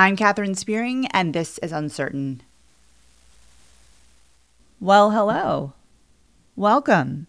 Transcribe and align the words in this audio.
I'm 0.00 0.16
Katherine 0.16 0.54
Spearing, 0.54 1.08
and 1.08 1.34
this 1.34 1.58
is 1.58 1.72
Uncertain. 1.72 2.40
Well, 4.80 5.10
hello. 5.10 5.74
Welcome. 6.56 7.26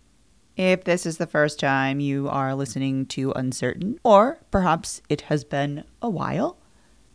If 0.55 0.85
this 0.85 1.05
is 1.05 1.17
the 1.17 1.27
first 1.27 1.59
time 1.59 1.99
you 1.99 2.29
are 2.29 2.55
listening 2.55 3.07
to 3.07 3.33
Uncertain, 3.33 3.99
or 4.05 4.39
perhaps 4.51 5.01
it 5.09 5.23
has 5.23 5.43
been 5.43 5.83
a 6.01 6.09
while, 6.09 6.55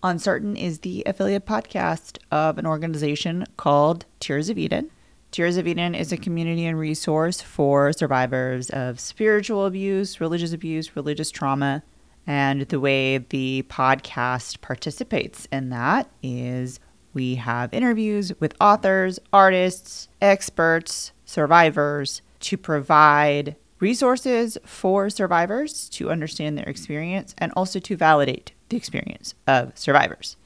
Uncertain 0.02 0.58
is 0.58 0.80
the 0.80 1.02
affiliate 1.06 1.46
podcast 1.46 2.18
of 2.30 2.58
an 2.58 2.66
organization 2.66 3.46
called 3.56 4.04
Tears 4.20 4.50
of 4.50 4.58
Eden. 4.58 4.90
Tears 5.30 5.56
of 5.56 5.66
Eden 5.66 5.94
is 5.94 6.12
a 6.12 6.18
community 6.18 6.66
and 6.66 6.78
resource 6.78 7.40
for 7.40 7.94
survivors 7.94 8.68
of 8.68 9.00
spiritual 9.00 9.64
abuse, 9.64 10.20
religious 10.20 10.52
abuse, 10.52 10.94
religious 10.94 11.30
trauma. 11.30 11.82
And 12.26 12.62
the 12.62 12.80
way 12.80 13.18
the 13.18 13.64
podcast 13.68 14.60
participates 14.60 15.46
in 15.52 15.70
that 15.70 16.10
is 16.22 16.80
we 17.14 17.36
have 17.36 17.72
interviews 17.72 18.32
with 18.40 18.54
authors, 18.60 19.18
artists, 19.32 20.08
experts, 20.20 21.12
survivors 21.24 22.22
to 22.40 22.56
provide 22.56 23.56
resources 23.80 24.58
for 24.64 25.08
survivors 25.10 25.88
to 25.90 26.10
understand 26.10 26.56
their 26.56 26.68
experience 26.68 27.34
and 27.38 27.52
also 27.56 27.78
to 27.78 27.96
validate 27.96 28.52
the 28.68 28.76
experience 28.76 29.34
of 29.46 29.76
survivors. 29.78 30.36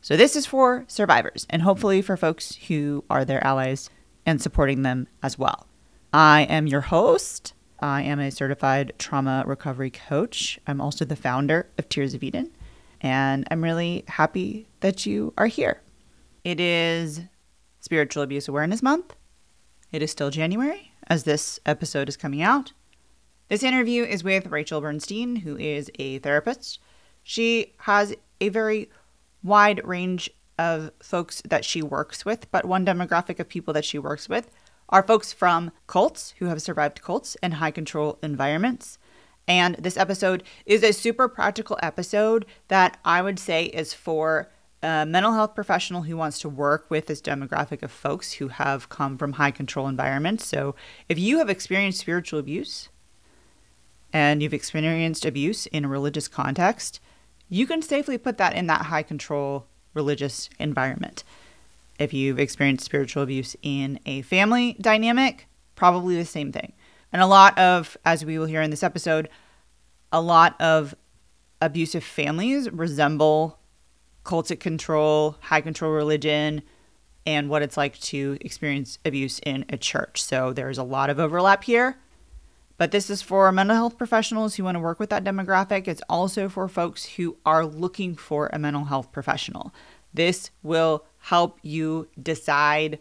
So, 0.00 0.16
this 0.16 0.36
is 0.36 0.46
for 0.46 0.84
survivors 0.86 1.46
and 1.50 1.62
hopefully 1.62 2.00
for 2.00 2.16
folks 2.16 2.56
who 2.68 3.04
are 3.10 3.24
their 3.24 3.44
allies 3.44 3.90
and 4.24 4.40
supporting 4.40 4.82
them 4.82 5.08
as 5.22 5.38
well. 5.38 5.66
I 6.12 6.42
am 6.42 6.66
your 6.66 6.82
host. 6.82 7.54
I 7.80 8.02
am 8.02 8.20
a 8.20 8.30
certified 8.30 8.92
trauma 8.98 9.44
recovery 9.46 9.90
coach. 9.90 10.58
I'm 10.66 10.80
also 10.80 11.04
the 11.04 11.16
founder 11.16 11.68
of 11.78 11.88
Tears 11.88 12.14
of 12.14 12.22
Eden, 12.22 12.50
and 13.00 13.46
I'm 13.50 13.62
really 13.62 14.04
happy 14.08 14.68
that 14.80 15.04
you 15.06 15.34
are 15.36 15.46
here. 15.46 15.82
It 16.44 16.60
is 16.60 17.20
Spiritual 17.80 18.22
Abuse 18.22 18.48
Awareness 18.48 18.82
Month. 18.82 19.14
It 19.92 20.02
is 20.02 20.10
still 20.10 20.30
January 20.30 20.92
as 21.08 21.24
this 21.24 21.60
episode 21.66 22.08
is 22.08 22.16
coming 22.16 22.42
out. 22.42 22.72
This 23.48 23.62
interview 23.62 24.04
is 24.04 24.24
with 24.24 24.46
Rachel 24.46 24.80
Bernstein, 24.80 25.36
who 25.36 25.56
is 25.56 25.90
a 25.98 26.18
therapist. 26.18 26.80
She 27.22 27.74
has 27.78 28.14
a 28.40 28.48
very 28.48 28.90
wide 29.42 29.84
range 29.84 30.30
of 30.58 30.90
folks 31.00 31.42
that 31.44 31.64
she 31.64 31.82
works 31.82 32.24
with, 32.24 32.50
but 32.50 32.64
one 32.64 32.86
demographic 32.86 33.38
of 33.38 33.48
people 33.48 33.74
that 33.74 33.84
she 33.84 33.98
works 33.98 34.28
with 34.28 34.50
are 34.88 35.02
folks 35.02 35.32
from 35.32 35.72
cults 35.86 36.34
who 36.38 36.46
have 36.46 36.62
survived 36.62 37.02
cults 37.02 37.36
and 37.42 37.54
high 37.54 37.70
control 37.70 38.18
environments. 38.22 38.98
And 39.48 39.76
this 39.76 39.96
episode 39.96 40.42
is 40.64 40.82
a 40.82 40.92
super 40.92 41.28
practical 41.28 41.78
episode 41.82 42.46
that 42.68 42.98
I 43.04 43.22
would 43.22 43.38
say 43.38 43.64
is 43.66 43.94
for 43.94 44.50
a 44.82 45.06
mental 45.06 45.32
health 45.32 45.54
professional 45.54 46.02
who 46.02 46.16
wants 46.16 46.38
to 46.40 46.48
work 46.48 46.90
with 46.90 47.06
this 47.06 47.22
demographic 47.22 47.82
of 47.82 47.90
folks 47.90 48.34
who 48.34 48.48
have 48.48 48.88
come 48.88 49.16
from 49.18 49.34
high 49.34 49.50
control 49.50 49.88
environments. 49.88 50.46
So 50.46 50.74
if 51.08 51.18
you 51.18 51.38
have 51.38 51.48
experienced 51.48 52.00
spiritual 52.00 52.38
abuse 52.38 52.88
and 54.12 54.42
you've 54.42 54.54
experienced 54.54 55.24
abuse 55.24 55.66
in 55.66 55.84
a 55.84 55.88
religious 55.88 56.28
context, 56.28 57.00
you 57.48 57.66
can 57.66 57.82
safely 57.82 58.18
put 58.18 58.38
that 58.38 58.54
in 58.54 58.66
that 58.66 58.82
high 58.82 59.02
control 59.02 59.66
religious 59.94 60.50
environment. 60.58 61.24
If 61.98 62.12
you've 62.12 62.38
experienced 62.38 62.84
spiritual 62.84 63.22
abuse 63.22 63.56
in 63.62 63.98
a 64.06 64.22
family 64.22 64.76
dynamic, 64.80 65.48
probably 65.74 66.16
the 66.16 66.24
same 66.24 66.52
thing. 66.52 66.72
And 67.12 67.22
a 67.22 67.26
lot 67.26 67.58
of, 67.58 67.96
as 68.04 68.24
we 68.24 68.38
will 68.38 68.46
hear 68.46 68.62
in 68.62 68.70
this 68.70 68.82
episode, 68.82 69.28
a 70.12 70.20
lot 70.20 70.60
of 70.60 70.94
abusive 71.62 72.04
families 72.04 72.70
resemble 72.70 73.58
cultic 74.24 74.60
control, 74.60 75.36
high 75.40 75.60
control 75.60 75.92
religion, 75.92 76.62
and 77.24 77.48
what 77.48 77.62
it's 77.62 77.76
like 77.76 77.98
to 78.00 78.36
experience 78.40 78.98
abuse 79.04 79.40
in 79.40 79.64
a 79.68 79.76
church. 79.76 80.22
So 80.22 80.52
there's 80.52 80.78
a 80.78 80.84
lot 80.84 81.10
of 81.10 81.18
overlap 81.18 81.64
here. 81.64 81.98
But 82.78 82.90
this 82.90 83.08
is 83.08 83.22
for 83.22 83.50
mental 83.52 83.74
health 83.74 83.96
professionals 83.96 84.54
who 84.54 84.64
want 84.64 84.74
to 84.74 84.80
work 84.80 85.00
with 85.00 85.08
that 85.10 85.24
demographic. 85.24 85.88
It's 85.88 86.02
also 86.10 86.48
for 86.48 86.68
folks 86.68 87.06
who 87.06 87.38
are 87.46 87.64
looking 87.64 88.16
for 88.16 88.50
a 88.52 88.58
mental 88.58 88.84
health 88.84 89.12
professional. 89.12 89.72
This 90.16 90.50
will 90.62 91.04
help 91.18 91.58
you 91.62 92.08
decide 92.20 92.98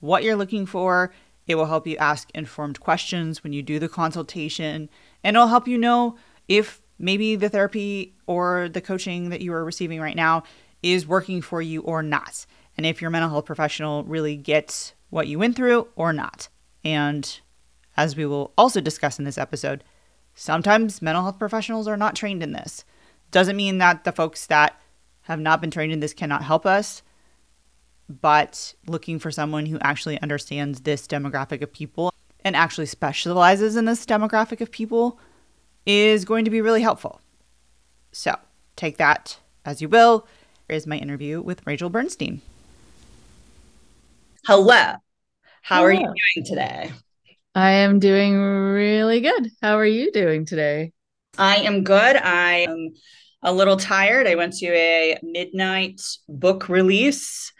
what 0.00 0.22
you're 0.22 0.36
looking 0.36 0.64
for. 0.66 1.12
It 1.46 1.56
will 1.56 1.66
help 1.66 1.86
you 1.86 1.96
ask 1.98 2.30
informed 2.34 2.80
questions 2.80 3.44
when 3.44 3.52
you 3.52 3.62
do 3.62 3.78
the 3.78 3.88
consultation, 3.88 4.88
and 5.22 5.36
it'll 5.36 5.48
help 5.48 5.68
you 5.68 5.76
know 5.76 6.16
if 6.48 6.80
maybe 6.98 7.36
the 7.36 7.50
therapy 7.50 8.14
or 8.26 8.68
the 8.70 8.80
coaching 8.80 9.28
that 9.28 9.42
you 9.42 9.52
are 9.52 9.64
receiving 9.64 10.00
right 10.00 10.16
now 10.16 10.42
is 10.82 11.06
working 11.06 11.42
for 11.42 11.60
you 11.60 11.82
or 11.82 12.02
not. 12.02 12.46
And 12.76 12.86
if 12.86 13.02
your 13.02 13.10
mental 13.10 13.30
health 13.30 13.44
professional 13.44 14.04
really 14.04 14.36
gets 14.36 14.94
what 15.10 15.28
you 15.28 15.38
went 15.38 15.56
through 15.56 15.88
or 15.96 16.12
not. 16.12 16.48
And 16.82 17.40
as 17.96 18.16
we 18.16 18.24
will 18.24 18.52
also 18.56 18.80
discuss 18.80 19.18
in 19.18 19.24
this 19.24 19.38
episode, 19.38 19.84
sometimes 20.34 21.02
mental 21.02 21.22
health 21.22 21.38
professionals 21.38 21.86
are 21.86 21.96
not 21.96 22.16
trained 22.16 22.42
in 22.42 22.52
this. 22.52 22.84
Doesn't 23.30 23.56
mean 23.56 23.78
that 23.78 24.04
the 24.04 24.12
folks 24.12 24.46
that 24.46 24.78
have 25.24 25.40
not 25.40 25.60
been 25.60 25.70
trained 25.70 25.92
in 25.92 26.00
this 26.00 26.14
cannot 26.14 26.42
help 26.42 26.64
us, 26.64 27.02
but 28.08 28.74
looking 28.86 29.18
for 29.18 29.30
someone 29.30 29.66
who 29.66 29.78
actually 29.80 30.20
understands 30.20 30.80
this 30.80 31.06
demographic 31.06 31.62
of 31.62 31.72
people 31.72 32.12
and 32.44 32.54
actually 32.54 32.86
specializes 32.86 33.76
in 33.76 33.86
this 33.86 34.04
demographic 34.04 34.60
of 34.60 34.70
people 34.70 35.18
is 35.86 36.24
going 36.24 36.44
to 36.44 36.50
be 36.50 36.60
really 36.60 36.82
helpful. 36.82 37.20
So 38.12 38.36
take 38.76 38.98
that 38.98 39.38
as 39.64 39.80
you 39.80 39.88
will. 39.88 40.26
Here's 40.68 40.86
my 40.86 40.96
interview 40.96 41.40
with 41.40 41.66
Rachel 41.66 41.90
Bernstein. 41.90 42.42
Hello. 44.46 44.96
How 45.62 45.76
Hello. 45.76 45.84
are 45.86 45.92
you 45.92 46.00
doing 46.00 46.46
today? 46.46 46.92
I 47.54 47.70
am 47.70 47.98
doing 47.98 48.38
really 48.38 49.20
good. 49.20 49.50
How 49.62 49.78
are 49.78 49.86
you 49.86 50.12
doing 50.12 50.44
today? 50.44 50.92
I 51.38 51.56
am 51.58 51.82
good. 51.82 52.16
I 52.16 52.66
am 52.68 52.90
a 53.44 53.52
little 53.52 53.76
tired. 53.76 54.26
I 54.26 54.34
went 54.34 54.54
to 54.54 54.66
a 54.66 55.18
midnight 55.22 56.00
book 56.28 56.68
release 56.68 57.52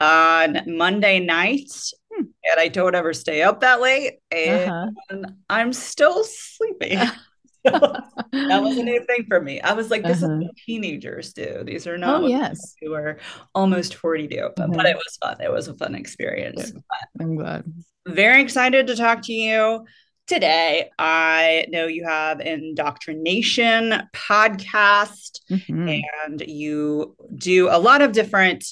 on 0.00 0.60
Monday 0.66 1.20
night, 1.20 1.70
hmm. 2.12 2.24
and 2.44 2.60
I 2.60 2.68
don't 2.68 2.94
ever 2.94 3.14
stay 3.14 3.42
up 3.42 3.60
that 3.60 3.80
late, 3.80 4.18
and 4.30 4.70
uh-huh. 4.70 5.32
I'm 5.48 5.72
still 5.72 6.24
sleepy. 6.24 6.96
that 7.64 8.62
wasn't 8.62 8.88
thing 9.06 9.26
for 9.28 9.40
me. 9.40 9.60
I 9.60 9.74
was 9.74 9.90
like, 9.90 10.02
this 10.02 10.22
uh-huh. 10.22 10.38
is 10.38 10.44
what 10.44 10.56
teenagers 10.66 11.32
do. 11.32 11.62
These 11.64 11.86
are 11.86 11.98
not 11.98 12.22
oh, 12.22 12.26
yes. 12.26 12.74
who 12.80 12.94
are 12.94 13.18
almost 13.54 13.94
40 13.94 14.26
do. 14.28 14.50
But, 14.56 14.64
uh-huh. 14.64 14.72
but 14.74 14.86
it 14.86 14.96
was 14.96 15.18
fun. 15.22 15.36
It 15.40 15.52
was 15.52 15.68
a 15.68 15.74
fun 15.74 15.94
experience. 15.94 16.72
I'm 17.20 17.36
glad. 17.36 17.64
Very 18.06 18.40
excited 18.42 18.86
to 18.86 18.96
talk 18.96 19.22
to 19.24 19.32
you 19.32 19.84
today. 20.30 20.88
I 20.96 21.66
know 21.70 21.88
you 21.88 22.04
have 22.04 22.40
Indoctrination 22.40 23.94
podcast 24.14 25.40
mm-hmm. 25.50 25.88
and 26.24 26.40
you 26.40 27.16
do 27.34 27.68
a 27.68 27.80
lot 27.80 28.00
of 28.00 28.12
different 28.12 28.64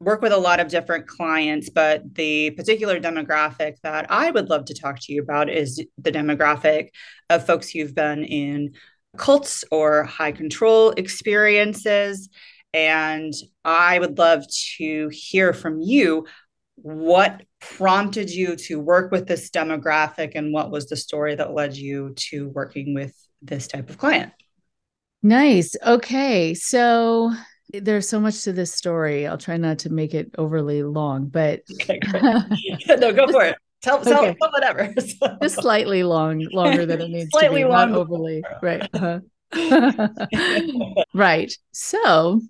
work 0.00 0.22
with 0.22 0.32
a 0.32 0.38
lot 0.38 0.60
of 0.60 0.68
different 0.68 1.06
clients, 1.06 1.68
but 1.68 2.14
the 2.14 2.52
particular 2.52 2.98
demographic 2.98 3.74
that 3.82 4.06
I 4.08 4.30
would 4.30 4.48
love 4.48 4.64
to 4.64 4.74
talk 4.74 4.98
to 5.00 5.12
you 5.12 5.20
about 5.20 5.50
is 5.50 5.84
the 5.98 6.10
demographic 6.10 6.88
of 7.28 7.44
folks 7.44 7.68
who've 7.68 7.94
been 7.94 8.24
in 8.24 8.72
cults 9.18 9.64
or 9.70 10.04
high 10.04 10.32
control 10.32 10.92
experiences. 10.92 12.30
And 12.72 13.34
I 13.62 13.98
would 13.98 14.16
love 14.16 14.46
to 14.78 15.10
hear 15.12 15.52
from 15.52 15.82
you 15.82 16.26
what 16.76 17.42
prompted 17.60 18.30
you 18.30 18.56
to 18.56 18.78
work 18.78 19.10
with 19.10 19.26
this 19.26 19.50
demographic 19.50 20.32
and 20.34 20.52
what 20.52 20.70
was 20.70 20.86
the 20.86 20.96
story 20.96 21.34
that 21.34 21.54
led 21.54 21.76
you 21.76 22.14
to 22.16 22.48
working 22.48 22.94
with 22.94 23.14
this 23.42 23.66
type 23.66 23.90
of 23.90 23.98
client? 23.98 24.32
Nice. 25.22 25.74
Okay. 25.84 26.54
So 26.54 27.32
there's 27.70 28.08
so 28.08 28.20
much 28.20 28.42
to 28.42 28.52
this 28.52 28.72
story. 28.72 29.26
I'll 29.26 29.38
try 29.38 29.56
not 29.56 29.80
to 29.80 29.90
make 29.90 30.14
it 30.14 30.30
overly 30.38 30.82
long, 30.82 31.26
but 31.26 31.62
okay, 31.72 32.00
no, 32.88 33.12
go 33.12 33.26
for 33.28 33.44
it. 33.44 33.56
Tell, 33.80 34.02
tell, 34.02 34.24
okay. 34.24 34.36
tell 34.40 34.50
whatever. 34.50 34.92
Just 35.42 35.60
slightly 35.60 36.02
long, 36.02 36.46
longer 36.52 36.84
than 36.84 37.00
it 37.00 37.10
needs 37.10 37.30
slightly 37.30 37.62
to 37.62 37.68
be, 37.68 37.72
long. 37.72 37.90
not 37.90 37.98
overly. 37.98 38.42
Right. 38.60 38.88
Uh-huh. 38.92 40.08
right. 41.14 41.52
So 41.72 42.40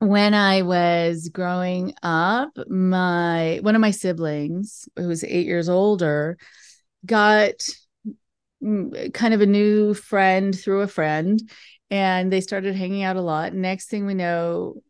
when 0.00 0.34
I 0.34 0.62
was 0.62 1.28
growing 1.28 1.94
up, 2.02 2.50
my 2.68 3.58
one 3.62 3.74
of 3.74 3.80
my 3.80 3.90
siblings, 3.90 4.88
who 4.96 5.08
was 5.08 5.24
eight 5.24 5.46
years 5.46 5.68
older, 5.68 6.38
got 7.04 7.54
mm, 8.62 9.12
kind 9.12 9.34
of 9.34 9.40
a 9.40 9.46
new 9.46 9.94
friend 9.94 10.58
through 10.58 10.82
a 10.82 10.88
friend 10.88 11.40
and 11.90 12.32
they 12.32 12.40
started 12.40 12.74
hanging 12.74 13.02
out 13.02 13.16
a 13.16 13.22
lot. 13.22 13.54
Next 13.54 13.88
thing 13.88 14.06
we 14.06 14.14
know, 14.14 14.82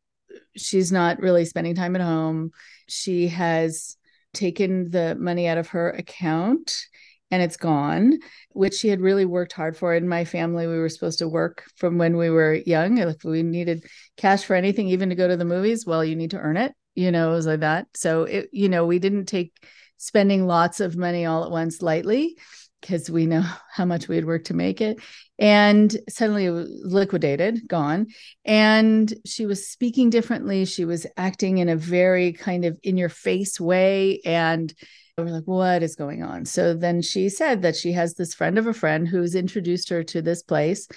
she's 0.57 0.93
not 0.93 1.21
really 1.21 1.45
spending 1.45 1.75
time 1.75 1.95
at 1.95 2.03
home. 2.03 2.51
She 2.89 3.29
has 3.29 3.97
taken 4.35 4.91
the 4.91 5.15
money 5.15 5.49
out 5.49 5.59
of 5.59 5.69
her 5.69 5.91
account 5.91 6.87
and 7.31 7.43
it's 7.43 7.57
gone, 7.57 8.19
which 8.53 8.75
she 8.75 8.89
had 8.89 9.01
really 9.01 9.25
worked 9.25 9.53
hard 9.53 9.77
for. 9.77 9.95
In 9.95 10.09
my 10.09 10.25
family, 10.25 10.67
we 10.67 10.79
were 10.79 10.89
supposed 10.89 11.19
to 11.19 11.29
work 11.29 11.65
from 11.77 11.99
when 11.99 12.17
we 12.17 12.31
were 12.31 12.55
young. 12.55 12.99
If 12.99 13.25
we 13.25 13.43
needed 13.43 13.85
cash 14.17 14.45
for 14.45 14.57
anything, 14.57 14.89
even 14.89 15.11
to 15.11 15.15
go 15.15 15.29
to 15.29 15.37
the 15.37 15.45
movies, 15.45 15.87
well, 15.87 16.05
you 16.05 16.17
need 16.17 16.31
to 16.31 16.39
earn 16.39 16.57
it. 16.57 16.73
You 16.95 17.13
know, 17.13 17.31
it 17.31 17.35
was 17.35 17.47
like 17.47 17.61
that. 17.61 17.87
So 17.95 18.25
it, 18.25 18.49
you 18.53 18.69
know, 18.69 18.87
we 18.87 18.99
didn't 18.99 19.27
take 19.27 19.53
spending 19.99 20.47
lots 20.47 20.81
of 20.81 20.97
money 20.97 21.27
all 21.27 21.45
at 21.45 21.51
once 21.51 21.83
lightly 21.83 22.37
because 22.81 23.11
we 23.11 23.27
know 23.27 23.45
how 23.73 23.85
much 23.85 24.09
we 24.09 24.17
had 24.17 24.25
worked 24.25 24.47
to 24.49 24.55
make 24.55 24.81
it. 24.81 24.99
And 25.39 25.97
suddenly 26.09 26.47
it 26.47 26.51
was 26.51 26.69
liquidated, 26.85 27.69
gone. 27.69 28.09
And 28.45 29.13
she 29.25 29.47
was 29.47 29.69
speaking 29.69 30.11
differently. 30.11 30.65
She 30.65 30.85
was 30.85 31.07
acting 31.17 31.59
in 31.59 31.69
a 31.69 31.77
very 31.77 32.33
kind 32.33 32.65
of 32.65 32.79
in 32.83 32.97
your 32.97 33.09
face 33.09 33.61
way. 33.61 34.21
And 34.25 34.73
we're 35.17 35.25
like, 35.27 35.45
what 35.45 35.83
is 35.83 35.97
going 35.97 36.23
on? 36.23 36.45
So 36.45 36.75
then 36.75 37.03
she 37.03 37.29
said 37.29 37.63
that 37.63 37.77
she 37.77 37.93
has 37.93 38.15
this 38.15 38.35
friend 38.35 38.59
of 38.59 38.67
a 38.67 38.75
friend 38.75 39.07
who's 39.07 39.35
introduced 39.35 39.89
her 39.91 40.03
to 40.05 40.23
this 40.23 40.43
place. 40.43 40.89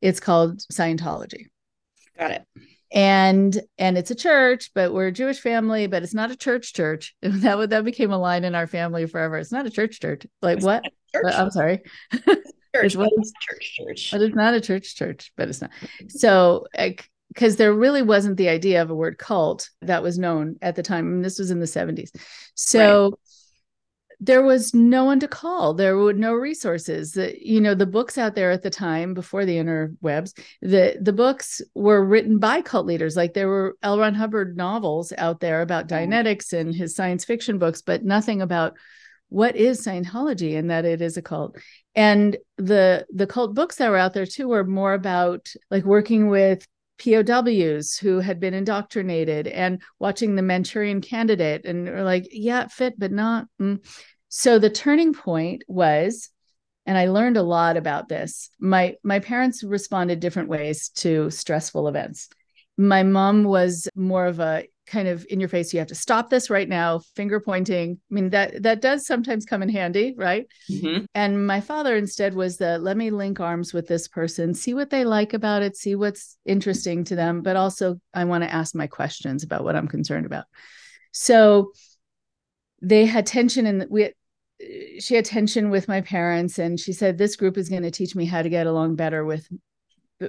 It's 0.00 0.20
called 0.20 0.58
Scientology. 0.72 1.46
Got 2.16 2.32
it 2.32 2.46
and 2.90 3.60
and 3.76 3.98
it's 3.98 4.10
a 4.10 4.14
church 4.14 4.70
but 4.74 4.94
we're 4.94 5.08
a 5.08 5.12
jewish 5.12 5.40
family 5.40 5.86
but 5.86 6.02
it's 6.02 6.14
not 6.14 6.30
a 6.30 6.36
church 6.36 6.72
church. 6.72 7.14
That 7.22 7.58
would 7.58 7.70
that 7.70 7.84
became 7.84 8.12
a 8.12 8.18
line 8.18 8.44
in 8.44 8.54
our 8.54 8.66
family 8.66 9.06
forever. 9.06 9.36
It's 9.36 9.52
not 9.52 9.66
a 9.66 9.70
church 9.70 10.00
church. 10.00 10.26
Like 10.42 10.58
it's 10.58 10.66
what? 10.66 10.84
church. 11.14 11.24
Uh, 11.24 11.42
i'm 11.42 11.50
sorry. 11.50 11.82
Church, 12.76 12.96
what 12.96 13.10
is, 13.18 13.32
church 13.40 13.76
church. 13.76 14.10
but 14.12 14.20
it's 14.20 14.36
not 14.36 14.52
a 14.52 14.60
church 14.60 14.94
church 14.94 15.32
but 15.36 15.48
it's 15.48 15.60
not. 15.60 15.70
So 16.08 16.66
uh, 16.76 16.90
because 17.28 17.56
there 17.56 17.72
really 17.72 18.02
wasn't 18.02 18.36
the 18.36 18.48
idea 18.48 18.82
of 18.82 18.90
a 18.90 18.94
word 18.94 19.18
cult 19.18 19.70
that 19.82 20.02
was 20.02 20.18
known 20.18 20.56
at 20.60 20.76
the 20.76 20.82
time. 20.82 21.06
I 21.06 21.08
mean, 21.08 21.22
this 21.22 21.38
was 21.38 21.50
in 21.50 21.60
the 21.60 21.66
70s 21.66 22.10
so 22.54 23.04
right 23.04 23.27
there 24.20 24.42
was 24.42 24.74
no 24.74 25.04
one 25.04 25.20
to 25.20 25.28
call. 25.28 25.74
There 25.74 25.96
were 25.96 26.12
no 26.12 26.34
resources. 26.34 27.12
The, 27.12 27.36
you 27.40 27.60
know 27.60 27.74
the 27.74 27.86
books 27.86 28.18
out 28.18 28.34
there 28.34 28.50
at 28.50 28.62
the 28.62 28.70
time 28.70 29.14
before 29.14 29.44
the 29.44 29.56
interwebs 29.56 30.36
the 30.60 30.98
the 31.00 31.12
books 31.12 31.62
were 31.74 32.04
written 32.04 32.38
by 32.38 32.62
cult 32.62 32.86
leaders. 32.86 33.16
Like 33.16 33.34
there 33.34 33.48
were 33.48 33.76
l. 33.82 33.98
Ron 33.98 34.14
hubbard 34.14 34.56
novels 34.56 35.12
out 35.16 35.40
there 35.40 35.62
about 35.62 35.86
mm-hmm. 35.86 36.12
dianetics 36.12 36.52
and 36.52 36.74
his 36.74 36.96
science 36.96 37.24
fiction 37.24 37.58
books 37.58 37.82
but 37.82 38.04
nothing 38.04 38.42
about 38.42 38.74
what 39.28 39.56
is 39.56 39.84
scientology 39.84 40.58
and 40.58 40.70
that 40.70 40.84
it 40.84 41.00
is 41.00 41.16
a 41.16 41.22
cult. 41.22 41.56
And 41.94 42.36
the 42.56 43.06
the 43.14 43.26
cult 43.26 43.54
books 43.54 43.76
that 43.76 43.90
were 43.90 43.96
out 43.96 44.14
there 44.14 44.26
too 44.26 44.48
were 44.48 44.64
more 44.64 44.94
about 44.94 45.52
like 45.70 45.84
working 45.84 46.28
with 46.28 46.66
POWs 46.98 47.96
who 47.96 48.20
had 48.20 48.40
been 48.40 48.54
indoctrinated 48.54 49.46
and 49.46 49.82
watching 49.98 50.34
the 50.34 50.42
Manchurian 50.42 51.00
candidate 51.00 51.64
and 51.64 51.88
were 51.88 52.02
like, 52.02 52.28
yeah, 52.30 52.66
fit, 52.66 52.98
but 52.98 53.12
not. 53.12 53.46
Mm. 53.60 53.84
So 54.28 54.58
the 54.58 54.70
turning 54.70 55.14
point 55.14 55.64
was, 55.68 56.30
and 56.86 56.96
I 56.96 57.06
learned 57.08 57.36
a 57.36 57.42
lot 57.42 57.76
about 57.76 58.08
this. 58.08 58.50
My 58.58 58.96
my 59.02 59.18
parents 59.18 59.62
responded 59.62 60.20
different 60.20 60.48
ways 60.48 60.88
to 60.96 61.30
stressful 61.30 61.86
events. 61.88 62.28
My 62.78 63.02
mom 63.02 63.44
was 63.44 63.88
more 63.94 64.24
of 64.26 64.40
a 64.40 64.64
kind 64.88 65.06
of 65.06 65.26
in 65.28 65.38
your 65.38 65.48
face 65.50 65.72
you 65.72 65.78
have 65.78 65.88
to 65.88 65.94
stop 65.94 66.30
this 66.30 66.48
right 66.48 66.68
now 66.68 67.00
finger 67.14 67.40
pointing. 67.40 67.98
I 68.10 68.14
mean 68.14 68.30
that 68.30 68.62
that 68.62 68.80
does 68.80 69.06
sometimes 69.06 69.44
come 69.44 69.62
in 69.62 69.68
handy 69.68 70.14
right? 70.16 70.46
Mm-hmm. 70.70 71.04
and 71.14 71.46
my 71.46 71.60
father 71.60 71.96
instead 71.96 72.34
was 72.34 72.56
the 72.56 72.78
let 72.78 72.96
me 72.96 73.10
link 73.10 73.38
arms 73.40 73.74
with 73.74 73.86
this 73.86 74.08
person 74.08 74.54
see 74.54 74.74
what 74.74 74.90
they 74.90 75.04
like 75.04 75.34
about 75.34 75.62
it 75.62 75.76
see 75.76 75.94
what's 75.94 76.36
interesting 76.46 77.04
to 77.04 77.16
them 77.16 77.42
but 77.42 77.56
also 77.56 78.00
i 78.14 78.24
want 78.24 78.44
to 78.44 78.52
ask 78.52 78.74
my 78.74 78.86
questions 78.86 79.42
about 79.42 79.64
what 79.64 79.76
i'm 79.76 79.88
concerned 79.88 80.26
about. 80.26 80.46
So 81.12 81.72
they 82.80 83.06
had 83.06 83.26
tension 83.26 83.66
and 83.66 83.86
we 83.90 84.12
she 84.98 85.14
had 85.14 85.24
tension 85.24 85.70
with 85.70 85.86
my 85.86 86.00
parents 86.00 86.58
and 86.58 86.80
she 86.80 86.92
said 86.92 87.16
this 87.16 87.36
group 87.36 87.56
is 87.56 87.68
going 87.68 87.82
to 87.82 87.90
teach 87.90 88.16
me 88.16 88.24
how 88.24 88.42
to 88.42 88.48
get 88.48 88.66
along 88.66 88.96
better 88.96 89.24
with 89.24 89.48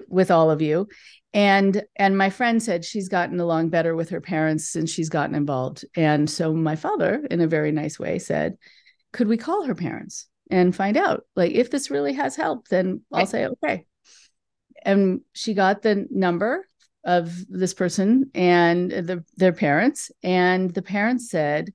with 0.08 0.32
all 0.32 0.52
of 0.52 0.62
you. 0.62 0.88
And 1.34 1.84
and 1.96 2.18
my 2.18 2.30
friend 2.30 2.62
said 2.62 2.84
she's 2.84 3.10
gotten 3.10 3.40
along 3.40 3.70
better 3.70 3.96
with 3.96 4.10
her 4.10 4.22
parents 4.22 4.70
since 4.70 4.90
she's 4.90 5.10
gotten 5.10 5.36
involved. 5.36 5.86
And 5.96 6.30
so 6.30 6.54
my 6.54 6.76
father 6.76 7.26
in 7.30 7.42
a 7.42 7.48
very 7.48 7.72
nice 7.72 8.00
way 8.00 8.20
said 8.20 8.58
could 9.12 9.28
we 9.28 9.38
call 9.38 9.66
her 9.66 9.76
parents 9.76 10.28
and 10.50 10.76
find 10.76 10.98
out? 10.98 11.26
Like 11.36 11.52
if 11.52 11.70
this 11.70 11.92
really 11.92 12.14
has 12.14 12.36
helped 12.36 12.70
then 12.70 13.02
i'll 13.14 13.26
say 13.26 13.46
okay. 13.48 13.86
And 14.84 15.22
she 15.34 15.54
got 15.54 15.82
the 15.82 16.08
number 16.10 16.66
of 17.04 17.34
this 17.48 17.74
person 17.74 18.32
and 18.34 18.90
the, 18.92 19.24
their 19.38 19.54
parents. 19.54 20.12
And 20.24 20.74
the 20.74 20.82
parents 20.82 21.30
said 21.30 21.74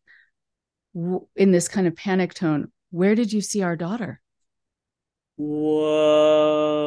in 0.95 1.53
this 1.53 1.69
kind 1.69 1.87
of 1.87 1.97
panic 1.97 2.35
tone 2.35 2.71
where 2.91 3.17
did 3.17 3.33
you 3.33 3.41
see 3.41 3.63
our 3.63 3.75
daughter 3.75 4.21
whoa 5.37 6.81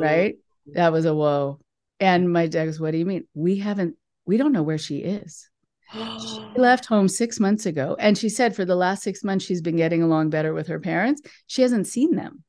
right 0.00 0.36
that 0.66 0.92
was 0.92 1.04
a 1.04 1.14
whoa. 1.14 1.58
And 2.00 2.32
my 2.32 2.46
dad 2.46 2.66
goes, 2.66 2.80
What 2.80 2.92
do 2.92 2.98
you 2.98 3.06
mean? 3.06 3.26
We 3.34 3.58
haven't, 3.58 3.96
we 4.26 4.36
don't 4.36 4.52
know 4.52 4.62
where 4.62 4.78
she 4.78 4.98
is. 4.98 5.48
she 5.92 5.98
left 6.56 6.86
home 6.86 7.08
six 7.08 7.38
months 7.38 7.66
ago. 7.66 7.96
And 7.98 8.16
she 8.16 8.28
said 8.28 8.56
for 8.56 8.64
the 8.64 8.74
last 8.76 9.02
six 9.02 9.22
months, 9.22 9.44
she's 9.44 9.62
been 9.62 9.76
getting 9.76 10.02
along 10.02 10.30
better 10.30 10.52
with 10.52 10.66
her 10.68 10.80
parents. 10.80 11.22
She 11.46 11.62
hasn't 11.62 11.86
seen 11.86 12.16
them. 12.16 12.44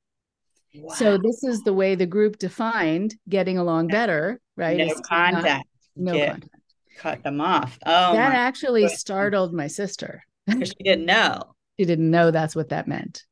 Wow. 0.75 0.96
So 0.96 1.18
this 1.18 1.44
is 1.44 1.62
the 1.62 1.74
way 1.74 1.94
the 1.94 2.08
group 2.08 2.40
defined 2.40 3.16
getting 3.30 3.60
along 3.60 3.88
better, 3.88 4.40
right? 4.58 4.78
No 4.78 4.96
contact. 5.08 5.68
no 5.96 6.14
Get, 6.14 6.30
contact. 6.31 6.56
Cut 6.98 7.24
them 7.24 7.42
off. 7.42 7.78
Oh, 7.86 8.14
that 8.14 8.34
actually 8.34 8.81
goodness. 8.81 9.00
startled 9.00 9.54
my 9.54 9.68
sister. 9.68 10.24
she 10.50 10.74
didn't 10.84 11.06
know. 11.06 11.54
she 11.80 11.86
didn't 11.86 12.10
know 12.10 12.31
that's 12.31 12.56
what 12.56 12.69
that 12.69 12.88
meant. 12.88 13.24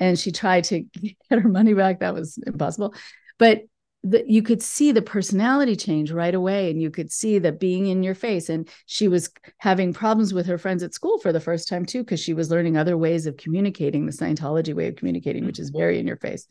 And 0.00 0.18
she 0.18 0.32
tried 0.32 0.64
to 0.64 0.80
get 1.02 1.16
her 1.30 1.48
money 1.48 1.74
back. 1.74 2.00
That 2.00 2.14
was 2.14 2.38
impossible. 2.46 2.94
But 3.38 3.62
the, 4.02 4.24
you 4.26 4.42
could 4.42 4.62
see 4.62 4.92
the 4.92 5.02
personality 5.02 5.76
change 5.76 6.10
right 6.10 6.34
away 6.34 6.70
and 6.70 6.80
you 6.80 6.90
could 6.90 7.12
see 7.12 7.38
that 7.38 7.60
being 7.60 7.86
in 7.86 8.02
your 8.02 8.14
face. 8.14 8.48
And 8.48 8.68
she 8.86 9.08
was 9.08 9.30
having 9.58 9.92
problems 9.92 10.32
with 10.32 10.46
her 10.46 10.58
friends 10.58 10.82
at 10.82 10.94
school 10.94 11.18
for 11.18 11.32
the 11.32 11.40
first 11.40 11.68
time 11.68 11.84
too 11.84 12.02
because 12.02 12.20
she 12.20 12.32
was 12.32 12.50
learning 12.50 12.76
other 12.76 12.96
ways 12.96 13.26
of 13.26 13.36
communicating 13.36 14.06
the 14.06 14.12
scientology 14.12 14.74
way 14.74 14.88
of 14.88 14.96
communicating 14.96 15.44
which 15.44 15.58
is 15.58 15.70
very 15.70 15.98
in 15.98 16.06
your 16.06 16.16
face. 16.16 16.46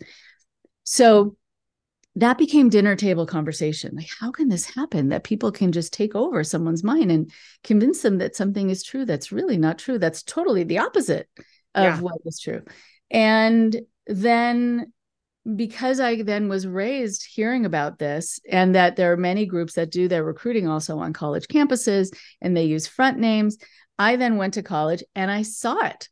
So 0.83 1.37
that 2.15 2.37
became 2.37 2.69
dinner 2.69 2.95
table 2.95 3.25
conversation. 3.25 3.95
Like 3.95 4.09
how 4.19 4.31
can 4.31 4.49
this 4.49 4.65
happen 4.65 5.09
that 5.09 5.23
people 5.23 5.51
can 5.51 5.71
just 5.71 5.91
take 5.91 6.13
over 6.15 6.43
someone's 6.43 6.83
mind 6.83 7.11
and 7.11 7.31
convince 7.63 8.01
them 8.01 8.19
that 8.19 8.35
something 8.35 8.69
is 8.69 8.83
true 8.83 9.05
that's 9.05 9.31
really 9.31 9.57
not 9.57 9.79
true? 9.79 9.97
That's 9.97 10.21
totally 10.21 10.63
the 10.63 10.79
opposite 10.79 11.27
of 11.73 11.83
yeah. 11.83 11.99
what 11.99 12.15
is 12.25 12.39
true 12.39 12.61
and 13.11 13.79
then 14.07 14.91
because 15.55 15.99
I 15.99 16.21
then 16.21 16.49
was 16.49 16.67
raised 16.67 17.25
hearing 17.25 17.65
about 17.65 17.97
this, 17.97 18.39
and 18.49 18.75
that 18.75 18.95
there 18.95 19.11
are 19.11 19.17
many 19.17 19.45
groups 19.45 19.73
that 19.73 19.91
do 19.91 20.07
their 20.07 20.23
recruiting 20.23 20.67
also 20.67 20.99
on 20.99 21.13
college 21.13 21.47
campuses 21.47 22.13
and 22.41 22.55
they 22.55 22.65
use 22.65 22.87
front 22.87 23.17
names, 23.17 23.57
I 23.97 24.15
then 24.15 24.37
went 24.37 24.55
to 24.55 24.63
college 24.63 25.03
and 25.15 25.31
I 25.31 25.41
saw 25.43 25.85
it. 25.85 26.09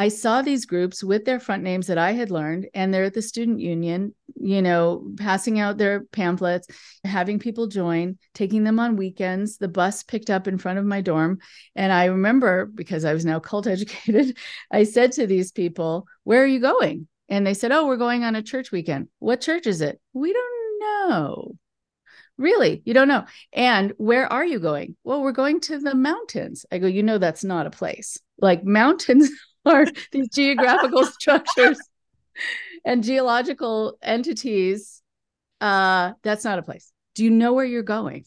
I 0.00 0.08
saw 0.08 0.40
these 0.40 0.64
groups 0.64 1.04
with 1.04 1.26
their 1.26 1.38
front 1.38 1.62
names 1.62 1.88
that 1.88 1.98
I 1.98 2.12
had 2.12 2.30
learned, 2.30 2.68
and 2.72 2.92
they're 2.92 3.04
at 3.04 3.12
the 3.12 3.20
student 3.20 3.60
union, 3.60 4.14
you 4.34 4.62
know, 4.62 5.12
passing 5.18 5.60
out 5.60 5.76
their 5.76 6.04
pamphlets, 6.04 6.68
having 7.04 7.38
people 7.38 7.66
join, 7.66 8.16
taking 8.32 8.64
them 8.64 8.80
on 8.80 8.96
weekends. 8.96 9.58
The 9.58 9.68
bus 9.68 10.02
picked 10.02 10.30
up 10.30 10.48
in 10.48 10.56
front 10.56 10.78
of 10.78 10.86
my 10.86 11.02
dorm. 11.02 11.40
And 11.76 11.92
I 11.92 12.06
remember, 12.06 12.64
because 12.64 13.04
I 13.04 13.12
was 13.12 13.26
now 13.26 13.40
cult 13.40 13.66
educated, 13.66 14.38
I 14.70 14.84
said 14.84 15.12
to 15.12 15.26
these 15.26 15.52
people, 15.52 16.06
Where 16.24 16.42
are 16.42 16.46
you 16.46 16.60
going? 16.60 17.06
and 17.28 17.46
they 17.46 17.52
said, 17.52 17.70
Oh, 17.70 17.86
we're 17.86 17.98
going 17.98 18.24
on 18.24 18.34
a 18.34 18.42
church 18.42 18.72
weekend. 18.72 19.08
What 19.18 19.42
church 19.42 19.66
is 19.66 19.82
it? 19.82 20.00
We 20.14 20.32
don't 20.32 20.80
know. 20.80 21.56
Really? 22.38 22.80
You 22.86 22.94
don't 22.94 23.08
know. 23.08 23.26
And 23.52 23.92
where 23.98 24.32
are 24.32 24.46
you 24.46 24.60
going? 24.60 24.96
Well, 25.04 25.20
we're 25.20 25.32
going 25.32 25.60
to 25.60 25.78
the 25.78 25.94
mountains. 25.94 26.64
I 26.72 26.78
go, 26.78 26.86
You 26.86 27.02
know, 27.02 27.18
that's 27.18 27.44
not 27.44 27.66
a 27.66 27.70
place. 27.70 28.18
Like 28.38 28.64
mountains 28.64 29.30
are 29.66 29.86
these 30.12 30.28
geographical 30.28 31.04
structures 31.18 31.78
and 32.84 33.04
geological 33.04 33.98
entities. 34.02 35.02
Uh, 35.60 36.12
that's 36.22 36.44
not 36.44 36.58
a 36.58 36.62
place. 36.62 36.92
Do 37.14 37.24
you 37.24 37.30
know 37.30 37.52
where 37.52 37.64
you're 37.64 37.82
going? 37.82 38.24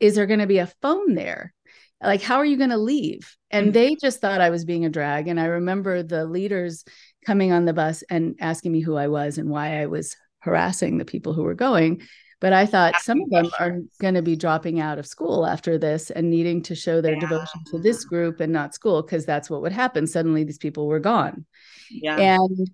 Is 0.00 0.14
there 0.14 0.26
going 0.26 0.40
to 0.40 0.46
be 0.46 0.58
a 0.58 0.72
phone 0.82 1.14
there? 1.14 1.54
Like, 2.02 2.22
how 2.22 2.36
are 2.36 2.44
you 2.44 2.56
going 2.56 2.70
to 2.70 2.78
leave? 2.78 3.36
And 3.50 3.66
mm-hmm. 3.66 3.72
they 3.72 3.94
just 3.94 4.20
thought 4.20 4.40
I 4.40 4.50
was 4.50 4.64
being 4.64 4.84
a 4.84 4.90
drag. 4.90 5.28
And 5.28 5.38
I 5.38 5.44
remember 5.44 6.02
the 6.02 6.24
leaders 6.24 6.84
coming 7.24 7.52
on 7.52 7.64
the 7.64 7.72
bus 7.72 8.02
and 8.10 8.34
asking 8.40 8.72
me 8.72 8.80
who 8.80 8.96
I 8.96 9.06
was 9.06 9.38
and 9.38 9.48
why 9.48 9.80
I 9.80 9.86
was 9.86 10.16
harassing 10.40 10.98
the 10.98 11.04
people 11.04 11.32
who 11.32 11.44
were 11.44 11.54
going. 11.54 12.02
But 12.42 12.52
I 12.52 12.66
thought 12.66 13.00
some 13.00 13.22
of 13.22 13.30
them 13.30 13.48
are 13.60 13.78
going 14.00 14.14
to 14.14 14.20
be 14.20 14.34
dropping 14.34 14.80
out 14.80 14.98
of 14.98 15.06
school 15.06 15.46
after 15.46 15.78
this 15.78 16.10
and 16.10 16.28
needing 16.28 16.60
to 16.64 16.74
show 16.74 17.00
their 17.00 17.14
yeah. 17.14 17.20
devotion 17.20 17.60
to 17.70 17.78
this 17.78 18.04
group 18.04 18.40
and 18.40 18.52
not 18.52 18.74
school 18.74 19.00
because 19.00 19.24
that's 19.24 19.48
what 19.48 19.62
would 19.62 19.70
happen. 19.70 20.08
Suddenly 20.08 20.42
these 20.42 20.58
people 20.58 20.88
were 20.88 20.98
gone. 20.98 21.46
Yeah. 21.88 22.16
And 22.16 22.68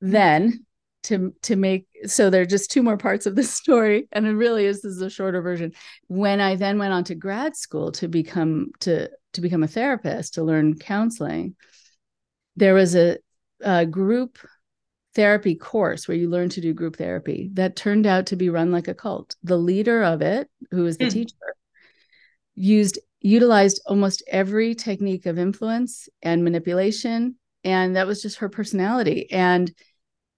then 0.00 0.64
to 1.02 1.34
to 1.42 1.56
make 1.56 1.86
so 2.06 2.30
there 2.30 2.40
are 2.40 2.46
just 2.46 2.70
two 2.70 2.82
more 2.82 2.96
parts 2.96 3.26
of 3.26 3.36
this 3.36 3.52
story 3.62 4.08
and 4.12 4.26
it 4.26 4.32
really 4.32 4.64
is 4.64 4.80
this 4.80 4.92
is 4.92 5.02
a 5.02 5.10
shorter 5.10 5.42
version 5.42 5.70
when 6.06 6.40
i 6.40 6.56
then 6.56 6.78
went 6.78 6.94
on 6.94 7.04
to 7.04 7.14
grad 7.14 7.54
school 7.54 7.92
to 7.92 8.08
become 8.08 8.70
to 8.80 9.10
to 9.34 9.42
become 9.42 9.62
a 9.62 9.68
therapist 9.68 10.32
to 10.34 10.42
learn 10.42 10.78
counseling 10.78 11.54
there 12.56 12.72
was 12.72 12.96
a, 12.96 13.18
a 13.60 13.84
group 13.84 14.38
therapy 15.14 15.54
course 15.54 16.08
where 16.08 16.16
you 16.16 16.28
learn 16.28 16.48
to 16.50 16.60
do 16.60 16.74
group 16.74 16.96
therapy 16.96 17.50
that 17.54 17.76
turned 17.76 18.06
out 18.06 18.26
to 18.26 18.36
be 18.36 18.50
run 18.50 18.72
like 18.72 18.88
a 18.88 18.94
cult. 18.94 19.36
The 19.42 19.56
leader 19.56 20.02
of 20.02 20.22
it, 20.22 20.48
who 20.70 20.82
was 20.82 20.98
the 20.98 21.06
mm. 21.06 21.12
teacher, 21.12 21.36
used 22.54 22.98
utilized 23.20 23.80
almost 23.86 24.22
every 24.28 24.74
technique 24.74 25.24
of 25.24 25.38
influence 25.38 26.10
and 26.22 26.44
manipulation 26.44 27.36
and 27.64 27.96
that 27.96 28.06
was 28.06 28.20
just 28.20 28.38
her 28.38 28.50
personality 28.50 29.30
and 29.32 29.72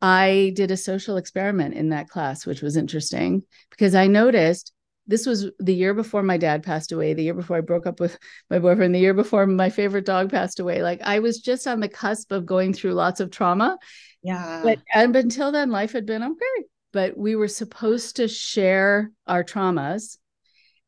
I 0.00 0.52
did 0.54 0.71
a 0.71 0.76
social 0.76 1.16
experiment 1.16 1.75
in 1.75 1.88
that 1.88 2.09
class 2.09 2.47
which 2.47 2.62
was 2.62 2.76
interesting 2.76 3.42
because 3.71 3.97
I 3.97 4.06
noticed 4.06 4.73
this 5.06 5.26
was 5.26 5.50
the 5.59 5.75
year 5.75 5.95
before 5.95 6.23
my 6.23 6.37
dad 6.37 6.64
passed 6.64 6.90
away, 6.90 7.14
the 7.14 7.23
year 7.23 7.35
before 7.35 7.56
I 7.56 7.61
broke 7.61 7.87
up 7.87 8.00
with 8.00 8.18
my 8.50 8.59
boyfriend, 8.59 8.95
the 8.95 8.99
year 8.99 9.14
before 9.14 9.47
my 9.47 9.71
favorite 9.71 10.04
dog 10.04 10.30
passed 10.30 10.59
away. 10.59 10.83
Like 10.83 11.00
I 11.02 11.21
was 11.21 11.38
just 11.38 11.66
on 11.66 11.80
the 11.80 11.88
cusp 11.88 12.33
of 12.33 12.47
going 12.47 12.73
through 12.73 12.95
lots 12.95 13.21
of 13.21 13.30
trauma. 13.30 13.78
Yeah. 14.26 14.62
But 14.64 14.80
and 14.92 15.14
until 15.14 15.52
then, 15.52 15.71
life 15.71 15.92
had 15.92 16.04
been 16.04 16.25
okay. 16.25 16.64
But 16.92 17.16
we 17.16 17.37
were 17.37 17.47
supposed 17.47 18.16
to 18.16 18.26
share 18.26 19.12
our 19.26 19.45
traumas. 19.45 20.18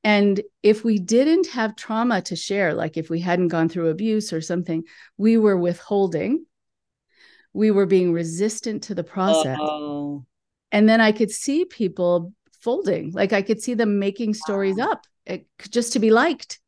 And 0.03 0.41
if 0.63 0.85
we 0.85 0.99
didn't 0.99 1.47
have 1.49 1.77
trauma 1.77 2.21
to 2.23 2.35
share, 2.35 2.75
like 2.75 2.97
if 2.97 3.11
we 3.11 3.21
hadn't 3.21 3.49
gone 3.49 3.69
through 3.69 3.91
abuse 3.91 4.33
or 4.33 4.41
something, 4.41 4.83
we 5.17 5.37
were 5.37 5.57
withholding. 5.57 6.47
We 7.53 7.71
were 7.71 7.87
being 7.87 8.13
resistant 8.13 8.85
to 8.85 8.95
the 8.95 9.05
process. 9.05 9.59
Oh. 9.61 10.25
And 10.73 10.89
then 10.89 11.01
I 11.01 11.13
could 11.13 11.31
see 11.31 11.65
people 11.65 12.33
folding. 12.61 13.13
Like 13.13 13.33
I 13.33 13.43
could 13.43 13.63
see 13.63 13.75
them 13.75 14.01
making 14.01 14.35
stories 14.35 14.77
wow. 14.77 14.93
up 14.93 15.07
it, 15.27 15.41
eh, 15.41 15.69
just 15.71 15.93
to 15.93 16.01
be 16.01 16.11
liked. 16.11 16.59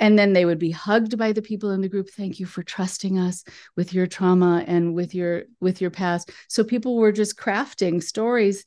And 0.00 0.18
then 0.18 0.32
they 0.32 0.44
would 0.44 0.58
be 0.58 0.70
hugged 0.70 1.18
by 1.18 1.32
the 1.32 1.42
people 1.42 1.70
in 1.70 1.80
the 1.80 1.88
group. 1.88 2.10
Thank 2.10 2.38
you 2.38 2.46
for 2.46 2.62
trusting 2.62 3.18
us 3.18 3.44
with 3.76 3.92
your 3.92 4.06
trauma 4.06 4.64
and 4.66 4.94
with 4.94 5.14
your 5.14 5.44
with 5.60 5.80
your 5.80 5.90
past. 5.90 6.30
So 6.48 6.64
people 6.64 6.96
were 6.96 7.12
just 7.12 7.38
crafting 7.38 8.02
stories 8.02 8.64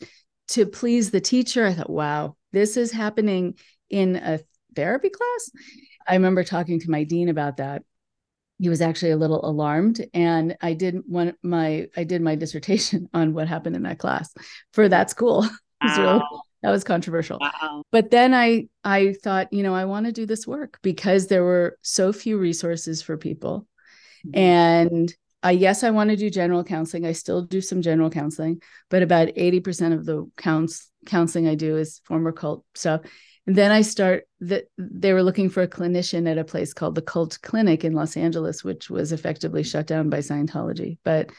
to 0.49 0.65
please 0.65 1.11
the 1.11 1.21
teacher. 1.21 1.65
I 1.65 1.73
thought, 1.73 1.89
wow, 1.89 2.35
this 2.51 2.77
is 2.77 2.91
happening 2.91 3.55
in 3.89 4.17
a 4.17 4.39
therapy 4.75 5.09
class. 5.09 5.51
I 6.07 6.15
remember 6.15 6.43
talking 6.43 6.79
to 6.79 6.91
my 6.91 7.03
dean 7.03 7.29
about 7.29 7.57
that 7.57 7.83
he 8.61 8.69
was 8.69 8.81
actually 8.81 9.09
a 9.09 9.17
little 9.17 9.43
alarmed 9.43 10.05
and 10.13 10.55
i 10.61 10.73
did 10.73 11.01
one 11.07 11.33
my 11.41 11.87
i 11.97 12.03
did 12.03 12.21
my 12.21 12.35
dissertation 12.35 13.09
on 13.13 13.33
what 13.33 13.47
happened 13.47 13.75
in 13.75 13.81
that 13.83 13.99
class 13.99 14.33
for 14.71 14.87
that 14.87 15.09
school 15.09 15.47
wow 15.83 16.21
that 16.61 16.71
was 16.71 16.83
controversial 16.83 17.39
wow. 17.39 17.83
but 17.91 18.11
then 18.11 18.33
i 18.33 18.67
i 18.83 19.13
thought 19.23 19.51
you 19.51 19.63
know 19.63 19.73
i 19.73 19.85
want 19.85 20.05
to 20.05 20.11
do 20.11 20.25
this 20.25 20.45
work 20.45 20.79
because 20.81 21.27
there 21.27 21.43
were 21.43 21.77
so 21.81 22.13
few 22.13 22.37
resources 22.37 23.01
for 23.01 23.17
people 23.17 23.67
mm-hmm. 24.25 24.37
and 24.37 25.15
I 25.43 25.51
yes, 25.51 25.83
I 25.83 25.89
want 25.89 26.11
to 26.11 26.15
do 26.15 26.29
general 26.29 26.63
counseling. 26.63 27.05
I 27.05 27.13
still 27.13 27.41
do 27.41 27.61
some 27.61 27.81
general 27.81 28.09
counseling, 28.09 28.61
but 28.89 29.01
about 29.01 29.29
80% 29.29 29.93
of 29.93 30.05
the 30.05 30.29
counts 30.37 30.91
counseling 31.05 31.47
I 31.47 31.55
do 31.55 31.77
is 31.77 31.99
former 32.05 32.31
cult 32.31 32.63
stuff. 32.75 33.01
And 33.47 33.55
then 33.55 33.71
I 33.71 33.81
start 33.81 34.25
that 34.41 34.65
they 34.77 35.13
were 35.13 35.23
looking 35.23 35.49
for 35.49 35.63
a 35.63 35.67
clinician 35.67 36.29
at 36.29 36.37
a 36.37 36.43
place 36.43 36.73
called 36.73 36.93
the 36.93 37.01
Cult 37.01 37.39
Clinic 37.41 37.83
in 37.83 37.93
Los 37.93 38.15
Angeles, 38.15 38.63
which 38.63 38.89
was 38.89 39.11
effectively 39.11 39.63
shut 39.63 39.87
down 39.87 40.09
by 40.09 40.19
Scientology. 40.19 40.99
But 41.03 41.31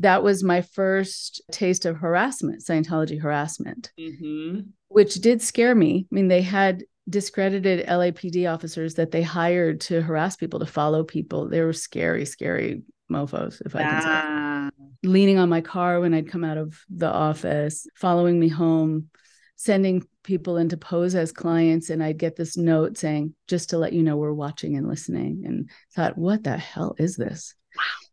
that 0.00 0.22
was 0.22 0.42
my 0.42 0.62
first 0.62 1.42
taste 1.52 1.84
of 1.84 1.96
harassment, 1.96 2.62
Scientology 2.62 3.20
harassment, 3.20 3.92
mm-hmm. 3.98 4.60
which 4.88 5.16
did 5.16 5.42
scare 5.42 5.74
me. 5.74 6.06
I 6.10 6.14
mean, 6.14 6.28
they 6.28 6.42
had 6.42 6.84
discredited 7.08 7.86
LAPD 7.86 8.52
officers 8.52 8.94
that 8.94 9.10
they 9.10 9.22
hired 9.22 9.80
to 9.82 10.00
harass 10.00 10.36
people, 10.36 10.60
to 10.60 10.66
follow 10.66 11.04
people. 11.04 11.48
They 11.48 11.60
were 11.60 11.74
scary, 11.74 12.24
scary 12.24 12.82
mofos, 13.10 13.60
if 13.64 13.76
I 13.76 13.82
can 13.82 14.72
say. 14.72 15.08
Leaning 15.08 15.38
on 15.38 15.48
my 15.48 15.60
car 15.60 16.00
when 16.00 16.14
I'd 16.14 16.30
come 16.30 16.44
out 16.44 16.56
of 16.56 16.78
the 16.88 17.10
office, 17.10 17.86
following 17.96 18.40
me 18.40 18.48
home, 18.48 19.08
sending 19.56 20.06
people 20.24 20.56
in 20.56 20.70
to 20.70 20.76
pose 20.76 21.14
as 21.14 21.32
clients. 21.32 21.90
And 21.90 22.02
I'd 22.02 22.18
get 22.18 22.36
this 22.36 22.56
note 22.56 22.96
saying, 22.96 23.34
just 23.48 23.70
to 23.70 23.78
let 23.78 23.92
you 23.92 24.02
know, 24.02 24.16
we're 24.16 24.32
watching 24.32 24.76
and 24.76 24.88
listening. 24.88 25.42
And 25.44 25.70
thought, 25.94 26.16
what 26.16 26.44
the 26.44 26.56
hell 26.56 26.94
is 26.98 27.16
this? 27.16 27.54
Wow. 27.76 28.09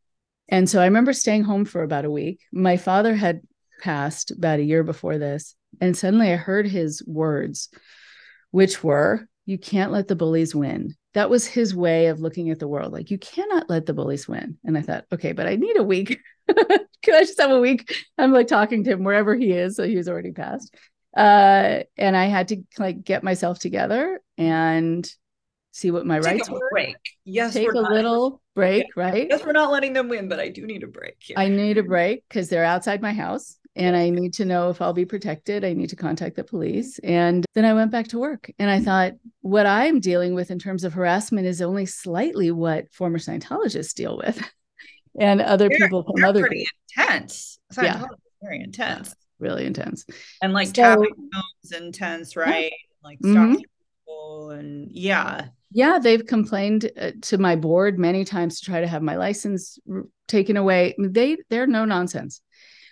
And 0.49 0.69
so 0.69 0.81
I 0.81 0.85
remember 0.85 1.13
staying 1.13 1.43
home 1.43 1.65
for 1.65 1.83
about 1.83 2.05
a 2.05 2.11
week. 2.11 2.39
My 2.51 2.77
father 2.77 3.15
had 3.15 3.41
passed 3.81 4.31
about 4.31 4.59
a 4.59 4.63
year 4.63 4.83
before 4.83 5.17
this. 5.17 5.55
And 5.81 5.95
suddenly 5.95 6.31
I 6.31 6.37
heard 6.37 6.67
his 6.67 7.03
words, 7.05 7.69
which 8.51 8.83
were, 8.83 9.27
You 9.45 9.57
can't 9.57 9.91
let 9.91 10.07
the 10.07 10.15
bullies 10.15 10.55
win. 10.55 10.95
That 11.13 11.29
was 11.29 11.45
his 11.45 11.75
way 11.75 12.07
of 12.07 12.19
looking 12.19 12.49
at 12.51 12.59
the 12.59 12.67
world. 12.67 12.93
Like, 12.93 13.09
you 13.09 13.17
cannot 13.17 13.69
let 13.69 13.85
the 13.85 13.93
bullies 13.93 14.27
win. 14.27 14.57
And 14.63 14.77
I 14.77 14.81
thought, 14.81 15.05
okay, 15.11 15.31
but 15.31 15.47
I 15.47 15.55
need 15.55 15.77
a 15.77 15.83
week. 15.83 16.19
Can 16.47 17.15
I 17.15 17.21
just 17.21 17.39
have 17.41 17.51
a 17.51 17.59
week? 17.59 17.93
I'm 18.17 18.31
like 18.31 18.47
talking 18.47 18.83
to 18.83 18.91
him 18.91 19.03
wherever 19.03 19.35
he 19.35 19.51
is. 19.51 19.75
So 19.75 19.87
he 19.87 19.97
was 19.97 20.07
already 20.07 20.31
passed. 20.31 20.73
Uh, 21.15 21.83
and 21.97 22.15
I 22.15 22.25
had 22.25 22.49
to 22.49 22.63
like 22.77 23.03
get 23.03 23.23
myself 23.23 23.57
together 23.57 24.19
and 24.37 25.09
see 25.71 25.91
what 25.91 26.05
my 26.05 26.19
Take 26.19 26.25
rights 26.25 26.49
were. 26.49 26.69
Break. 26.71 26.95
Yes, 27.23 27.53
take 27.53 27.69
a 27.69 27.73
not, 27.73 27.91
little 27.91 28.41
break, 28.55 28.85
yeah. 28.95 29.03
right? 29.03 29.27
Yes, 29.29 29.45
we're 29.45 29.51
not 29.51 29.71
letting 29.71 29.93
them 29.93 30.09
win, 30.09 30.27
but 30.27 30.39
I 30.39 30.49
do 30.49 30.65
need 30.65 30.83
a 30.83 30.87
break. 30.87 31.15
Here. 31.19 31.35
I 31.37 31.47
need 31.47 31.77
a 31.77 31.83
break 31.83 32.23
because 32.27 32.49
they're 32.49 32.65
outside 32.65 33.01
my 33.01 33.13
house 33.13 33.57
and 33.75 33.95
I 33.95 34.09
need 34.09 34.33
to 34.35 34.45
know 34.45 34.69
if 34.69 34.81
I'll 34.81 34.93
be 34.93 35.05
protected. 35.05 35.63
I 35.63 35.73
need 35.73 35.89
to 35.89 35.95
contact 35.95 36.35
the 36.35 36.43
police. 36.43 36.99
And 36.99 37.45
then 37.53 37.63
I 37.63 37.73
went 37.73 37.91
back 37.91 38.07
to 38.09 38.19
work 38.19 38.51
and 38.57 38.69
I 38.69 38.79
thought 38.79 39.13
what 39.41 39.67
I'm 39.67 39.99
dealing 39.99 40.33
with 40.33 40.49
in 40.49 40.59
terms 40.59 40.83
of 40.83 40.93
harassment 40.93 41.45
is 41.45 41.61
only 41.61 41.85
slightly 41.85 42.49
what 42.51 42.91
former 42.91 43.19
Scientologists 43.19 43.93
deal 43.93 44.17
with 44.17 44.41
and 45.19 45.41
other 45.41 45.69
they're, 45.69 45.77
people 45.77 46.03
from 46.03 46.23
other 46.23 46.41
pretty 46.41 46.65
groups. 46.65 46.71
intense. 46.97 47.59
yeah. 47.81 48.03
very 48.41 48.61
intense. 48.61 49.15
Really 49.39 49.67
intense. 49.67 50.05
And 50.41 50.53
like 50.53 50.67
so, 50.67 50.73
tapping 50.73 51.13
phones 51.13 51.71
intense, 51.71 52.35
right? 52.35 52.71
Yeah. 52.71 53.03
Like 53.03 53.19
mm-hmm. 53.19 53.55
people 53.55 54.49
and 54.49 54.89
yeah 54.91 55.49
yeah 55.71 55.99
they've 55.99 56.25
complained 56.25 56.89
uh, 56.99 57.11
to 57.21 57.37
my 57.37 57.55
board 57.55 57.99
many 57.99 58.23
times 58.23 58.59
to 58.59 58.65
try 58.65 58.81
to 58.81 58.87
have 58.87 59.01
my 59.01 59.15
license 59.15 59.79
taken 60.27 60.57
away. 60.57 60.95
They 60.97 61.37
they're 61.49 61.67
no 61.67 61.85
nonsense. 61.85 62.41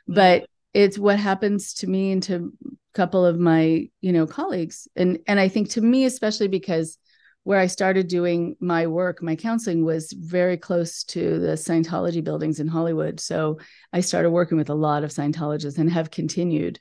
Mm-hmm. 0.09 0.15
but 0.15 0.49
it's 0.73 0.99
what 0.99 1.17
happens 1.17 1.73
to 1.75 1.87
me 1.87 2.11
and 2.11 2.21
to 2.21 2.35
a 2.35 2.69
couple 2.93 3.25
of 3.25 3.39
my 3.39 3.89
you 4.01 4.11
know 4.11 4.27
colleagues. 4.27 4.87
And 4.95 5.19
and 5.27 5.39
i 5.39 5.47
think 5.47 5.71
to 5.71 5.81
me 5.81 6.05
especially 6.05 6.47
because 6.47 6.97
where 7.43 7.59
i 7.59 7.67
started 7.67 8.07
doing 8.07 8.55
my 8.59 8.87
work 8.87 9.21
my 9.21 9.35
counseling 9.35 9.85
was 9.85 10.11
very 10.11 10.57
close 10.57 11.03
to 11.03 11.39
the 11.39 11.53
scientology 11.53 12.23
buildings 12.23 12.59
in 12.59 12.67
hollywood. 12.67 13.19
So 13.19 13.59
i 13.93 14.01
started 14.01 14.31
working 14.31 14.57
with 14.57 14.69
a 14.69 14.75
lot 14.75 15.03
of 15.03 15.11
scientologists 15.11 15.77
and 15.77 15.91
have 15.91 16.11
continued 16.11 16.79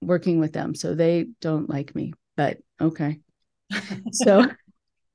working 0.00 0.38
with 0.38 0.52
them. 0.52 0.74
So 0.74 0.94
they 0.94 1.26
don't 1.40 1.68
like 1.68 1.94
me 1.94 2.12
but 2.36 2.58
okay. 2.80 3.20
So 4.12 4.46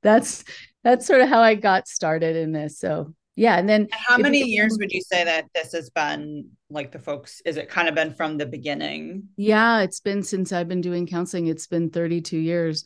that's 0.03 0.43
that's 0.83 1.07
sort 1.07 1.21
of 1.21 1.29
how 1.29 1.41
I 1.41 1.55
got 1.55 1.87
started 1.87 2.35
in 2.35 2.51
this. 2.51 2.79
So 2.79 3.13
yeah, 3.35 3.57
and 3.57 3.67
then 3.67 3.87
how 3.91 4.17
many 4.17 4.39
you, 4.39 4.45
years 4.45 4.77
would 4.79 4.91
you 4.91 5.01
say 5.01 5.23
that 5.23 5.45
this 5.55 5.71
has 5.71 5.89
been 5.89 6.49
like 6.69 6.91
the 6.91 6.99
folks? 6.99 7.41
Is 7.45 7.57
it 7.57 7.69
kind 7.69 7.87
of 7.87 7.95
been 7.95 8.13
from 8.13 8.37
the 8.37 8.45
beginning? 8.45 9.29
Yeah, 9.37 9.81
it's 9.81 9.99
been 9.99 10.21
since 10.21 10.51
I've 10.51 10.67
been 10.67 10.81
doing 10.81 11.07
counseling. 11.07 11.47
It's 11.47 11.65
been 11.67 11.89
32 11.89 12.37
years, 12.37 12.83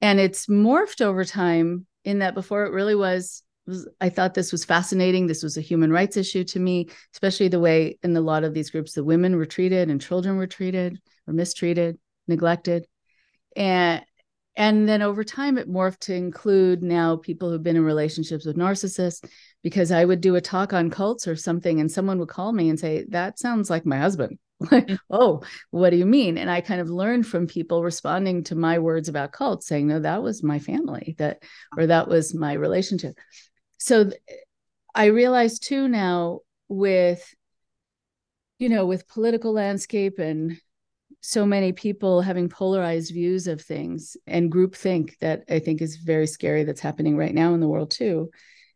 and 0.00 0.18
it's 0.18 0.46
morphed 0.46 1.00
over 1.00 1.24
time. 1.24 1.86
In 2.04 2.18
that 2.18 2.34
before 2.34 2.66
it 2.66 2.72
really 2.72 2.94
was 2.94 3.42
was 3.66 3.88
I 4.00 4.08
thought 4.08 4.34
this 4.34 4.52
was 4.52 4.64
fascinating. 4.64 5.26
This 5.26 5.42
was 5.42 5.56
a 5.56 5.62
human 5.62 5.90
rights 5.90 6.16
issue 6.16 6.44
to 6.44 6.60
me, 6.60 6.88
especially 7.14 7.48
the 7.48 7.60
way 7.60 7.98
in 8.02 8.16
a 8.16 8.20
lot 8.20 8.44
of 8.44 8.54
these 8.54 8.70
groups 8.70 8.92
the 8.92 9.04
women 9.04 9.36
were 9.36 9.46
treated 9.46 9.90
and 9.90 10.00
children 10.00 10.36
were 10.36 10.46
treated 10.46 11.00
or 11.26 11.32
mistreated, 11.32 11.98
neglected. 12.28 12.86
And 13.56 14.04
and 14.56 14.88
then 14.88 15.02
over 15.02 15.24
time 15.24 15.58
it 15.58 15.70
morphed 15.70 15.98
to 16.00 16.14
include 16.14 16.82
now 16.82 17.16
people 17.16 17.50
who've 17.50 17.62
been 17.62 17.76
in 17.76 17.84
relationships 17.84 18.46
with 18.46 18.56
narcissists 18.56 19.24
because 19.62 19.90
i 19.90 20.04
would 20.04 20.20
do 20.20 20.36
a 20.36 20.40
talk 20.40 20.72
on 20.72 20.90
cults 20.90 21.26
or 21.26 21.36
something 21.36 21.80
and 21.80 21.90
someone 21.90 22.18
would 22.18 22.28
call 22.28 22.52
me 22.52 22.68
and 22.68 22.78
say 22.78 23.04
that 23.08 23.38
sounds 23.38 23.70
like 23.70 23.86
my 23.86 23.98
husband. 23.98 24.38
Mm. 24.62 24.98
oh 25.10 25.42
what 25.72 25.90
do 25.90 25.96
you 25.96 26.06
mean? 26.06 26.38
And 26.38 26.48
i 26.48 26.60
kind 26.60 26.80
of 26.80 26.88
learned 26.88 27.26
from 27.26 27.48
people 27.48 27.82
responding 27.82 28.44
to 28.44 28.54
my 28.54 28.78
words 28.78 29.08
about 29.08 29.32
cults 29.32 29.66
saying 29.66 29.88
no 29.88 29.98
that 29.98 30.22
was 30.22 30.42
my 30.44 30.58
family 30.60 31.16
that 31.18 31.42
or 31.76 31.88
that 31.88 32.08
was 32.08 32.34
my 32.34 32.52
relationship. 32.52 33.18
So 33.78 34.04
th- 34.04 34.20
i 34.94 35.06
realized 35.06 35.64
too 35.64 35.88
now 35.88 36.38
with 36.68 37.34
you 38.58 38.68
know 38.68 38.86
with 38.86 39.08
political 39.08 39.52
landscape 39.52 40.18
and 40.18 40.56
so 41.26 41.46
many 41.46 41.72
people 41.72 42.20
having 42.20 42.50
polarized 42.50 43.10
views 43.10 43.46
of 43.46 43.58
things 43.58 44.14
and 44.26 44.52
groupthink 44.52 45.18
that 45.20 45.42
I 45.48 45.58
think 45.58 45.80
is 45.80 45.96
very 45.96 46.26
scary 46.26 46.64
that's 46.64 46.82
happening 46.82 47.16
right 47.16 47.32
now 47.34 47.54
in 47.54 47.60
the 47.60 47.68
world 47.68 47.90
too. 47.90 48.30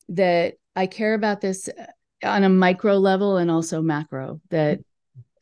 That 0.09 0.55
I 0.75 0.87
care 0.87 1.12
about 1.12 1.43
this 1.43 1.69
uh, 1.69 2.26
on 2.26 2.45
a 2.45 2.49
micro 2.49 2.97
level 2.97 3.37
and 3.37 3.50
also 3.50 3.83
macro. 3.83 4.40
That 4.49 4.81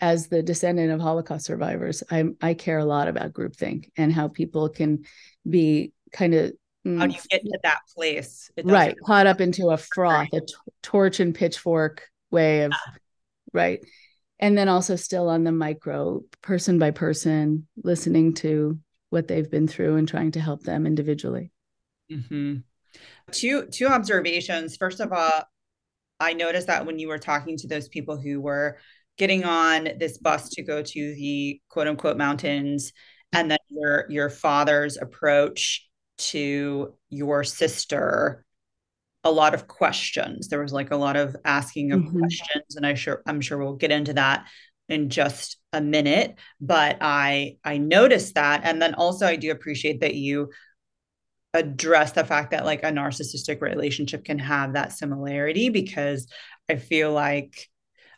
as 0.00 0.26
the 0.26 0.42
descendant 0.42 0.90
of 0.90 1.00
Holocaust 1.00 1.46
survivors, 1.46 2.02
I 2.10 2.25
I 2.42 2.54
care 2.54 2.78
a 2.78 2.84
lot 2.84 3.06
about 3.06 3.32
groupthink 3.32 3.90
and 3.96 4.12
how 4.12 4.26
people 4.26 4.68
can 4.68 5.04
be 5.48 5.92
kind 6.12 6.34
of 6.34 6.52
how 6.84 7.06
do 7.06 7.14
you 7.14 7.20
get 7.30 7.42
to 7.42 7.58
that 7.62 7.78
place 7.94 8.50
right 8.64 8.94
caught 9.04 9.26
up 9.26 9.40
into 9.40 9.70
a 9.70 9.76
froth 9.76 10.28
a 10.32 10.40
t- 10.40 10.54
torch 10.82 11.18
and 11.18 11.34
pitchfork 11.34 12.08
way 12.30 12.62
of 12.62 12.72
right 13.52 13.80
and 14.38 14.57
then 14.57 14.69
also 14.69 14.97
still 14.97 15.28
on 15.28 15.45
the 15.45 15.52
micro 15.52 16.23
person 16.43 16.78
by 16.78 16.90
person 16.90 17.66
listening 17.83 18.35
to 18.35 18.78
what 19.11 19.28
they've 19.28 19.50
been 19.50 19.69
through 19.69 19.97
and 19.97 20.09
trying 20.09 20.31
to 20.33 20.40
help 20.40 20.62
them 20.62 20.87
individually 20.87 21.50
mm-hmm. 22.11 22.57
two 23.31 23.66
two 23.66 23.87
observations 23.87 24.76
first 24.76 25.00
of 25.00 25.12
all 25.12 25.43
i 26.21 26.33
noticed 26.33 26.66
that 26.66 26.87
when 26.87 26.99
you 26.99 27.09
were 27.09 27.19
talking 27.19 27.57
to 27.57 27.69
those 27.69 27.88
people 27.88 28.21
who 28.21 28.40
were 28.40 28.78
getting 29.19 29.45
on 29.45 29.88
this 29.99 30.19
bus 30.19 30.50
to 30.50 30.62
go 30.62 30.83
to 30.83 31.14
the 31.14 31.61
quote 31.69 31.87
unquote 31.87 32.16
mountains 32.16 32.93
and 33.33 33.50
then 33.50 33.59
your 33.69 34.07
your 34.09 34.31
father's 34.31 34.97
approach 34.97 35.88
to 36.19 36.95
your 37.11 37.45
sister 37.45 38.45
a 39.26 39.30
lot 39.30 39.54
of 39.54 39.66
questions. 39.66 40.49
There 40.49 40.62
was 40.62 40.73
like 40.73 40.92
a 40.92 40.97
lot 40.97 41.16
of 41.16 41.37
asking 41.45 41.90
of 41.92 42.00
mm-hmm. 42.00 42.18
questions, 42.18 42.76
and 42.76 42.87
I 42.87 42.95
sure 42.95 43.23
I'm 43.26 43.40
sure 43.40 43.59
we'll 43.59 43.75
get 43.75 43.90
into 43.90 44.14
that 44.14 44.47
in 44.88 45.11
just 45.11 45.59
a 45.73 45.80
minute. 45.80 46.37
But 46.61 46.99
I 47.00 47.56
I 47.64 47.78
noticed 47.78 48.37
that, 48.37 48.62
and 48.64 48.80
then 48.80 48.95
also 48.95 49.26
I 49.26 49.37
do 49.37 49.50
appreciate 49.50 50.00
that 50.00 50.14
you 50.14 50.50
address 51.52 52.12
the 52.12 52.25
fact 52.25 52.52
that 52.52 52.64
like 52.64 52.85
a 52.85 52.92
narcissistic 52.92 53.61
relationship 53.61 54.25
can 54.25 54.38
have 54.38 54.75
that 54.75 54.92
similarity 54.92 55.71
because 55.71 56.28
I 56.68 56.76
feel 56.76 57.12
like 57.12 57.68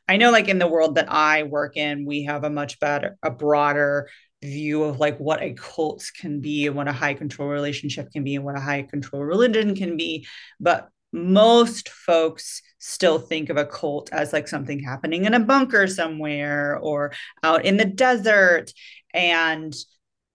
I 0.09 0.17
know 0.17 0.31
like 0.31 0.49
in 0.49 0.59
the 0.59 0.67
world 0.67 0.97
that 0.97 1.11
I 1.11 1.45
work 1.45 1.77
in, 1.77 2.05
we 2.05 2.25
have 2.25 2.45
a 2.45 2.51
much 2.51 2.81
better, 2.81 3.17
a 3.23 3.31
broader 3.31 4.09
view 4.43 4.85
of 4.85 5.01
like 5.01 5.19
what 5.19 5.43
a 5.43 5.55
cult 5.55 6.05
can 6.19 6.41
be 6.41 6.67
and 6.67 6.77
what 6.77 6.89
a 6.89 6.93
high 6.93 7.15
control 7.15 7.49
relationship 7.49 8.11
can 8.13 8.25
be 8.25 8.37
and 8.37 8.45
what 8.45 8.57
a 8.57 8.61
high 8.61 8.83
control 8.83 9.23
religion 9.23 9.75
can 9.75 9.97
be. 9.97 10.27
But 10.61 10.89
most 11.13 11.89
folks 11.89 12.63
still 12.79 13.19
think 13.19 13.51
of 13.51 13.57
a 13.57 13.67
cult 13.67 14.11
as 14.13 14.33
like 14.33 14.47
something 14.47 14.81
happening 14.81 15.25
in 15.25 15.35
a 15.35 15.41
bunker 15.41 15.87
somewhere 15.87 16.79
or 16.79 17.13
out 17.43 17.65
in 17.65 17.77
the 17.77 17.85
desert 17.85 18.73
and 19.13 19.75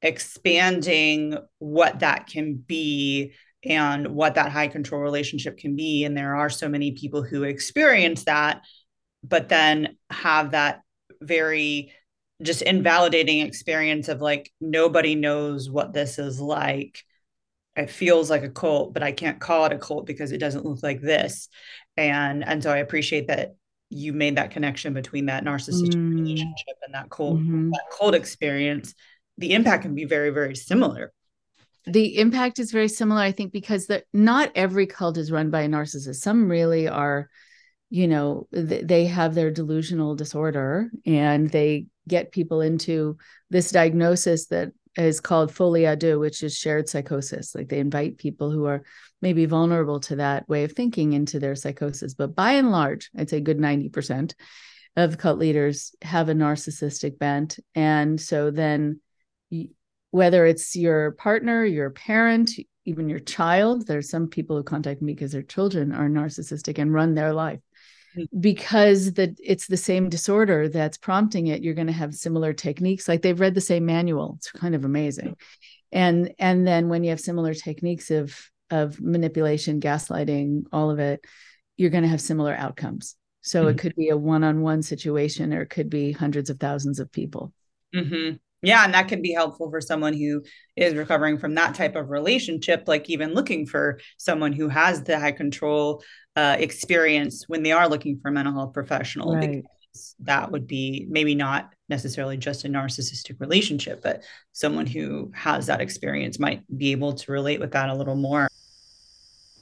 expanding 0.02 1.38
what 1.60 2.00
that 2.00 2.28
can 2.28 2.56
be 2.56 3.34
and 3.64 4.08
what 4.08 4.36
that 4.36 4.52
high 4.52 4.68
control 4.68 5.00
relationship 5.02 5.58
can 5.58 5.76
be. 5.76 6.04
And 6.04 6.18
there 6.18 6.36
are 6.36 6.50
so 6.50 6.68
many 6.68 6.92
people 6.92 7.24
who 7.24 7.44
experience 7.44 8.26
that 8.26 8.62
but 9.24 9.50
then 9.50 9.98
have 10.10 10.52
that 10.52 10.82
very 11.22 11.94
just 12.42 12.62
invalidating 12.62 13.40
experience 13.40 14.10
of 14.10 14.22
like 14.22 14.52
nobody 14.60 15.16
knows 15.16 15.70
what 15.70 15.94
this 15.94 16.20
is 16.20 16.40
like 16.40 17.02
it 17.76 17.90
feels 17.90 18.30
like 18.30 18.44
a 18.44 18.50
cult, 18.50 18.94
but 18.94 19.04
I 19.04 19.12
can't 19.12 19.40
call 19.40 19.66
it 19.66 19.74
a 19.74 19.78
cult 19.78 20.06
because 20.06 20.32
it 20.32 20.38
doesn't 20.38 20.66
look 20.66 20.84
like 20.84 21.02
this. 21.02 21.50
And 21.98 22.44
and 22.44 22.62
so 22.62 22.72
I 22.72 22.78
appreciate 22.78 23.28
that 23.28 23.56
you 23.90 24.14
made 24.14 24.38
that 24.38 24.52
connection 24.52 24.94
between 24.94 25.28
that 25.28 25.44
narcissistic 25.44 25.94
mm. 25.94 26.16
relationship 26.16 26.78
and 26.86 26.94
that 26.94 27.10
cult 27.10 27.40
mm-hmm. 27.40 27.70
that 27.70 27.86
cult 27.98 28.16
experience. 28.16 28.94
The 29.38 29.54
impact 29.54 29.84
can 29.84 29.96
be 29.96 30.06
very 30.06 30.30
very 30.30 30.56
similar. 30.56 31.12
The 31.86 32.18
impact 32.18 32.60
is 32.60 32.72
very 32.72 32.88
similar, 32.88 33.20
I 33.20 33.34
think, 33.34 33.52
because 33.52 33.88
the, 33.88 34.04
not 34.14 34.52
every 34.56 34.88
cult 34.88 35.18
is 35.18 35.32
run 35.32 35.50
by 35.50 35.64
a 35.64 35.68
narcissist. 35.68 36.16
Some 36.16 36.50
really 36.50 36.88
are, 36.88 37.30
you 37.90 38.08
know, 38.08 38.48
th- 38.54 38.88
they 38.88 39.06
have 39.08 39.36
their 39.36 39.52
delusional 39.52 40.16
disorder 40.16 40.90
and 41.06 41.50
they 41.50 41.88
get 42.08 42.32
people 42.32 42.62
into 42.62 43.18
this 43.50 43.70
diagnosis 43.72 44.48
that 44.48 44.72
is 44.98 45.20
called 45.20 45.54
folie 45.54 45.82
à 45.82 45.98
deux, 45.98 46.20
which 46.20 46.44
is 46.44 46.56
shared 46.56 46.88
psychosis. 46.88 47.56
Like 47.56 47.70
they 47.70 47.80
invite 47.80 48.18
people 48.18 48.52
who 48.52 48.66
are 48.66 48.84
maybe 49.22 49.46
vulnerable 49.46 50.00
to 50.02 50.18
that 50.18 50.48
way 50.48 50.64
of 50.64 50.74
thinking 50.74 51.14
into 51.14 51.40
their 51.40 51.56
psychosis. 51.56 52.14
But 52.14 52.36
by 52.36 52.54
and 52.54 52.72
large, 52.72 53.10
I'd 53.18 53.30
say 53.30 53.42
good 53.42 53.60
90% 53.60 54.34
of 54.96 55.18
cult 55.18 55.40
leaders 55.40 55.96
have 56.02 56.30
a 56.30 56.34
narcissistic 56.34 57.18
bent. 57.18 57.60
And 57.74 58.20
so 58.20 58.52
then, 58.52 59.00
whether 60.12 60.46
it's 60.46 60.76
your 60.76 61.12
partner, 61.12 61.66
your 61.66 61.90
parent, 61.90 62.52
even 62.86 63.10
your 63.10 63.20
child, 63.20 63.88
there's 63.88 64.10
some 64.10 64.28
people 64.28 64.58
who 64.58 64.64
contact 64.64 65.02
me 65.02 65.14
because 65.14 65.32
their 65.32 65.42
children 65.42 65.92
are 65.94 66.10
narcissistic 66.10 66.78
and 66.78 66.94
run 66.94 67.16
their 67.16 67.34
life 67.34 67.62
because 68.40 69.14
that 69.14 69.38
it's 69.44 69.68
the 69.68 69.78
same 69.78 70.10
disorder 70.10 70.70
that's 70.70 70.98
prompting 70.98 71.48
it 71.48 71.64
you're 71.64 71.74
going 71.74 71.88
to 71.88 71.94
have 71.94 72.14
similar 72.14 72.54
techniques 72.54 73.08
like 73.08 73.22
they've 73.22 73.40
read 73.40 73.56
the 73.56 73.62
same 73.62 73.86
manual 73.86 74.36
it's 74.38 74.52
kind 74.52 74.76
of 74.76 74.86
amazing. 74.86 75.36
And 75.92 76.34
and 76.40 76.68
then 76.68 76.90
when 76.90 77.04
you 77.04 77.12
have 77.12 77.20
similar 77.20 77.54
techniques 77.54 78.12
of 78.12 78.36
of 78.70 79.00
manipulation 79.00 79.80
gaslighting 79.80 80.64
all 80.72 80.90
of 80.90 81.00
it 81.00 81.24
you're 81.78 81.92
going 81.92 82.04
to 82.04 82.10
have 82.10 82.22
similar 82.22 82.54
outcomes. 82.54 83.16
So 83.42 83.62
mm-hmm. 83.62 83.70
it 83.70 83.78
could 83.80 83.96
be 83.96 84.10
a 84.10 84.18
one-on-one 84.18 84.84
situation 84.84 85.54
or 85.54 85.62
it 85.64 85.70
could 85.70 85.90
be 85.90 86.12
hundreds 86.12 86.50
of 86.50 86.60
thousands 86.60 87.00
of 87.00 87.12
people. 87.12 87.52
Mm-hmm. 87.96 88.38
yeah 88.64 88.86
and 88.86 88.94
that 88.96 89.08
can 89.08 89.22
be 89.22 89.34
helpful 89.34 89.70
for 89.70 89.80
someone 89.80 90.14
who 90.14 90.44
is 90.76 90.96
recovering 90.96 91.38
from 91.38 91.54
that 91.56 91.76
type 91.76 91.96
of 91.96 92.10
relationship 92.10 92.88
like 92.88 93.08
even 93.08 93.36
looking 93.36 93.68
for 93.68 94.00
someone 94.18 94.52
who 94.52 94.68
has 94.68 95.04
the 95.04 95.20
high 95.20 95.32
control 95.32 96.02
uh, 96.36 96.56
experience 96.60 97.48
when 97.48 97.64
they 97.64 97.72
are 97.72 97.88
looking 97.88 98.20
for 98.20 98.30
a 98.30 98.32
mental 98.32 98.54
health 98.54 98.74
professional 98.74 99.36
right. 99.36 99.64
because 99.64 100.16
that 100.20 100.52
would 100.52 100.66
be 100.66 101.06
maybe 101.10 101.36
not 101.36 101.72
necessarily 101.90 102.38
just 102.38 102.66
a 102.66 102.68
narcissistic 102.68 103.40
relationship 103.40 104.02
but 104.02 104.24
someone 104.52 104.88
who 104.88 105.32
has 105.36 105.68
that 105.68 105.82
experience 105.82 106.40
might 106.40 106.64
be 106.76 106.92
able 106.92 107.14
to 107.14 107.32
relate 107.32 107.60
with 107.60 107.72
that 107.72 107.90
a 107.90 107.94
little 107.94 108.16
more. 108.16 108.48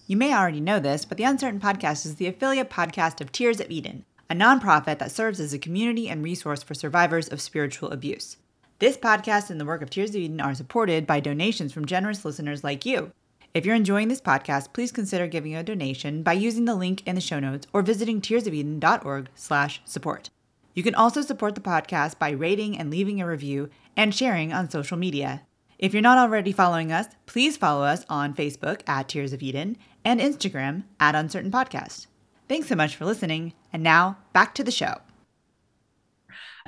You 0.08 0.18
may 0.18 0.34
already 0.34 0.62
know 0.62 0.80
this 0.80 1.04
but 1.04 1.18
the 1.18 1.26
uncertain 1.26 1.60
podcast 1.60 2.06
is 2.06 2.16
the 2.16 2.28
affiliate 2.28 2.70
podcast 2.70 3.20
of 3.20 3.32
tears 3.32 3.60
of 3.60 3.70
eden 3.70 4.06
a 4.30 4.34
nonprofit 4.34 4.98
that 5.00 5.12
serves 5.12 5.42
as 5.42 5.52
a 5.54 5.60
community 5.60 6.08
and 6.08 6.24
resource 6.24 6.64
for 6.64 6.74
survivors 6.74 7.28
of 7.28 7.42
spiritual 7.42 7.92
abuse. 7.92 8.38
This 8.80 8.96
podcast 8.96 9.50
and 9.50 9.60
the 9.60 9.66
work 9.66 9.82
of 9.82 9.90
tears 9.90 10.12
of 10.12 10.16
eden 10.16 10.40
are 10.40 10.56
supported 10.56 11.06
by 11.06 11.20
donations 11.20 11.74
from 11.74 11.86
generous 11.86 12.24
listeners 12.24 12.64
like 12.64 12.86
you 12.86 13.12
if 13.54 13.66
you're 13.66 13.76
enjoying 13.76 14.08
this 14.08 14.22
podcast, 14.22 14.72
please 14.74 14.92
consider 14.92 15.28
giving 15.28 15.56
a 15.56 15.64
donation 15.64 16.24
by 16.24 16.34
using 16.34 16.66
the 16.66 16.76
link 16.76 17.06
in 17.06 17.16
the 17.16 17.22
show 17.22 17.40
notes 17.40 17.68
or 17.74 17.82
visiting 17.82 18.22
tearsofeden.org 18.22 19.30
slash 19.36 19.82
support. 19.84 20.30
You 20.74 20.84
can 20.84 20.96
also 20.96 21.22
support 21.22 21.56
the 21.56 21.62
podcast 21.62 22.18
by 22.18 22.30
rating 22.30 22.78
and 22.78 22.90
leaving 22.90 23.20
a 23.20 23.28
review 23.28 23.70
and 23.98 24.16
sharing 24.16 24.54
on 24.54 24.70
social 24.70 24.98
media. 24.98 25.42
If 25.78 25.94
you're 25.94 26.02
not 26.02 26.18
already 26.18 26.52
following 26.52 26.92
us, 26.92 27.08
please 27.26 27.58
follow 27.58 27.84
us 27.84 28.06
on 28.08 28.34
Facebook 28.34 28.82
at 28.88 29.10
Tears 29.10 29.34
of 29.34 29.44
Eden 29.44 29.78
and 30.06 30.22
Instagram 30.22 30.84
at 31.00 31.16
Uncertain 31.16 31.52
Podcast. 31.52 32.08
Thanks 32.48 32.68
so 32.68 32.76
much 32.76 32.96
for 32.96 33.06
listening. 33.06 33.54
And 33.74 33.84
now 33.84 34.18
back 34.32 34.56
to 34.56 34.64
the 34.64 34.72
show. 34.72 34.96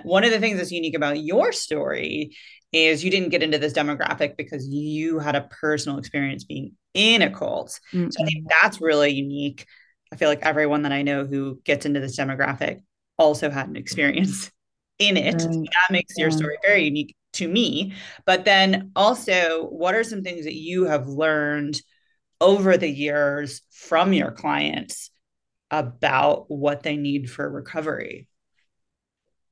One 0.04 0.24
of 0.24 0.32
the 0.32 0.39
things 0.39 0.58
that's 0.58 0.72
unique 0.72 0.96
about 0.96 1.22
your 1.22 1.52
story 1.52 2.36
is 2.72 3.04
you 3.04 3.12
didn't 3.12 3.30
get 3.30 3.44
into 3.44 3.60
this 3.60 3.74
demographic 3.74 4.36
because 4.36 4.68
you 4.68 5.20
had 5.20 5.36
a 5.36 5.48
personal 5.62 6.00
experience 6.00 6.44
being 6.44 6.74
in 6.94 7.22
a 7.22 7.30
cult. 7.30 7.80
Mm-hmm. 7.94 8.10
So 8.10 8.24
I 8.24 8.26
think 8.26 8.46
that's 8.50 8.82
really 8.82 9.12
unique. 9.12 9.66
I 10.12 10.16
feel 10.16 10.30
like 10.30 10.42
everyone 10.42 10.84
that 10.84 10.92
I 10.92 11.04
know 11.04 11.26
who 11.26 11.60
gets 11.63 11.86
into 11.86 12.00
this 12.00 12.18
demographic 12.18 12.82
also 13.18 13.50
had 13.50 13.68
an 13.68 13.76
experience 13.76 14.52
in 15.00 15.18
it. 15.18 15.42
So 15.42 15.48
that 15.48 15.92
makes 15.92 16.13
yeah. 16.18 16.24
your 16.24 16.32
story 16.32 16.58
very 16.66 16.86
unique 16.86 17.16
to 17.34 17.48
me. 17.48 17.94
But 18.26 18.46
then 18.46 18.92
also, 18.96 19.68
what 19.68 19.96
are 19.96 20.04
some 20.04 20.24
things 20.24 20.46
that 20.46 20.56
you 20.56 20.86
have 20.86 21.08
learned 21.08 21.82
over 22.42 22.78
the 22.78 22.89
years 22.89 23.62
from 23.72 24.13
your 24.13 24.32
clients 24.32 25.10
about 25.72 26.50
what 26.50 26.84
they 26.84 26.98
need 26.98 27.30
for 27.30 27.50
recovery? 27.50 28.28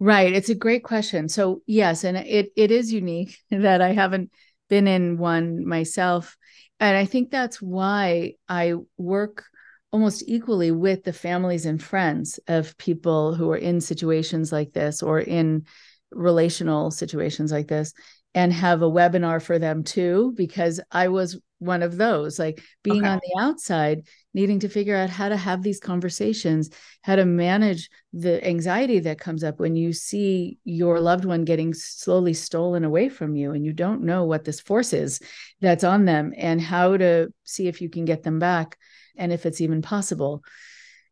Right. 0.02 0.34
It's 0.34 0.50
a 0.50 0.56
great 0.56 0.84
question. 0.84 1.30
So 1.30 1.62
yes, 1.68 2.04
and 2.04 2.18
it 2.18 2.52
it 2.58 2.72
is 2.72 2.92
unique 2.92 3.38
that 3.52 3.82
I 3.82 3.94
haven't 3.94 4.32
been 4.68 4.88
in 4.88 5.20
one 5.20 5.64
myself. 5.64 6.36
And 6.80 6.98
I 6.98 7.06
think 7.06 7.30
that's 7.30 7.62
why 7.62 8.34
I 8.50 8.74
work 8.98 9.46
almost 9.92 10.24
equally 10.26 10.72
with 10.72 11.04
the 11.04 11.14
families 11.14 11.68
and 11.68 11.84
friends 11.84 12.40
of 12.48 12.76
people 12.80 13.36
who 13.36 13.52
are 13.52 13.58
in 13.58 13.80
situations 13.80 14.52
like 14.52 14.74
this 14.74 15.04
or 15.04 15.20
in 15.20 15.68
relational 16.10 16.90
situations 16.90 17.52
like 17.52 17.68
this 17.68 17.94
and 18.34 18.52
have 18.52 18.82
a 18.82 18.90
webinar 18.90 19.40
for 19.40 19.60
them 19.60 19.84
too 19.84 20.34
because 20.36 20.80
I 20.92 21.10
was 21.10 21.40
one 21.62 21.84
of 21.84 21.96
those 21.96 22.40
like 22.40 22.64
being 22.82 23.04
okay. 23.04 23.08
on 23.08 23.20
the 23.22 23.40
outside 23.40 24.08
needing 24.34 24.60
to 24.60 24.68
figure 24.68 24.96
out 24.96 25.12
how 25.12 25.30
to 25.30 25.38
have 25.38 25.62
these 25.62 25.80
conversations 25.80 26.72
how 27.04 27.16
to 27.16 27.24
manage 27.24 27.88
the 28.14 28.44
anxiety 28.46 29.00
that 29.00 29.20
comes 29.20 29.44
up 29.44 29.60
when 29.60 29.76
you 29.76 29.94
see 29.94 30.58
your 30.64 31.00
loved 31.00 31.24
one 31.24 31.46
getting 31.46 31.72
slowly 31.72 32.34
stolen 32.34 32.84
away 32.84 33.10
from 33.10 33.36
you 33.36 33.52
and 33.52 33.64
you 33.64 33.74
don't 33.74 34.02
know 34.02 34.26
what 34.26 34.44
this 34.44 34.60
force 34.60 34.92
is 34.92 35.22
that's 35.60 35.84
on 35.84 36.06
them 36.06 36.34
and 36.36 36.60
how 36.60 36.98
to 36.98 37.32
see 37.44 37.68
if 37.68 37.80
you 37.80 37.90
can 37.90 38.06
get 38.06 38.24
them 38.24 38.40
back 38.40 38.76
and 39.16 39.32
if 39.32 39.46
it's 39.46 39.62
even 39.62 39.84
possible 39.84 40.44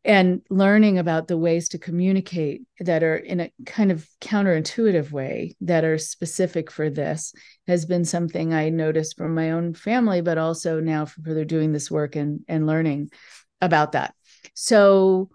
and 0.04 0.40
learning 0.48 0.98
about 0.98 1.28
the 1.28 1.36
ways 1.36 1.68
to 1.68 1.78
communicate 1.78 2.62
that 2.78 3.02
are 3.02 3.16
in 3.16 3.40
a 3.40 3.52
kind 3.66 3.92
of 3.92 4.08
counterintuitive 4.20 5.10
way 5.10 5.54
that 5.60 5.84
are 5.84 5.98
specific 5.98 6.70
for 6.70 6.88
this 6.88 7.34
has 7.66 7.84
been 7.84 8.04
something 8.04 8.54
I 8.54 8.70
noticed 8.70 9.18
from 9.18 9.34
my 9.34 9.50
own 9.50 9.74
family, 9.74 10.22
but 10.22 10.38
also 10.38 10.80
now 10.80 11.04
for 11.04 11.20
further 11.22 11.44
doing 11.44 11.72
this 11.72 11.90
work 11.90 12.16
and, 12.16 12.40
and 12.48 12.66
learning 12.66 13.10
about 13.60 13.92
that. 13.92 14.14
So 14.54 15.30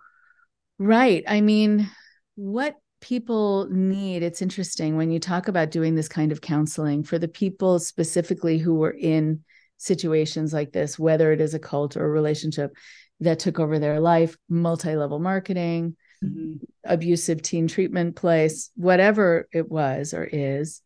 Right. 0.78 1.24
I 1.28 1.42
mean, 1.42 1.90
what 2.36 2.76
people 3.00 3.68
need, 3.70 4.24
it's 4.24 4.42
interesting 4.42 4.98
when 4.98 5.12
you 5.12 5.20
talk 5.20 5.48
about 5.48 5.72
doing 5.72 5.96
this 5.96 6.10
kind 6.10 6.32
of 6.32 6.42
counseling 6.42 7.04
for 7.04 7.18
the 7.18 7.28
people 7.28 7.80
specifically 7.80 8.58
who 8.58 8.76
were 8.76 8.92
in 8.92 9.44
situations 9.78 10.54
like 10.54 10.72
this, 10.72 11.00
whether 11.00 11.32
it 11.32 11.40
is 11.40 11.54
a 11.54 11.60
cult 11.60 11.96
or 11.96 12.06
a 12.06 12.10
relationship 12.10 12.76
that 13.20 13.40
took 13.40 13.60
over 13.60 13.80
their 13.80 14.00
life, 14.00 14.38
multi 14.50 14.96
level 14.96 15.20
marketing, 15.20 15.96
mm-hmm. 16.24 16.56
abusive 16.84 17.42
teen 17.42 17.68
treatment 17.68 18.16
place, 18.16 18.72
whatever 18.76 19.48
it 19.54 19.70
was 19.70 20.14
or 20.14 20.24
is, 20.24 20.82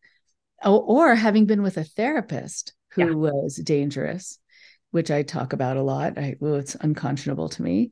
or, 0.63 0.81
or 0.81 1.15
having 1.15 1.45
been 1.45 1.61
with 1.61 1.77
a 1.77 1.83
therapist 1.83 2.73
who 2.91 3.07
yeah. 3.07 3.13
was 3.13 3.55
dangerous, 3.55 4.39
which 4.91 5.11
I 5.11 5.23
talk 5.23 5.53
about 5.53 5.77
a 5.77 5.83
lot. 5.83 6.17
I, 6.17 6.35
well, 6.39 6.55
it's 6.55 6.75
unconscionable 6.75 7.49
to 7.49 7.61
me 7.61 7.91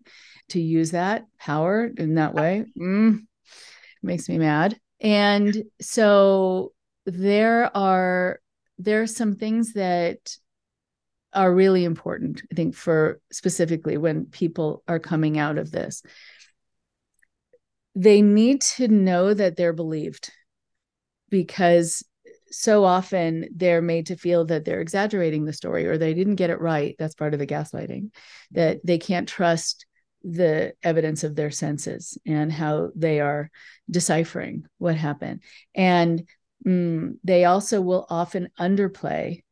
to 0.50 0.62
use 0.62 0.92
that 0.92 1.26
power 1.40 1.86
in 1.98 2.16
that 2.16 2.34
way. 2.34 2.66
Mm, 2.80 3.26
makes 4.02 4.30
me 4.30 4.38
mad. 4.38 4.80
And 5.00 5.64
so 5.82 6.74
there 7.06 7.76
are 7.76 8.40
there 8.80 9.02
are 9.02 9.08
some 9.08 9.36
things 9.36 9.74
that 9.74 10.38
are 11.38 11.54
really 11.54 11.86
important, 11.86 12.42
I 12.52 12.56
think, 12.56 12.74
for 12.74 13.22
specifically 13.32 13.96
when 13.96 14.26
people 14.26 14.84
are 14.88 14.98
coming 15.00 15.38
out 15.38 15.60
of 15.60 15.70
this. 15.70 16.02
They 17.94 18.24
need 18.24 18.62
to 18.62 18.88
know 18.88 19.36
that 19.36 19.56
they're 19.56 19.72
believed 19.72 20.32
because 21.30 22.04
so 22.50 22.84
often 22.86 23.50
they're 23.56 23.84
made 23.84 24.08
to 24.08 24.16
feel 24.16 24.46
that 24.46 24.66
they're 24.66 24.82
exaggerating 24.82 25.46
the 25.46 25.54
story 25.54 25.86
or 25.86 26.00
they 26.00 26.16
didn't 26.16 26.36
get 26.38 26.50
it 26.50 26.60
right. 26.60 26.96
That's 26.98 27.14
part 27.14 27.34
of 27.34 27.40
the 27.40 27.48
gaslighting, 27.48 28.10
that 28.52 28.80
they 28.84 28.98
can't 28.98 29.30
trust 29.30 29.86
the 30.24 30.74
evidence 30.82 31.24
of 31.24 31.36
their 31.36 31.52
senses 31.52 32.18
and 32.26 32.52
how 32.52 32.90
they 32.96 33.20
are 33.20 33.52
deciphering 33.92 34.66
what 34.80 34.96
happened. 34.96 35.44
And 35.76 36.28
mm, 36.66 37.18
they 37.24 37.46
also 37.46 37.80
will 37.80 38.08
often 38.10 38.50
underplay 38.60 39.44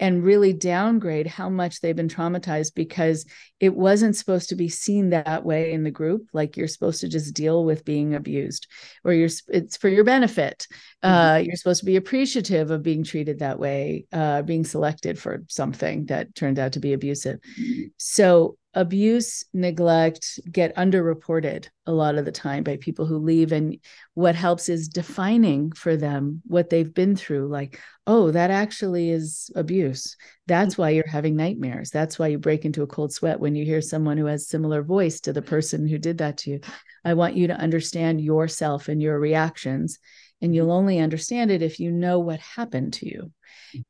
and 0.00 0.24
really 0.24 0.54
downgrade 0.54 1.26
how 1.26 1.50
much 1.50 1.80
they've 1.80 1.94
been 1.94 2.08
traumatized 2.08 2.74
because 2.74 3.26
it 3.60 3.76
wasn't 3.76 4.16
supposed 4.16 4.48
to 4.48 4.56
be 4.56 4.68
seen 4.68 5.10
that 5.10 5.44
way 5.44 5.72
in 5.72 5.84
the 5.84 5.90
group 5.90 6.26
like 6.32 6.56
you're 6.56 6.66
supposed 6.66 7.02
to 7.02 7.08
just 7.08 7.34
deal 7.34 7.64
with 7.64 7.84
being 7.84 8.14
abused 8.14 8.66
or 9.04 9.12
you're 9.12 9.28
it's 9.48 9.76
for 9.76 9.88
your 9.88 10.04
benefit. 10.04 10.66
Uh, 11.02 11.40
you're 11.42 11.56
supposed 11.56 11.80
to 11.80 11.86
be 11.86 11.96
appreciative 11.96 12.70
of 12.70 12.82
being 12.82 13.02
treated 13.02 13.38
that 13.38 13.58
way 13.58 14.06
uh, 14.12 14.42
being 14.42 14.64
selected 14.64 15.18
for 15.18 15.44
something 15.48 16.06
that 16.06 16.34
turned 16.34 16.58
out 16.58 16.72
to 16.72 16.80
be 16.80 16.92
abusive 16.92 17.38
mm-hmm. 17.58 17.84
so 17.96 18.56
abuse, 18.74 19.44
neglect 19.52 20.38
get 20.50 20.74
underreported 20.76 21.68
a 21.86 21.92
lot 21.92 22.16
of 22.16 22.24
the 22.24 22.32
time 22.32 22.62
by 22.62 22.76
people 22.76 23.04
who 23.04 23.18
leave. 23.18 23.52
And 23.52 23.78
what 24.14 24.34
helps 24.34 24.68
is 24.68 24.88
defining 24.88 25.72
for 25.72 25.96
them 25.96 26.42
what 26.46 26.70
they've 26.70 26.92
been 26.92 27.16
through. 27.16 27.48
Like, 27.48 27.80
oh, 28.06 28.30
that 28.30 28.50
actually 28.50 29.10
is 29.10 29.50
abuse. 29.56 30.16
That's 30.46 30.78
why 30.78 30.90
you're 30.90 31.06
having 31.06 31.36
nightmares. 31.36 31.90
That's 31.90 32.18
why 32.18 32.28
you 32.28 32.38
break 32.38 32.64
into 32.64 32.82
a 32.82 32.86
cold 32.86 33.12
sweat 33.12 33.40
when 33.40 33.54
you 33.54 33.64
hear 33.64 33.80
someone 33.80 34.18
who 34.18 34.26
has 34.26 34.48
similar 34.48 34.82
voice 34.82 35.20
to 35.22 35.32
the 35.32 35.42
person 35.42 35.88
who 35.88 35.98
did 35.98 36.18
that 36.18 36.38
to 36.38 36.50
you. 36.50 36.60
I 37.04 37.14
want 37.14 37.36
you 37.36 37.48
to 37.48 37.54
understand 37.54 38.20
yourself 38.20 38.88
and 38.88 39.02
your 39.02 39.18
reactions. 39.18 39.98
And 40.42 40.54
you'll 40.54 40.66
mm-hmm. 40.66 40.76
only 40.76 40.98
understand 40.98 41.50
it 41.50 41.62
if 41.62 41.80
you 41.80 41.90
know 41.90 42.18
what 42.18 42.40
happened 42.40 42.94
to 42.94 43.06
you. 43.06 43.32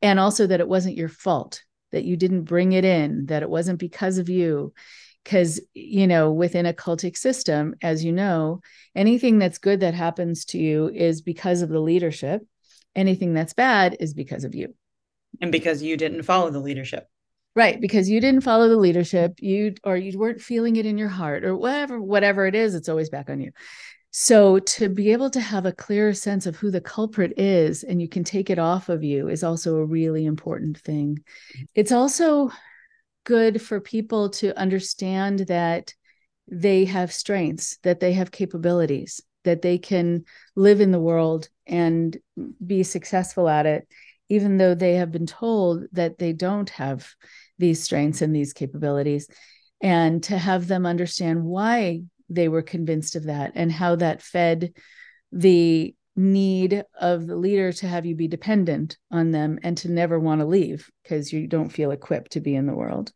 And 0.02 0.18
also 0.18 0.46
that 0.46 0.60
it 0.60 0.68
wasn't 0.68 0.96
your 0.96 1.08
fault 1.08 1.62
that 1.92 2.04
you 2.04 2.16
didn't 2.16 2.44
bring 2.44 2.72
it 2.72 2.84
in, 2.84 3.26
that 3.26 3.42
it 3.42 3.50
wasn't 3.50 3.78
because 3.78 4.18
of 4.18 4.28
you. 4.28 4.72
Because, 5.24 5.60
you 5.74 6.06
know, 6.06 6.32
within 6.32 6.64
a 6.64 6.72
cultic 6.72 7.16
system, 7.16 7.74
as 7.82 8.02
you 8.02 8.10
know, 8.10 8.62
anything 8.94 9.38
that's 9.38 9.58
good 9.58 9.80
that 9.80 9.92
happens 9.92 10.46
to 10.46 10.58
you 10.58 10.88
is 10.88 11.20
because 11.20 11.60
of 11.60 11.68
the 11.68 11.80
leadership. 11.80 12.42
Anything 12.96 13.34
that's 13.34 13.52
bad 13.52 13.98
is 14.00 14.14
because 14.14 14.44
of 14.44 14.54
you. 14.54 14.74
And 15.40 15.52
because 15.52 15.82
you 15.82 15.98
didn't 15.98 16.22
follow 16.22 16.50
the 16.50 16.58
leadership. 16.58 17.06
Right, 17.54 17.80
because 17.80 18.08
you 18.08 18.20
didn't 18.20 18.42
follow 18.42 18.68
the 18.68 18.76
leadership, 18.76 19.34
you 19.40 19.74
or 19.84 19.96
you 19.96 20.18
weren't 20.18 20.40
feeling 20.40 20.76
it 20.76 20.86
in 20.86 20.96
your 20.96 21.08
heart 21.08 21.44
or 21.44 21.56
whatever 21.56 22.00
whatever 22.00 22.46
it 22.46 22.54
is, 22.54 22.74
it's 22.74 22.88
always 22.88 23.10
back 23.10 23.28
on 23.28 23.40
you. 23.40 23.50
So 24.12 24.58
to 24.58 24.88
be 24.88 25.12
able 25.12 25.30
to 25.30 25.40
have 25.40 25.66
a 25.66 25.72
clearer 25.72 26.14
sense 26.14 26.46
of 26.46 26.56
who 26.56 26.70
the 26.70 26.80
culprit 26.80 27.38
is 27.38 27.84
and 27.84 28.02
you 28.02 28.08
can 28.08 28.24
take 28.24 28.50
it 28.50 28.58
off 28.58 28.88
of 28.88 29.04
you 29.04 29.28
is 29.28 29.44
also 29.44 29.76
a 29.76 29.84
really 29.84 30.26
important 30.26 30.78
thing. 30.78 31.18
Mm. 31.56 31.66
It's 31.74 31.92
also 31.92 32.50
good 33.24 33.62
for 33.62 33.80
people 33.80 34.30
to 34.30 34.58
understand 34.58 35.40
that 35.40 35.94
they 36.48 36.86
have 36.86 37.12
strengths, 37.12 37.78
that 37.84 38.00
they 38.00 38.12
have 38.14 38.32
capabilities, 38.32 39.20
that 39.44 39.62
they 39.62 39.78
can 39.78 40.24
live 40.56 40.80
in 40.80 40.90
the 40.90 41.00
world 41.00 41.48
and 41.66 42.16
be 42.64 42.82
successful 42.82 43.48
at 43.48 43.66
it, 43.66 43.86
even 44.28 44.58
though 44.58 44.74
they 44.74 44.94
have 44.94 45.12
been 45.12 45.26
told 45.26 45.84
that 45.92 46.18
they 46.18 46.32
don't 46.32 46.70
have 46.70 47.08
these 47.58 47.82
strengths 47.82 48.22
and 48.22 48.34
these 48.34 48.52
capabilities. 48.52 49.28
And 49.80 50.22
to 50.24 50.36
have 50.36 50.66
them 50.66 50.84
understand 50.84 51.44
why 51.44 52.02
they 52.30 52.48
were 52.48 52.62
convinced 52.62 53.16
of 53.16 53.24
that 53.24 53.52
and 53.54 53.70
how 53.70 53.96
that 53.96 54.22
fed 54.22 54.72
the 55.32 55.94
need 56.16 56.84
of 56.98 57.26
the 57.26 57.36
leader 57.36 57.72
to 57.72 57.88
have 57.88 58.06
you 58.06 58.14
be 58.14 58.28
dependent 58.28 58.96
on 59.10 59.30
them 59.30 59.58
and 59.62 59.76
to 59.78 59.90
never 59.90 60.18
want 60.18 60.40
to 60.40 60.46
leave 60.46 60.90
because 61.02 61.32
you 61.32 61.46
don't 61.46 61.70
feel 61.70 61.90
equipped 61.90 62.32
to 62.32 62.40
be 62.40 62.54
in 62.54 62.66
the 62.66 62.74
world. 62.74 63.12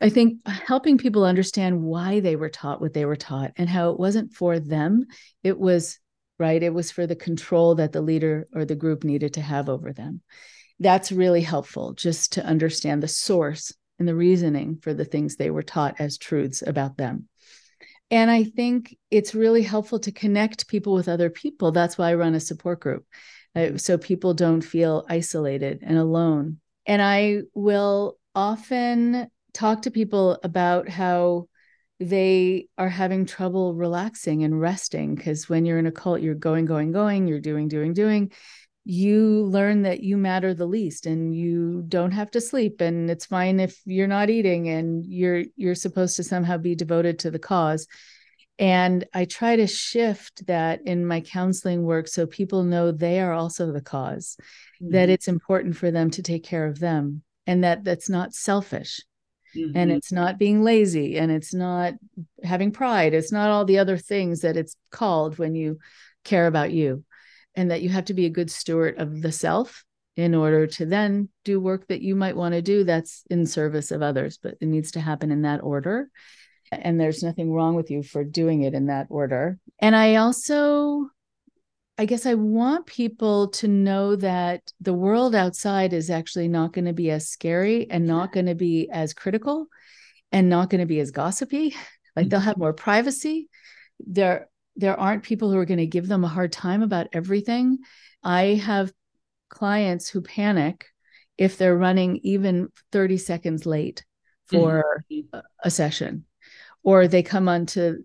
I 0.00 0.08
think 0.08 0.46
helping 0.46 0.98
people 0.98 1.24
understand 1.24 1.82
why 1.82 2.20
they 2.20 2.36
were 2.36 2.48
taught 2.48 2.80
what 2.80 2.92
they 2.92 3.04
were 3.04 3.16
taught 3.16 3.52
and 3.56 3.68
how 3.68 3.90
it 3.90 3.98
wasn't 3.98 4.32
for 4.32 4.58
them, 4.58 5.06
it 5.42 5.58
was 5.58 5.98
right, 6.38 6.62
it 6.62 6.74
was 6.74 6.90
for 6.90 7.06
the 7.06 7.16
control 7.16 7.76
that 7.76 7.92
the 7.92 8.02
leader 8.02 8.48
or 8.54 8.64
the 8.64 8.74
group 8.74 9.04
needed 9.04 9.34
to 9.34 9.40
have 9.40 9.68
over 9.68 9.92
them. 9.92 10.20
That's 10.80 11.12
really 11.12 11.42
helpful 11.42 11.92
just 11.94 12.32
to 12.32 12.44
understand 12.44 13.02
the 13.02 13.08
source 13.08 13.72
and 13.98 14.08
the 14.08 14.14
reasoning 14.16 14.78
for 14.82 14.92
the 14.92 15.04
things 15.04 15.36
they 15.36 15.50
were 15.50 15.62
taught 15.62 16.00
as 16.00 16.18
truths 16.18 16.62
about 16.66 16.96
them. 16.96 17.28
And 18.10 18.30
I 18.30 18.44
think 18.44 18.96
it's 19.10 19.34
really 19.34 19.62
helpful 19.62 19.98
to 20.00 20.12
connect 20.12 20.68
people 20.68 20.94
with 20.94 21.08
other 21.08 21.30
people. 21.30 21.72
That's 21.72 21.98
why 21.98 22.10
I 22.10 22.14
run 22.14 22.34
a 22.34 22.40
support 22.40 22.80
group. 22.80 23.06
Uh, 23.56 23.76
so 23.76 23.98
people 23.98 24.34
don't 24.34 24.60
feel 24.60 25.06
isolated 25.08 25.80
and 25.82 25.96
alone. 25.96 26.58
And 26.86 27.00
I 27.00 27.42
will 27.54 28.18
often 28.34 29.28
talk 29.52 29.82
to 29.82 29.90
people 29.90 30.38
about 30.42 30.88
how 30.88 31.48
they 32.00 32.68
are 32.76 32.88
having 32.88 33.24
trouble 33.24 33.74
relaxing 33.74 34.42
and 34.42 34.60
resting 34.60 35.14
because 35.14 35.48
when 35.48 35.64
you're 35.64 35.78
in 35.78 35.86
a 35.86 35.92
cult, 35.92 36.20
you're 36.20 36.34
going, 36.34 36.66
going, 36.66 36.92
going, 36.92 37.28
you're 37.28 37.40
doing, 37.40 37.68
doing, 37.68 37.94
doing 37.94 38.32
you 38.84 39.44
learn 39.44 39.82
that 39.82 40.02
you 40.02 40.16
matter 40.16 40.52
the 40.52 40.66
least 40.66 41.06
and 41.06 41.34
you 41.34 41.82
don't 41.88 42.10
have 42.10 42.30
to 42.30 42.40
sleep 42.40 42.82
and 42.82 43.10
it's 43.10 43.24
fine 43.24 43.58
if 43.58 43.80
you're 43.86 44.06
not 44.06 44.28
eating 44.28 44.68
and 44.68 45.06
you're 45.06 45.44
you're 45.56 45.74
supposed 45.74 46.16
to 46.16 46.22
somehow 46.22 46.58
be 46.58 46.74
devoted 46.74 47.18
to 47.18 47.30
the 47.30 47.38
cause 47.38 47.86
and 48.58 49.06
i 49.14 49.24
try 49.24 49.56
to 49.56 49.66
shift 49.66 50.46
that 50.46 50.80
in 50.86 51.06
my 51.06 51.20
counseling 51.20 51.82
work 51.82 52.06
so 52.06 52.26
people 52.26 52.62
know 52.62 52.92
they 52.92 53.20
are 53.20 53.32
also 53.32 53.72
the 53.72 53.80
because 53.80 54.36
mm-hmm. 54.82 54.92
that 54.92 55.08
it's 55.08 55.28
important 55.28 55.74
for 55.74 55.90
them 55.90 56.10
to 56.10 56.22
take 56.22 56.44
care 56.44 56.66
of 56.66 56.78
them 56.78 57.22
and 57.46 57.64
that 57.64 57.84
that's 57.84 58.10
not 58.10 58.34
selfish 58.34 59.00
mm-hmm. 59.56 59.74
and 59.74 59.90
it's 59.90 60.12
not 60.12 60.38
being 60.38 60.62
lazy 60.62 61.16
and 61.16 61.32
it's 61.32 61.54
not 61.54 61.94
having 62.42 62.70
pride 62.70 63.14
it's 63.14 63.32
not 63.32 63.48
all 63.48 63.64
the 63.64 63.78
other 63.78 63.96
things 63.96 64.42
that 64.42 64.58
it's 64.58 64.76
called 64.90 65.38
when 65.38 65.54
you 65.54 65.78
care 66.22 66.46
about 66.46 66.70
you 66.70 67.02
and 67.54 67.70
that 67.70 67.82
you 67.82 67.88
have 67.88 68.06
to 68.06 68.14
be 68.14 68.26
a 68.26 68.30
good 68.30 68.50
steward 68.50 68.98
of 68.98 69.22
the 69.22 69.32
self 69.32 69.84
in 70.16 70.34
order 70.34 70.66
to 70.66 70.86
then 70.86 71.28
do 71.44 71.60
work 71.60 71.88
that 71.88 72.00
you 72.00 72.14
might 72.14 72.36
want 72.36 72.54
to 72.54 72.62
do 72.62 72.84
that's 72.84 73.24
in 73.30 73.46
service 73.46 73.90
of 73.90 74.00
others 74.00 74.38
but 74.40 74.54
it 74.60 74.66
needs 74.66 74.92
to 74.92 75.00
happen 75.00 75.30
in 75.30 75.42
that 75.42 75.62
order. 75.62 76.08
And 76.70 77.00
there's 77.00 77.22
nothing 77.22 77.52
wrong 77.52 77.74
with 77.74 77.90
you 77.90 78.02
for 78.02 78.24
doing 78.24 78.62
it 78.62 78.74
in 78.74 78.86
that 78.86 79.06
order. 79.10 79.58
And 79.78 79.94
i 79.96 80.16
also 80.16 81.08
i 81.96 82.06
guess 82.06 82.26
i 82.26 82.34
want 82.34 82.86
people 82.86 83.48
to 83.48 83.68
know 83.68 84.16
that 84.16 84.62
the 84.80 84.94
world 84.94 85.34
outside 85.34 85.92
is 85.92 86.10
actually 86.10 86.48
not 86.48 86.72
going 86.72 86.86
to 86.86 86.92
be 86.92 87.10
as 87.10 87.28
scary 87.28 87.88
and 87.90 88.06
not 88.06 88.32
going 88.32 88.46
to 88.46 88.54
be 88.54 88.88
as 88.90 89.14
critical 89.14 89.68
and 90.32 90.48
not 90.48 90.68
going 90.68 90.80
to 90.80 90.86
be 90.86 91.00
as 91.00 91.10
gossipy. 91.10 91.74
Like 92.16 92.28
they'll 92.28 92.38
mm-hmm. 92.38 92.46
have 92.46 92.58
more 92.58 92.72
privacy. 92.72 93.48
There 93.98 94.46
there 94.76 94.98
aren't 94.98 95.22
people 95.22 95.50
who 95.50 95.58
are 95.58 95.64
going 95.64 95.78
to 95.78 95.86
give 95.86 96.08
them 96.08 96.24
a 96.24 96.28
hard 96.28 96.52
time 96.52 96.82
about 96.82 97.08
everything. 97.12 97.78
I 98.22 98.60
have 98.64 98.92
clients 99.48 100.08
who 100.08 100.20
panic 100.20 100.86
if 101.38 101.58
they're 101.58 101.76
running 101.76 102.20
even 102.22 102.68
30 102.92 103.16
seconds 103.18 103.66
late 103.66 104.04
for 104.46 105.02
mm-hmm. 105.10 105.38
a 105.62 105.70
session, 105.70 106.24
or 106.82 107.08
they 107.08 107.22
come 107.22 107.48
onto 107.48 108.04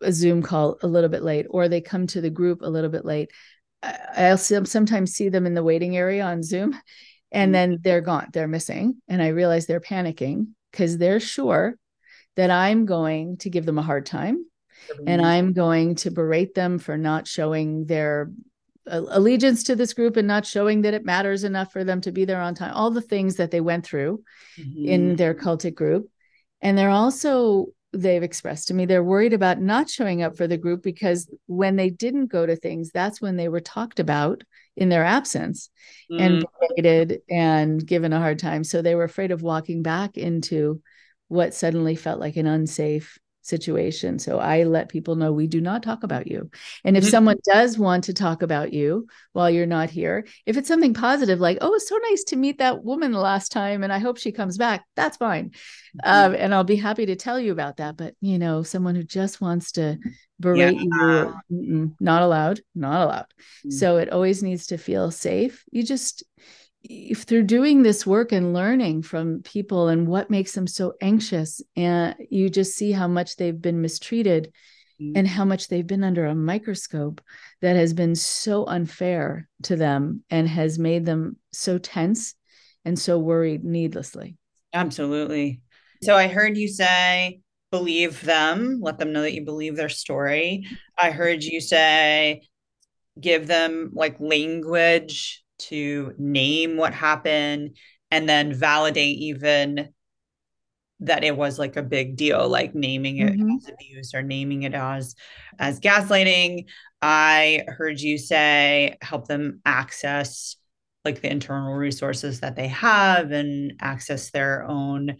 a 0.00 0.12
Zoom 0.12 0.42
call 0.42 0.78
a 0.82 0.86
little 0.86 1.10
bit 1.10 1.22
late, 1.22 1.46
or 1.50 1.68
they 1.68 1.80
come 1.80 2.06
to 2.08 2.20
the 2.20 2.30
group 2.30 2.62
a 2.62 2.68
little 2.68 2.90
bit 2.90 3.04
late. 3.04 3.30
I'll 3.82 4.38
sometimes 4.38 5.12
see 5.12 5.28
them 5.28 5.46
in 5.46 5.54
the 5.54 5.62
waiting 5.62 5.96
area 5.96 6.24
on 6.24 6.42
Zoom, 6.42 6.78
and 7.32 7.48
mm-hmm. 7.48 7.52
then 7.52 7.78
they're 7.82 8.00
gone, 8.00 8.28
they're 8.32 8.48
missing. 8.48 9.00
And 9.08 9.22
I 9.22 9.28
realize 9.28 9.66
they're 9.66 9.80
panicking 9.80 10.48
because 10.70 10.98
they're 10.98 11.20
sure 11.20 11.76
that 12.36 12.50
I'm 12.50 12.86
going 12.86 13.38
to 13.38 13.50
give 13.50 13.66
them 13.66 13.78
a 13.78 13.82
hard 13.82 14.06
time 14.06 14.44
and 15.06 15.20
I'm 15.20 15.52
going 15.52 15.94
to 15.96 16.10
berate 16.10 16.54
them 16.54 16.78
for 16.78 16.96
not 16.96 17.26
showing 17.26 17.86
their 17.86 18.30
allegiance 18.86 19.64
to 19.64 19.76
this 19.76 19.92
group 19.92 20.16
and 20.16 20.26
not 20.26 20.46
showing 20.46 20.82
that 20.82 20.94
it 20.94 21.04
matters 21.04 21.44
enough 21.44 21.72
for 21.72 21.84
them 21.84 22.00
to 22.00 22.12
be 22.12 22.24
there 22.24 22.40
on 22.40 22.54
time 22.54 22.72
all 22.74 22.90
the 22.90 23.00
things 23.00 23.36
that 23.36 23.50
they 23.50 23.60
went 23.60 23.84
through 23.84 24.22
mm-hmm. 24.58 24.84
in 24.86 25.16
their 25.16 25.34
cultic 25.34 25.74
group 25.74 26.08
and 26.60 26.76
they're 26.76 26.90
also 26.90 27.66
they've 27.92 28.22
expressed 28.22 28.68
to 28.68 28.74
me 28.74 28.86
they're 28.86 29.04
worried 29.04 29.32
about 29.32 29.60
not 29.60 29.88
showing 29.88 30.22
up 30.22 30.36
for 30.36 30.46
the 30.46 30.56
group 30.56 30.82
because 30.82 31.30
when 31.46 31.76
they 31.76 31.90
didn't 31.90 32.26
go 32.26 32.46
to 32.46 32.56
things 32.56 32.90
that's 32.90 33.20
when 33.20 33.36
they 33.36 33.48
were 33.48 33.60
talked 33.60 34.00
about 34.00 34.42
in 34.76 34.88
their 34.88 35.04
absence 35.04 35.70
mm. 36.10 36.20
and 36.20 36.44
berated 36.68 37.20
and 37.28 37.84
given 37.86 38.12
a 38.12 38.18
hard 38.18 38.38
time 38.38 38.64
so 38.64 38.80
they 38.80 38.94
were 38.94 39.04
afraid 39.04 39.30
of 39.30 39.42
walking 39.42 39.82
back 39.82 40.16
into 40.16 40.80
what 41.28 41.54
suddenly 41.54 41.94
felt 41.94 42.18
like 42.18 42.36
an 42.36 42.46
unsafe 42.46 43.18
situation. 43.50 44.18
So 44.18 44.38
I 44.38 44.62
let 44.62 44.88
people 44.88 45.16
know 45.16 45.32
we 45.32 45.46
do 45.46 45.60
not 45.60 45.82
talk 45.82 46.04
about 46.04 46.26
you. 46.26 46.50
And 46.84 46.96
if 46.96 47.04
mm-hmm. 47.04 47.10
someone 47.10 47.36
does 47.44 47.76
want 47.76 48.04
to 48.04 48.14
talk 48.14 48.40
about 48.42 48.72
you 48.72 49.08
while 49.32 49.50
you're 49.50 49.66
not 49.66 49.90
here, 49.90 50.26
if 50.46 50.56
it's 50.56 50.68
something 50.68 50.94
positive, 50.94 51.40
like, 51.40 51.58
oh, 51.60 51.74
it's 51.74 51.88
so 51.88 51.98
nice 52.08 52.24
to 52.24 52.36
meet 52.36 52.58
that 52.58 52.82
woman 52.82 53.12
the 53.12 53.18
last 53.18 53.52
time 53.52 53.82
and 53.82 53.92
I 53.92 53.98
hope 53.98 54.16
she 54.16 54.32
comes 54.32 54.56
back, 54.56 54.86
that's 54.96 55.18
fine. 55.18 55.50
Mm-hmm. 55.50 56.10
Um, 56.10 56.34
and 56.38 56.54
I'll 56.54 56.64
be 56.64 56.76
happy 56.76 57.04
to 57.06 57.16
tell 57.16 57.38
you 57.38 57.52
about 57.52 57.76
that. 57.76 57.96
But, 57.96 58.14
you 58.22 58.38
know, 58.38 58.62
someone 58.62 58.94
who 58.94 59.02
just 59.02 59.40
wants 59.40 59.72
to 59.72 59.98
berate 60.38 60.80
yeah. 60.80 61.32
you, 61.50 61.94
not 62.00 62.22
allowed, 62.22 62.60
not 62.74 63.02
allowed. 63.02 63.26
Mm-hmm. 63.66 63.70
So 63.70 63.98
it 63.98 64.10
always 64.10 64.42
needs 64.42 64.68
to 64.68 64.78
feel 64.78 65.10
safe. 65.10 65.64
You 65.70 65.82
just, 65.82 66.24
if 66.82 67.26
they're 67.26 67.42
doing 67.42 67.82
this 67.82 68.06
work 68.06 68.32
and 68.32 68.54
learning 68.54 69.02
from 69.02 69.42
people 69.42 69.88
and 69.88 70.06
what 70.06 70.30
makes 70.30 70.52
them 70.52 70.66
so 70.66 70.94
anxious 71.00 71.60
and 71.76 72.14
you 72.30 72.48
just 72.48 72.76
see 72.76 72.92
how 72.92 73.06
much 73.06 73.36
they've 73.36 73.60
been 73.60 73.82
mistreated 73.82 74.52
mm-hmm. 75.00 75.12
and 75.16 75.28
how 75.28 75.44
much 75.44 75.68
they've 75.68 75.86
been 75.86 76.04
under 76.04 76.26
a 76.26 76.34
microscope 76.34 77.20
that 77.60 77.76
has 77.76 77.92
been 77.92 78.14
so 78.14 78.64
unfair 78.64 79.48
to 79.62 79.76
them 79.76 80.22
and 80.30 80.48
has 80.48 80.78
made 80.78 81.04
them 81.04 81.36
so 81.52 81.76
tense 81.76 82.34
and 82.84 82.98
so 82.98 83.18
worried 83.18 83.62
needlessly. 83.62 84.36
Absolutely. 84.72 85.60
So 86.02 86.16
i 86.16 86.28
heard 86.28 86.56
you 86.56 86.68
say 86.68 87.40
believe 87.70 88.22
them. 88.22 88.80
Let 88.80 88.98
them 88.98 89.12
know 89.12 89.22
that 89.22 89.34
you 89.34 89.44
believe 89.44 89.76
their 89.76 89.88
story. 89.88 90.66
I 90.98 91.10
heard 91.10 91.42
you 91.42 91.60
say 91.60 92.42
give 93.20 93.46
them 93.46 93.90
like 93.92 94.18
language 94.20 95.39
to 95.60 96.14
name 96.18 96.76
what 96.76 96.94
happened 96.94 97.76
and 98.10 98.28
then 98.28 98.52
validate 98.52 99.18
even 99.18 99.88
that 101.00 101.24
it 101.24 101.36
was 101.36 101.58
like 101.58 101.76
a 101.76 101.82
big 101.82 102.16
deal 102.16 102.48
like 102.48 102.74
naming 102.74 103.18
it 103.18 103.32
mm-hmm. 103.32 103.56
as 103.56 103.68
abuse 103.68 104.14
or 104.14 104.22
naming 104.22 104.62
it 104.64 104.74
as 104.74 105.14
as 105.58 105.80
gaslighting 105.80 106.66
i 107.00 107.64
heard 107.68 108.00
you 108.00 108.18
say 108.18 108.96
help 109.00 109.26
them 109.26 109.60
access 109.64 110.56
like 111.04 111.22
the 111.22 111.30
internal 111.30 111.74
resources 111.74 112.40
that 112.40 112.56
they 112.56 112.68
have 112.68 113.30
and 113.30 113.72
access 113.80 114.30
their 114.30 114.64
own 114.64 115.16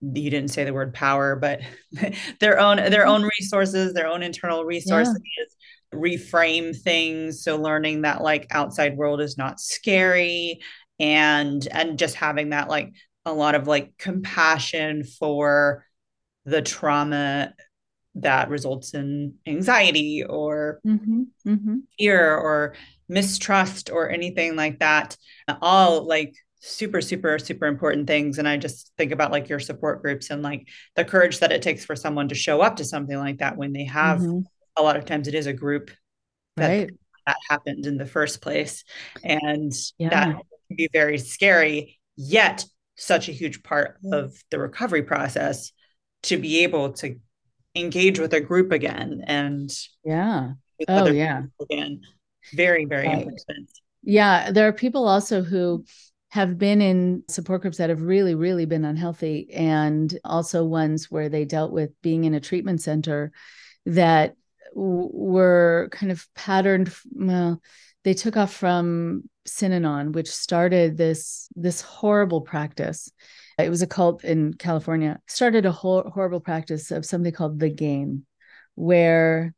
you 0.00 0.30
didn't 0.30 0.50
say 0.50 0.64
the 0.64 0.74
word 0.74 0.92
power 0.92 1.36
but 1.36 1.60
their 2.40 2.58
own 2.60 2.76
their 2.76 3.04
mm-hmm. 3.04 3.10
own 3.10 3.22
resources 3.40 3.94
their 3.94 4.06
own 4.06 4.22
internal 4.22 4.64
resources 4.64 5.18
yeah 5.38 5.44
reframe 5.94 6.76
things. 6.76 7.42
So 7.42 7.56
learning 7.56 8.02
that 8.02 8.22
like 8.22 8.46
outside 8.50 8.96
world 8.96 9.20
is 9.20 9.38
not 9.38 9.60
scary 9.60 10.60
and 11.00 11.66
and 11.70 11.98
just 11.98 12.16
having 12.16 12.50
that 12.50 12.68
like 12.68 12.92
a 13.24 13.32
lot 13.32 13.54
of 13.54 13.66
like 13.66 13.96
compassion 13.98 15.04
for 15.04 15.84
the 16.44 16.62
trauma 16.62 17.52
that 18.16 18.48
results 18.48 18.94
in 18.94 19.34
anxiety 19.46 20.24
or 20.24 20.80
mm-hmm, 20.84 21.22
mm-hmm. 21.46 21.76
fear 21.98 22.36
or 22.36 22.74
mistrust 23.08 23.90
or 23.90 24.10
anything 24.10 24.56
like 24.56 24.80
that. 24.80 25.16
All 25.62 26.06
like 26.06 26.34
super 26.60 27.00
super 27.00 27.38
super 27.38 27.66
important 27.66 28.06
things. 28.06 28.38
And 28.38 28.48
i 28.48 28.56
just 28.56 28.92
think 28.98 29.12
about 29.12 29.30
like 29.30 29.48
your 29.48 29.60
support 29.60 30.02
groups 30.02 30.30
and 30.30 30.42
like 30.42 30.66
the 30.96 31.04
courage 31.04 31.38
that 31.38 31.52
it 31.52 31.62
takes 31.62 31.84
for 31.84 31.94
someone 31.94 32.28
to 32.28 32.34
show 32.34 32.60
up 32.60 32.76
to 32.76 32.84
something 32.84 33.16
like 33.16 33.38
that 33.38 33.56
when 33.56 33.72
they 33.72 33.84
have 33.84 34.18
mm-hmm 34.18 34.40
a 34.78 34.82
lot 34.82 34.96
of 34.96 35.04
times 35.04 35.28
it 35.28 35.34
is 35.34 35.46
a 35.46 35.52
group 35.52 35.90
that, 36.56 36.68
right. 36.68 36.90
that 37.26 37.36
happened 37.48 37.86
in 37.86 37.98
the 37.98 38.06
first 38.06 38.40
place. 38.40 38.84
And 39.24 39.72
yeah. 39.98 40.10
that 40.10 40.26
can 40.68 40.76
be 40.76 40.88
very 40.92 41.18
scary, 41.18 41.98
yet 42.16 42.64
such 42.96 43.28
a 43.28 43.32
huge 43.32 43.62
part 43.62 43.98
of 44.12 44.34
the 44.50 44.58
recovery 44.58 45.02
process 45.02 45.72
to 46.24 46.36
be 46.36 46.64
able 46.64 46.92
to 46.92 47.16
engage 47.74 48.18
with 48.18 48.32
a 48.34 48.40
group 48.40 48.72
again 48.72 49.22
and 49.26 49.70
yeah 50.04 50.50
oh 50.88 51.06
yeah 51.06 51.42
again 51.60 52.00
very 52.54 52.84
very 52.84 53.06
right. 53.06 53.18
important 53.18 53.70
yeah 54.02 54.50
there 54.50 54.66
are 54.66 54.72
people 54.72 55.06
also 55.06 55.42
who 55.42 55.84
have 56.30 56.58
been 56.58 56.82
in 56.82 57.22
support 57.28 57.62
groups 57.62 57.78
that 57.78 57.90
have 57.90 58.02
really 58.02 58.34
really 58.34 58.64
been 58.64 58.84
unhealthy 58.84 59.48
and 59.52 60.18
also 60.24 60.64
ones 60.64 61.10
where 61.10 61.28
they 61.28 61.44
dealt 61.44 61.72
with 61.72 61.90
being 62.02 62.24
in 62.24 62.34
a 62.34 62.40
treatment 62.40 62.80
center 62.80 63.30
that 63.86 64.34
were 64.74 65.88
kind 65.92 66.12
of 66.12 66.26
patterned 66.34 66.92
well 67.12 67.60
they 68.04 68.14
took 68.14 68.36
off 68.36 68.52
from 68.52 69.22
synanon 69.46 70.12
which 70.12 70.30
started 70.30 70.96
this 70.96 71.48
this 71.56 71.80
horrible 71.80 72.40
practice. 72.40 73.10
It 73.58 73.70
was 73.70 73.82
a 73.82 73.86
cult 73.86 74.24
in 74.24 74.54
california 74.54 75.20
started 75.26 75.66
a 75.66 75.72
whole 75.72 76.02
horrible 76.02 76.40
practice 76.40 76.90
of 76.90 77.04
something 77.04 77.32
called 77.32 77.58
the 77.58 77.70
game 77.70 78.24
where 78.74 79.54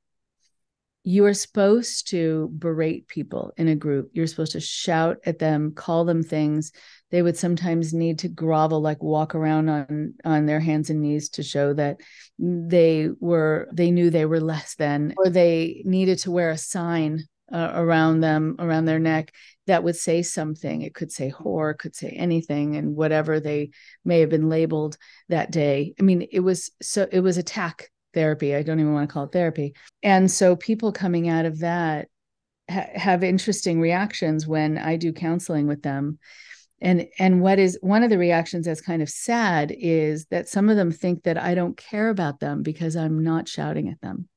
you 1.03 1.25
are 1.25 1.35
supposed 1.35 2.09
to 2.11 2.51
berate 2.59 3.09
people 3.09 3.53
in 3.57 3.69
a 3.69 3.75
group. 3.75 4.11
You're 4.13 4.27
supposed 4.27 4.53
to 4.53 4.61
shout 4.61 5.19
at 5.25 5.39
them, 5.39 5.73
call 5.73 6.05
them 6.05 6.23
things. 6.23 6.73
They 7.11 7.23
would 7.23 7.37
sometimes 7.37 7.95
need 7.95 8.19
to 8.21 8.29
grovel, 8.29 8.81
like 8.81 9.03
walk 9.03 9.35
around 9.35 9.69
on 9.69 10.15
on 10.25 10.47
their 10.47 10.61
hands 10.61 10.91
and 10.91 11.01
knees 11.01 11.31
to 11.31 11.43
show 11.43 11.73
that 11.75 12.01
they 12.39 13.09
were 13.19 13.69
they 13.73 13.91
knew 13.91 14.11
they 14.11 14.27
were 14.27 14.41
less 14.41 14.75
than, 14.77 15.15
or 15.17 15.29
they 15.31 15.83
needed 15.85 16.19
to 16.21 16.31
wear 16.31 16.51
a 16.51 16.59
sign 16.59 17.25
uh, 17.53 17.73
around 17.75 18.21
them, 18.21 18.57
around 18.59 18.85
their 18.85 19.01
neck 19.01 19.33
that 19.67 19.85
would 19.85 19.97
say 19.97 20.21
something. 20.23 20.83
It 20.83 20.95
could 20.95 21.13
say 21.13 21.31
whore, 21.31 21.79
could 21.79 21.95
say 21.95 22.11
anything, 22.11 22.77
and 22.77 22.97
whatever 22.97 23.41
they 23.41 23.71
may 24.05 24.21
have 24.21 24.31
been 24.31 24.49
labeled 24.49 24.97
that 25.29 25.51
day. 25.51 25.95
I 25.99 26.03
mean, 26.03 26.27
it 26.31 26.41
was 26.41 26.71
so 26.83 27.09
it 27.11 27.21
was 27.21 27.39
attack 27.39 27.89
therapy. 28.13 28.55
I 28.55 28.63
don't 28.63 28.81
even 28.81 28.93
want 28.93 29.09
to 29.09 29.13
call 29.13 29.25
it 29.25 29.33
therapy. 29.33 29.75
And 30.03 30.31
so 30.31 30.57
people 30.57 30.93
coming 30.93 31.29
out 31.29 31.45
of 31.45 31.61
that 31.61 32.09
ha- 32.71 32.89
have 32.95 33.23
interesting 33.23 33.81
reactions 33.81 34.47
when 34.47 34.79
I 34.79 34.97
do 34.97 35.13
counseling 35.13 35.67
with 35.67 35.83
them. 35.83 36.19
And 36.83 37.09
and 37.19 37.43
what 37.43 37.59
is 37.59 37.79
one 37.83 38.03
of 38.03 38.11
the 38.11 38.17
reactions 38.17 38.65
that's 38.65 38.81
kind 38.81 39.03
of 39.03 39.11
sad 39.11 39.75
is 39.77 40.27
that 40.27 40.49
some 40.49 40.71
of 40.71 40.77
them 40.77 40.91
think 40.91 41.25
that 41.25 41.37
I 41.37 41.55
don't 41.55 41.77
care 41.77 42.09
about 42.09 42.41
them 42.41 42.63
because 42.63 42.97
I'm 42.97 43.23
not 43.23 43.49
shouting 43.49 43.89
at 43.91 44.01
them. 44.01 44.29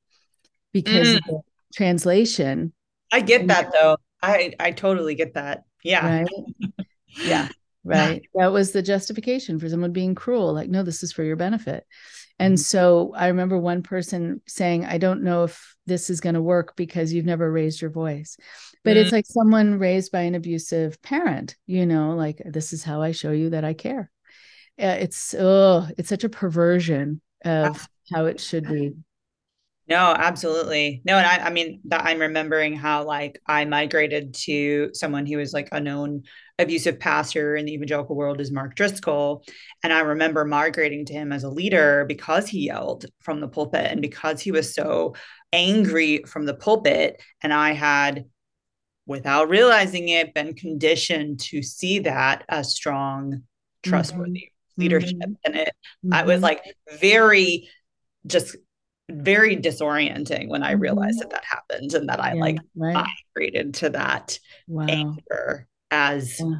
Because 0.73 1.07
mm. 1.07 1.19
the 1.25 1.41
translation. 1.73 2.73
I 3.13 3.21
get 3.21 3.47
that 3.47 3.71
though. 3.71 3.95
I 4.21 4.53
I 4.59 4.71
totally 4.71 5.15
get 5.15 5.35
that. 5.35 5.63
Yeah. 5.83 6.19
Right? 6.19 6.27
yeah. 7.23 7.47
Right. 7.85 8.23
That 8.35 8.51
was 8.53 8.71
the 8.71 8.81
justification 8.81 9.59
for 9.59 9.67
someone 9.67 9.91
being 9.91 10.15
cruel. 10.15 10.53
Like, 10.53 10.69
no, 10.69 10.83
this 10.83 11.03
is 11.03 11.11
for 11.11 11.23
your 11.23 11.35
benefit. 11.35 11.85
And 12.43 12.55
mm-hmm. 12.55 12.61
so 12.61 13.13
I 13.15 13.27
remember 13.27 13.57
one 13.57 13.83
person 13.83 14.41
saying, 14.47 14.83
I 14.83 14.97
don't 14.97 15.23
know 15.23 15.45
if 15.45 15.75
this 15.85 16.09
is 16.09 16.19
going 16.19 16.35
to 16.35 16.41
work 16.41 16.75
because 16.75 17.13
you've 17.13 17.25
never 17.25 17.49
raised 17.49 17.81
your 17.81 17.89
voice. 17.89 18.35
But 18.83 18.91
mm-hmm. 18.91 18.99
it's 18.99 19.11
like 19.13 19.25
someone 19.25 19.79
raised 19.79 20.11
by 20.11 20.21
an 20.21 20.35
abusive 20.35 21.01
parent, 21.01 21.55
you 21.67 21.85
know, 21.85 22.15
like 22.15 22.41
this 22.43 22.73
is 22.73 22.83
how 22.83 23.01
I 23.01 23.13
show 23.13 23.31
you 23.31 23.51
that 23.51 23.63
I 23.63 23.73
care. 23.73 24.11
Uh, 24.77 24.97
it's 24.99 25.33
oh, 25.37 25.87
it's 25.97 26.09
such 26.09 26.25
a 26.25 26.29
perversion 26.29 27.21
of 27.45 27.87
how 28.13 28.25
it 28.25 28.41
should 28.41 28.67
be. 28.67 28.91
No, 29.87 30.13
absolutely. 30.17 31.01
No, 31.05 31.17
and 31.17 31.25
I, 31.25 31.47
I 31.47 31.49
mean 31.49 31.79
that 31.85 32.03
I'm 32.05 32.19
remembering 32.19 32.75
how 32.75 33.05
like 33.05 33.41
I 33.47 33.63
migrated 33.65 34.33
to 34.45 34.89
someone 34.93 35.25
who 35.25 35.37
was 35.37 35.53
like 35.53 35.69
a 35.71 35.79
known 35.79 36.23
abusive 36.59 36.99
pastor 36.99 37.55
in 37.55 37.65
the 37.65 37.73
evangelical 37.73 38.15
world 38.15 38.39
is 38.39 38.51
Mark 38.51 38.75
Driscoll. 38.75 39.43
And 39.83 39.91
I 39.91 40.01
remember 40.01 40.45
migrating 40.45 41.05
to 41.05 41.13
him 41.13 41.31
as 41.31 41.43
a 41.43 41.49
leader 41.49 42.05
because 42.07 42.47
he 42.47 42.67
yelled 42.67 43.05
from 43.21 43.39
the 43.39 43.47
pulpit 43.47 43.87
and 43.89 44.01
because 44.01 44.41
he 44.41 44.51
was 44.51 44.73
so 44.73 45.15
angry 45.51 46.23
from 46.27 46.45
the 46.45 46.53
pulpit. 46.53 47.21
And 47.41 47.51
I 47.53 47.73
had, 47.73 48.25
without 49.07 49.49
realizing 49.49 50.09
it, 50.09 50.33
been 50.33 50.53
conditioned 50.53 51.39
to 51.41 51.63
see 51.63 51.99
that 51.99 52.43
as 52.47 52.75
strong, 52.75 53.43
trustworthy 53.81 54.31
mm-hmm. 54.31 54.81
leadership. 54.81 55.17
Mm-hmm. 55.17 55.33
And 55.45 55.55
it 55.55 55.71
mm-hmm. 56.05 56.13
I 56.13 56.23
was 56.23 56.35
mm-hmm. 56.35 56.43
like 56.43 56.75
very 56.99 57.69
just 58.25 58.55
very 59.11 59.57
disorienting 59.57 60.47
when 60.47 60.63
I 60.63 60.71
realized 60.71 61.19
mm-hmm. 61.19 61.29
that 61.29 61.41
that 61.41 61.43
happened 61.43 61.93
and 61.93 62.09
that 62.09 62.23
I 62.23 62.33
yeah, 62.33 62.41
like 62.41 62.57
right. 62.75 63.05
migrated 63.35 63.73
to 63.75 63.89
that 63.89 64.39
wow. 64.67 64.85
anger 64.87 65.67
as 65.93 66.39
yeah. 66.39 66.55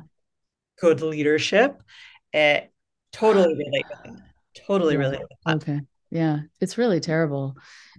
good 0.80 1.02
leadership. 1.02 1.82
It 2.32 2.72
totally 3.12 3.54
relate 3.65 3.86
with 3.89 4.04
that. 4.04 4.22
Totally 4.67 4.93
yeah. 4.93 5.00
relate 5.00 5.22
with 5.22 5.30
that. 5.46 5.56
Okay. 5.56 5.80
yeah 6.12 6.39
it's 6.62 6.78
really 6.78 7.00
terrible 7.00 7.56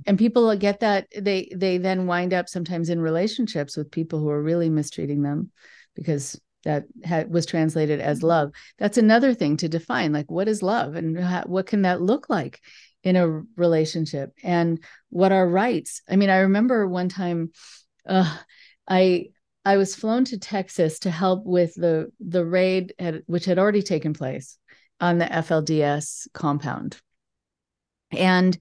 and 0.07 0.19
people 0.19 0.55
get 0.57 0.81
that 0.81 1.09
they 1.19 1.51
they 1.55 1.79
then 1.79 2.07
wind 2.07 2.33
up 2.33 2.49
sometimes 2.49 2.89
in 2.89 3.01
relationships 3.01 3.77
with 3.77 3.91
people 3.91 4.21
who 4.21 4.31
are 4.31 4.43
really 4.43 4.71
mistreating 4.71 5.23
them 5.23 5.51
because 5.97 6.41
that 6.63 6.85
had, 7.03 7.31
was 7.31 7.45
translated 7.45 8.01
as 8.01 8.19
mm-hmm. 8.19 8.29
love 8.29 8.53
that's 8.79 8.99
another 8.99 9.35
thing 9.35 9.57
to 9.57 9.69
define 9.69 10.13
like 10.13 10.31
what 10.31 10.49
is 10.49 10.63
love 10.63 10.95
and 10.95 11.19
how, 11.19 11.43
what 11.47 11.67
can 11.67 11.83
that 11.83 12.01
look 12.01 12.31
like 12.31 12.61
in 13.03 13.17
a 13.17 13.43
relationship 13.57 14.31
and 14.45 14.83
what 15.11 15.33
are 15.33 15.47
rights 15.49 16.01
i 16.09 16.15
mean 16.15 16.31
i 16.31 16.39
remember 16.39 16.87
one 16.87 17.09
time 17.09 17.51
uh, 18.07 18.39
i 18.89 19.27
i 19.65 19.77
was 19.77 19.95
flown 19.95 20.25
to 20.25 20.39
texas 20.39 20.99
to 21.01 21.11
help 21.11 21.45
with 21.45 21.75
the 21.75 22.11
the 22.21 22.45
raid 22.45 22.95
at, 22.99 23.23
which 23.27 23.45
had 23.45 23.59
already 23.59 23.83
taken 23.83 24.13
place 24.13 24.59
on 25.01 25.19
the 25.19 25.27
flds 25.27 26.27
compound 26.33 27.01
and 28.11 28.59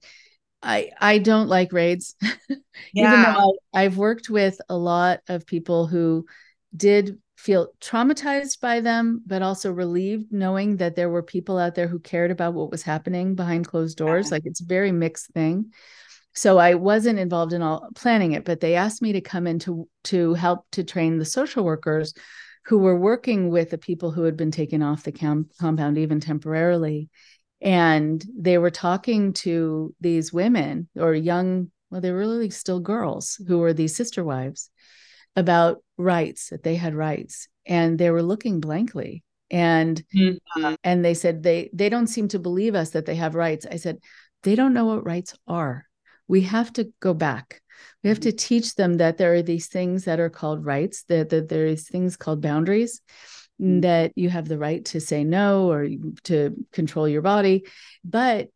I 0.64 0.90
I 1.00 1.18
don't 1.18 1.48
like 1.48 1.72
raids. 1.72 2.16
Yeah. 2.92 3.12
Even 3.12 3.22
though 3.22 3.56
I, 3.72 3.84
I've 3.84 3.96
worked 3.96 4.28
with 4.28 4.60
a 4.68 4.76
lot 4.76 5.20
of 5.28 5.46
people 5.46 5.86
who 5.86 6.26
did 6.76 7.18
feel 7.36 7.68
traumatized 7.80 8.60
by 8.60 8.80
them, 8.80 9.22
but 9.24 9.42
also 9.42 9.70
relieved 9.70 10.32
knowing 10.32 10.78
that 10.78 10.96
there 10.96 11.08
were 11.08 11.22
people 11.22 11.56
out 11.56 11.76
there 11.76 11.86
who 11.86 12.00
cared 12.00 12.32
about 12.32 12.54
what 12.54 12.70
was 12.70 12.82
happening 12.82 13.36
behind 13.36 13.68
closed 13.68 13.96
doors. 13.96 14.26
Yeah. 14.26 14.34
Like 14.34 14.42
it's 14.46 14.60
a 14.60 14.66
very 14.66 14.90
mixed 14.90 15.30
thing. 15.32 15.72
So 16.34 16.58
I 16.58 16.74
wasn't 16.74 17.18
involved 17.18 17.52
in 17.52 17.62
all 17.62 17.88
planning 17.94 18.32
it, 18.32 18.44
but 18.44 18.60
they 18.60 18.74
asked 18.74 19.02
me 19.02 19.12
to 19.12 19.20
come 19.20 19.46
in 19.46 19.58
to 19.60 19.88
to 20.04 20.34
help 20.34 20.66
to 20.72 20.82
train 20.82 21.18
the 21.18 21.24
social 21.24 21.64
workers 21.64 22.12
who 22.66 22.78
were 22.78 22.98
working 22.98 23.50
with 23.50 23.70
the 23.70 23.78
people 23.78 24.10
who 24.10 24.24
had 24.24 24.36
been 24.36 24.50
taken 24.50 24.82
off 24.82 25.04
the 25.04 25.12
camp, 25.12 25.52
compound 25.60 25.98
even 25.98 26.18
temporarily. 26.18 27.08
And 27.60 28.24
they 28.36 28.58
were 28.58 28.70
talking 28.70 29.32
to 29.34 29.94
these 30.00 30.32
women 30.32 30.88
or 30.96 31.14
young 31.14 31.70
well 31.90 32.00
they 32.00 32.10
were 32.10 32.18
really 32.18 32.50
still 32.50 32.80
girls 32.80 33.40
who 33.46 33.58
were 33.58 33.72
these 33.72 33.94
sister 33.94 34.24
wives 34.24 34.70
about 35.36 35.82
rights 35.96 36.50
that 36.50 36.62
they 36.62 36.74
had 36.74 36.94
rights 36.94 37.48
and 37.66 37.98
they 37.98 38.10
were 38.10 38.22
looking 38.22 38.60
blankly. 38.60 39.22
And 39.50 40.02
mm-hmm. 40.14 40.64
uh, 40.64 40.76
and 40.82 41.04
they 41.04 41.14
said 41.14 41.42
they 41.42 41.70
they 41.72 41.88
don't 41.88 42.08
seem 42.08 42.26
to 42.28 42.40
believe 42.40 42.74
us 42.74 42.90
that 42.90 43.06
they 43.06 43.14
have 43.14 43.36
rights. 43.36 43.66
I 43.70 43.76
said 43.76 43.98
they 44.42 44.56
don't 44.56 44.74
know 44.74 44.86
what 44.86 45.06
rights 45.06 45.36
are 45.46 45.86
we 46.28 46.42
have 46.42 46.72
to 46.72 46.92
go 47.00 47.14
back 47.14 47.60
we 48.02 48.08
have 48.08 48.20
to 48.20 48.32
teach 48.32 48.74
them 48.74 48.98
that 48.98 49.16
there 49.18 49.34
are 49.34 49.42
these 49.42 49.66
things 49.66 50.04
that 50.04 50.20
are 50.20 50.30
called 50.30 50.64
rights 50.64 51.04
that, 51.04 51.30
that 51.30 51.48
there 51.48 51.66
is 51.66 51.88
things 51.88 52.16
called 52.16 52.40
boundaries 52.40 53.00
Mm. 53.60 53.82
that 53.82 54.12
you 54.16 54.30
have 54.30 54.48
the 54.48 54.58
right 54.58 54.84
to 54.86 55.00
say 55.00 55.22
no 55.22 55.70
or 55.70 55.88
to 56.24 56.56
control 56.72 57.08
your 57.08 57.22
body. 57.22 57.64
But 58.04 58.48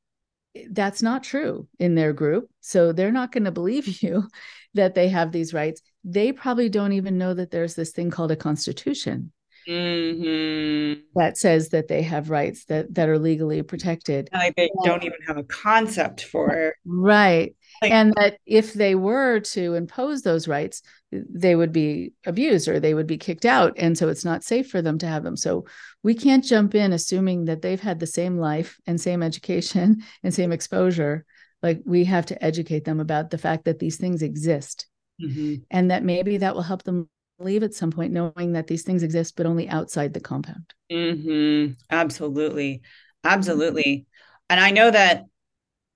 that's 0.70 1.02
not 1.02 1.22
true 1.22 1.68
in 1.78 1.94
their 1.94 2.12
group. 2.12 2.50
So 2.60 2.92
they're 2.92 3.12
not 3.12 3.30
going 3.30 3.44
to 3.44 3.52
believe 3.52 4.02
you 4.02 4.26
that 4.74 4.94
they 4.94 5.08
have 5.08 5.30
these 5.30 5.54
rights. 5.54 5.82
They 6.04 6.32
probably 6.32 6.68
don't 6.68 6.92
even 6.92 7.16
know 7.16 7.32
that 7.34 7.50
there's 7.50 7.74
this 7.74 7.92
thing 7.92 8.10
called 8.10 8.32
a 8.32 8.36
constitution. 8.36 9.32
Mm-hmm. 9.68 11.00
That 11.14 11.36
says 11.36 11.70
that 11.70 11.88
they 11.88 12.02
have 12.02 12.30
rights 12.30 12.64
that 12.66 12.94
that 12.94 13.08
are 13.08 13.18
legally 13.18 13.62
protected. 13.62 14.30
Like 14.32 14.56
they 14.56 14.70
yeah. 14.82 14.90
don't 14.90 15.04
even 15.04 15.18
have 15.26 15.36
a 15.36 15.44
concept 15.44 16.24
for 16.24 16.74
right. 16.86 17.54
Like, 17.82 17.92
and 17.92 18.12
that 18.14 18.38
if 18.46 18.72
they 18.72 18.94
were 18.94 19.40
to 19.40 19.74
impose 19.74 20.22
those 20.22 20.48
rights, 20.48 20.82
they 21.10 21.54
would 21.54 21.72
be 21.72 22.12
abused 22.26 22.68
or 22.68 22.80
they 22.80 22.94
would 22.94 23.06
be 23.06 23.16
kicked 23.16 23.46
out 23.46 23.72
and 23.76 23.96
so 23.96 24.08
it's 24.08 24.24
not 24.24 24.44
safe 24.44 24.70
for 24.70 24.82
them 24.82 24.98
to 24.98 25.06
have 25.06 25.22
them 25.22 25.36
so 25.36 25.64
we 26.02 26.14
can't 26.14 26.44
jump 26.44 26.74
in 26.74 26.92
assuming 26.92 27.46
that 27.46 27.62
they've 27.62 27.80
had 27.80 27.98
the 27.98 28.06
same 28.06 28.38
life 28.38 28.78
and 28.86 29.00
same 29.00 29.22
education 29.22 30.02
and 30.22 30.34
same 30.34 30.52
exposure 30.52 31.24
like 31.62 31.80
we 31.86 32.04
have 32.04 32.26
to 32.26 32.44
educate 32.44 32.84
them 32.84 33.00
about 33.00 33.30
the 33.30 33.38
fact 33.38 33.64
that 33.64 33.78
these 33.78 33.96
things 33.96 34.22
exist 34.22 34.86
mm-hmm. 35.20 35.54
and 35.70 35.90
that 35.90 36.04
maybe 36.04 36.36
that 36.38 36.54
will 36.54 36.62
help 36.62 36.82
them 36.82 37.08
leave 37.38 37.62
at 37.62 37.74
some 37.74 37.90
point 37.90 38.12
knowing 38.12 38.52
that 38.52 38.66
these 38.66 38.82
things 38.82 39.02
exist 39.02 39.36
but 39.36 39.46
only 39.46 39.68
outside 39.68 40.12
the 40.12 40.20
compound 40.20 40.74
mm-hmm. 40.90 41.72
absolutely 41.90 42.82
absolutely 43.24 44.06
and 44.50 44.60
i 44.60 44.70
know 44.70 44.90
that 44.90 45.24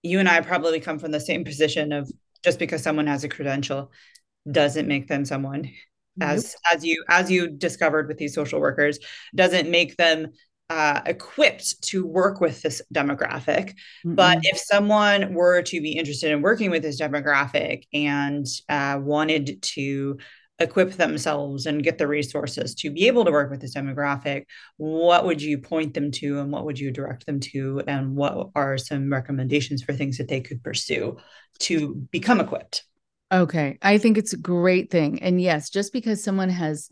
you 0.02 0.18
and 0.18 0.28
i 0.28 0.40
probably 0.40 0.80
come 0.80 0.98
from 0.98 1.10
the 1.10 1.20
same 1.20 1.44
position 1.44 1.92
of 1.92 2.10
just 2.44 2.58
because 2.58 2.82
someone 2.82 3.06
has 3.06 3.24
a 3.24 3.28
credential 3.28 3.90
doesn't 4.50 4.88
make 4.88 5.08
them 5.08 5.24
someone 5.24 5.70
as 6.20 6.54
nope. 6.64 6.76
as 6.76 6.84
you 6.84 7.04
as 7.08 7.30
you 7.30 7.48
discovered 7.48 8.08
with 8.08 8.18
these 8.18 8.34
social 8.34 8.60
workers 8.60 8.98
doesn't 9.34 9.70
make 9.70 9.96
them 9.96 10.28
uh, 10.72 11.02
equipped 11.04 11.82
to 11.82 12.06
work 12.06 12.40
with 12.40 12.62
this 12.62 12.80
demographic. 12.94 13.74
Mm-hmm. 14.06 14.14
But 14.14 14.38
if 14.42 14.56
someone 14.56 15.34
were 15.34 15.60
to 15.62 15.80
be 15.82 15.92
interested 15.92 16.30
in 16.30 16.40
working 16.40 16.70
with 16.70 16.82
this 16.82 16.98
demographic 16.98 17.84
and 17.92 18.46
uh, 18.70 18.98
wanted 19.02 19.60
to 19.62 20.16
equip 20.62 20.92
themselves 20.92 21.66
and 21.66 21.82
get 21.82 21.98
the 21.98 22.06
resources 22.06 22.74
to 22.76 22.90
be 22.90 23.06
able 23.06 23.24
to 23.24 23.30
work 23.30 23.50
with 23.50 23.60
this 23.60 23.74
demographic, 23.74 24.44
what 24.76 25.24
would 25.24 25.42
you 25.42 25.58
point 25.58 25.94
them 25.94 26.10
to 26.12 26.40
and 26.40 26.50
what 26.50 26.64
would 26.64 26.78
you 26.78 26.90
direct 26.90 27.26
them 27.26 27.40
to? 27.40 27.82
And 27.86 28.16
what 28.16 28.50
are 28.54 28.78
some 28.78 29.12
recommendations 29.12 29.82
for 29.82 29.92
things 29.92 30.18
that 30.18 30.28
they 30.28 30.40
could 30.40 30.62
pursue 30.62 31.18
to 31.60 31.94
become 32.10 32.40
equipped? 32.40 32.84
Okay. 33.30 33.78
I 33.82 33.98
think 33.98 34.18
it's 34.18 34.32
a 34.32 34.38
great 34.38 34.90
thing. 34.90 35.22
And 35.22 35.40
yes, 35.40 35.70
just 35.70 35.92
because 35.92 36.22
someone 36.22 36.50
has 36.50 36.90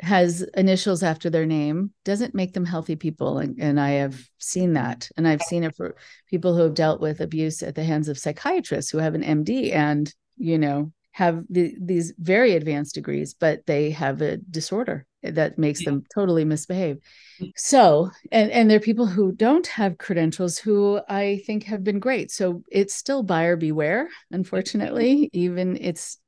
has 0.00 0.42
initials 0.56 1.02
after 1.02 1.30
their 1.30 1.46
name 1.46 1.92
doesn't 2.04 2.34
make 2.34 2.52
them 2.52 2.64
healthy 2.64 2.96
people 2.96 3.38
and, 3.38 3.56
and 3.60 3.78
i 3.78 3.90
have 3.90 4.28
seen 4.38 4.72
that 4.72 5.08
and 5.16 5.26
i've 5.26 5.40
seen 5.42 5.62
it 5.62 5.74
for 5.76 5.94
people 6.28 6.54
who 6.54 6.62
have 6.62 6.74
dealt 6.74 7.00
with 7.00 7.20
abuse 7.20 7.62
at 7.62 7.76
the 7.76 7.84
hands 7.84 8.08
of 8.08 8.18
psychiatrists 8.18 8.90
who 8.90 8.98
have 8.98 9.14
an 9.14 9.22
md 9.22 9.72
and 9.72 10.12
you 10.36 10.58
know 10.58 10.92
have 11.14 11.44
the, 11.48 11.76
these 11.80 12.12
very 12.18 12.54
advanced 12.54 12.94
degrees 12.94 13.34
but 13.34 13.64
they 13.66 13.90
have 13.90 14.20
a 14.20 14.36
disorder 14.36 15.06
that 15.22 15.58
makes 15.58 15.84
them 15.84 16.04
totally 16.12 16.44
misbehave. 16.44 16.98
Mm. 17.40 17.52
So 17.56 18.10
and 18.30 18.50
and 18.50 18.68
there 18.68 18.76
are 18.76 18.80
people 18.80 19.06
who 19.06 19.32
don't 19.32 19.66
have 19.68 19.96
credentials 19.96 20.58
who 20.58 21.00
i 21.08 21.42
think 21.46 21.64
have 21.64 21.82
been 21.82 21.98
great. 21.98 22.30
So 22.30 22.62
it's 22.70 22.94
still 22.94 23.22
buyer 23.22 23.56
beware 23.56 24.08
unfortunately. 24.30 25.30
Even 25.32 25.78
it's 25.80 26.18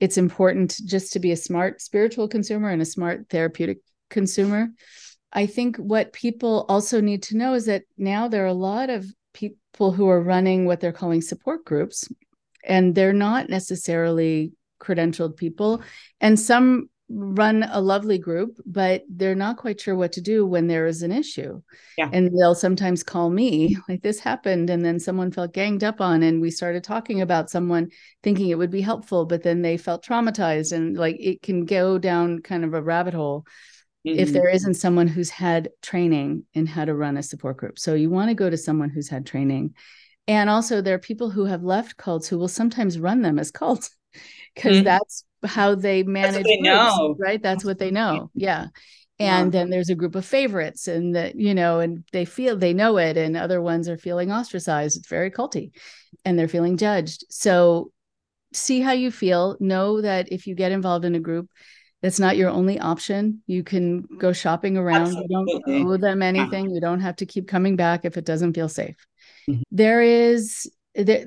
it's 0.00 0.16
important 0.16 0.80
just 0.86 1.12
to 1.12 1.18
be 1.18 1.32
a 1.32 1.36
smart 1.36 1.80
spiritual 1.80 2.28
consumer 2.28 2.70
and 2.70 2.80
a 2.80 2.86
smart 2.86 3.28
therapeutic 3.28 3.78
consumer. 4.10 4.68
I 5.32 5.46
think 5.46 5.76
what 5.76 6.12
people 6.12 6.64
also 6.68 7.00
need 7.00 7.24
to 7.24 7.36
know 7.36 7.54
is 7.54 7.66
that 7.66 7.82
now 7.98 8.28
there 8.28 8.44
are 8.44 8.54
a 8.54 8.54
lot 8.54 8.90
of 8.90 9.04
people 9.34 9.92
who 9.92 10.08
are 10.08 10.22
running 10.22 10.64
what 10.64 10.80
they're 10.80 10.92
calling 10.92 11.20
support 11.20 11.64
groups 11.64 12.08
and 12.66 12.94
they're 12.94 13.12
not 13.12 13.48
necessarily 13.48 14.52
credentialed 14.80 15.36
people 15.36 15.82
and 16.20 16.38
some 16.38 16.88
run 17.08 17.62
a 17.70 17.80
lovely 17.80 18.18
group, 18.18 18.58
but 18.66 19.04
they're 19.08 19.36
not 19.36 19.56
quite 19.56 19.80
sure 19.80 19.94
what 19.94 20.12
to 20.12 20.20
do 20.20 20.44
when 20.44 20.66
there 20.66 20.86
is 20.86 21.02
an 21.02 21.12
issue. 21.12 21.60
Yeah. 21.96 22.10
And 22.12 22.30
they'll 22.36 22.54
sometimes 22.54 23.02
call 23.02 23.30
me, 23.30 23.76
like 23.88 24.02
this 24.02 24.18
happened, 24.18 24.70
and 24.70 24.84
then 24.84 24.98
someone 24.98 25.30
felt 25.30 25.52
ganged 25.52 25.84
up 25.84 26.00
on, 26.00 26.22
and 26.22 26.40
we 26.40 26.50
started 26.50 26.82
talking 26.82 27.20
about 27.20 27.50
someone 27.50 27.90
thinking 28.22 28.48
it 28.48 28.58
would 28.58 28.70
be 28.70 28.80
helpful, 28.80 29.24
but 29.24 29.42
then 29.42 29.62
they 29.62 29.76
felt 29.76 30.04
traumatized, 30.04 30.72
and 30.72 30.96
like 30.96 31.16
it 31.20 31.42
can 31.42 31.64
go 31.64 31.98
down 31.98 32.40
kind 32.40 32.64
of 32.64 32.74
a 32.74 32.82
rabbit 32.82 33.14
hole. 33.14 33.46
Mm-hmm. 34.06 34.18
If 34.18 34.32
there 34.32 34.48
isn't 34.48 34.74
someone 34.74 35.08
who's 35.08 35.30
had 35.30 35.70
training 35.82 36.44
in 36.54 36.66
how 36.66 36.84
to 36.84 36.94
run 36.94 37.16
a 37.16 37.22
support 37.22 37.56
group. 37.56 37.78
So 37.78 37.94
you 37.94 38.08
want 38.08 38.30
to 38.30 38.34
go 38.34 38.48
to 38.48 38.56
someone 38.56 38.88
who's 38.88 39.08
had 39.08 39.26
training. 39.26 39.74
And 40.28 40.50
also, 40.50 40.80
there 40.80 40.94
are 40.94 40.98
people 40.98 41.30
who 41.30 41.44
have 41.44 41.62
left 41.62 41.96
cults 41.96 42.28
who 42.28 42.38
will 42.38 42.48
sometimes 42.48 42.98
run 42.98 43.22
them 43.22 43.38
as 43.38 43.50
cults 43.50 43.90
because 44.54 44.76
mm-hmm. 44.76 44.84
that's 44.84 45.24
how 45.44 45.74
they 45.74 46.02
manage 46.02 46.44
they 46.44 46.58
groups, 46.58 46.62
know. 46.62 47.16
right? 47.18 47.42
That's 47.42 47.64
what 47.64 47.78
they 47.78 47.90
know. 47.90 48.30
Yeah. 48.34 48.68
And 49.18 49.52
yeah. 49.52 49.60
then 49.60 49.70
there's 49.70 49.88
a 49.88 49.94
group 49.94 50.14
of 50.14 50.26
favorites 50.26 50.88
and 50.88 51.16
that 51.16 51.36
you 51.36 51.54
know 51.54 51.80
and 51.80 52.04
they 52.12 52.26
feel 52.26 52.56
they 52.56 52.74
know 52.74 52.98
it 52.98 53.16
and 53.16 53.34
other 53.34 53.62
ones 53.62 53.88
are 53.88 53.96
feeling 53.96 54.30
ostracized. 54.30 54.98
It's 54.98 55.08
very 55.08 55.30
culty 55.30 55.70
and 56.24 56.38
they're 56.38 56.48
feeling 56.48 56.76
judged. 56.76 57.24
So 57.30 57.92
see 58.52 58.80
how 58.80 58.92
you 58.92 59.10
feel. 59.10 59.56
Know 59.58 60.02
that 60.02 60.32
if 60.32 60.46
you 60.46 60.54
get 60.54 60.72
involved 60.72 61.04
in 61.04 61.14
a 61.14 61.20
group 61.20 61.48
that's 62.02 62.20
not 62.20 62.36
your 62.36 62.50
only 62.50 62.78
option. 62.78 63.42
You 63.46 63.64
can 63.64 64.02
go 64.02 64.32
shopping 64.32 64.76
around. 64.76 65.06
Absolutely. 65.06 65.32
you 65.66 65.78
don't 65.78 65.86
owe 65.86 65.96
them 65.96 66.22
anything. 66.22 66.66
Yeah. 66.66 66.74
you 66.74 66.80
don't 66.80 67.00
have 67.00 67.16
to 67.16 67.26
keep 67.26 67.48
coming 67.48 67.74
back 67.74 68.04
if 68.04 68.18
it 68.18 68.26
doesn't 68.26 68.52
feel 68.52 68.68
safe 68.68 68.96
mm-hmm. 69.48 69.62
there 69.70 70.02
is 70.02 70.70
there, 70.94 71.26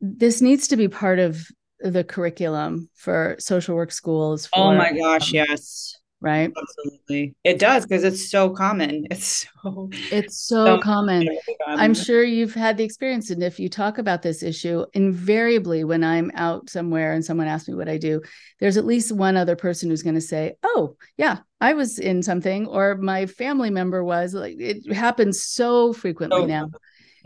this 0.00 0.40
needs 0.40 0.68
to 0.68 0.76
be 0.76 0.88
part 0.88 1.18
of 1.18 1.46
the 1.80 2.04
curriculum 2.04 2.90
for 2.94 3.36
social 3.38 3.74
work 3.74 3.92
schools. 3.92 4.46
For, 4.46 4.58
oh 4.58 4.74
my 4.74 4.92
gosh, 4.92 5.30
um, 5.30 5.34
yes. 5.34 5.96
Right. 6.22 6.52
Absolutely. 6.54 7.34
It 7.44 7.58
does 7.58 7.86
because 7.86 8.04
it's 8.04 8.30
so 8.30 8.50
common. 8.50 9.06
It's 9.10 9.46
so 9.62 9.88
it's 10.12 10.36
so, 10.36 10.64
so 10.66 10.80
common. 10.80 11.26
common. 11.64 11.80
I'm 11.80 11.94
sure 11.94 12.22
you've 12.22 12.52
had 12.52 12.76
the 12.76 12.84
experience. 12.84 13.30
And 13.30 13.42
if 13.42 13.58
you 13.58 13.70
talk 13.70 13.96
about 13.96 14.20
this 14.20 14.42
issue, 14.42 14.84
invariably 14.92 15.82
when 15.82 16.04
I'm 16.04 16.30
out 16.34 16.68
somewhere 16.68 17.14
and 17.14 17.24
someone 17.24 17.48
asks 17.48 17.68
me 17.68 17.74
what 17.74 17.88
I 17.88 17.96
do, 17.96 18.20
there's 18.58 18.76
at 18.76 18.84
least 18.84 19.12
one 19.12 19.38
other 19.38 19.56
person 19.56 19.88
who's 19.88 20.02
going 20.02 20.14
to 20.14 20.20
say, 20.20 20.56
Oh, 20.62 20.96
yeah, 21.16 21.38
I 21.58 21.72
was 21.72 21.98
in 21.98 22.22
something, 22.22 22.66
or 22.66 22.96
my 22.96 23.24
family 23.24 23.70
member 23.70 24.04
was 24.04 24.34
like 24.34 24.56
it 24.58 24.92
happens 24.92 25.42
so 25.42 25.94
frequently 25.94 26.42
so 26.42 26.46
now 26.46 26.70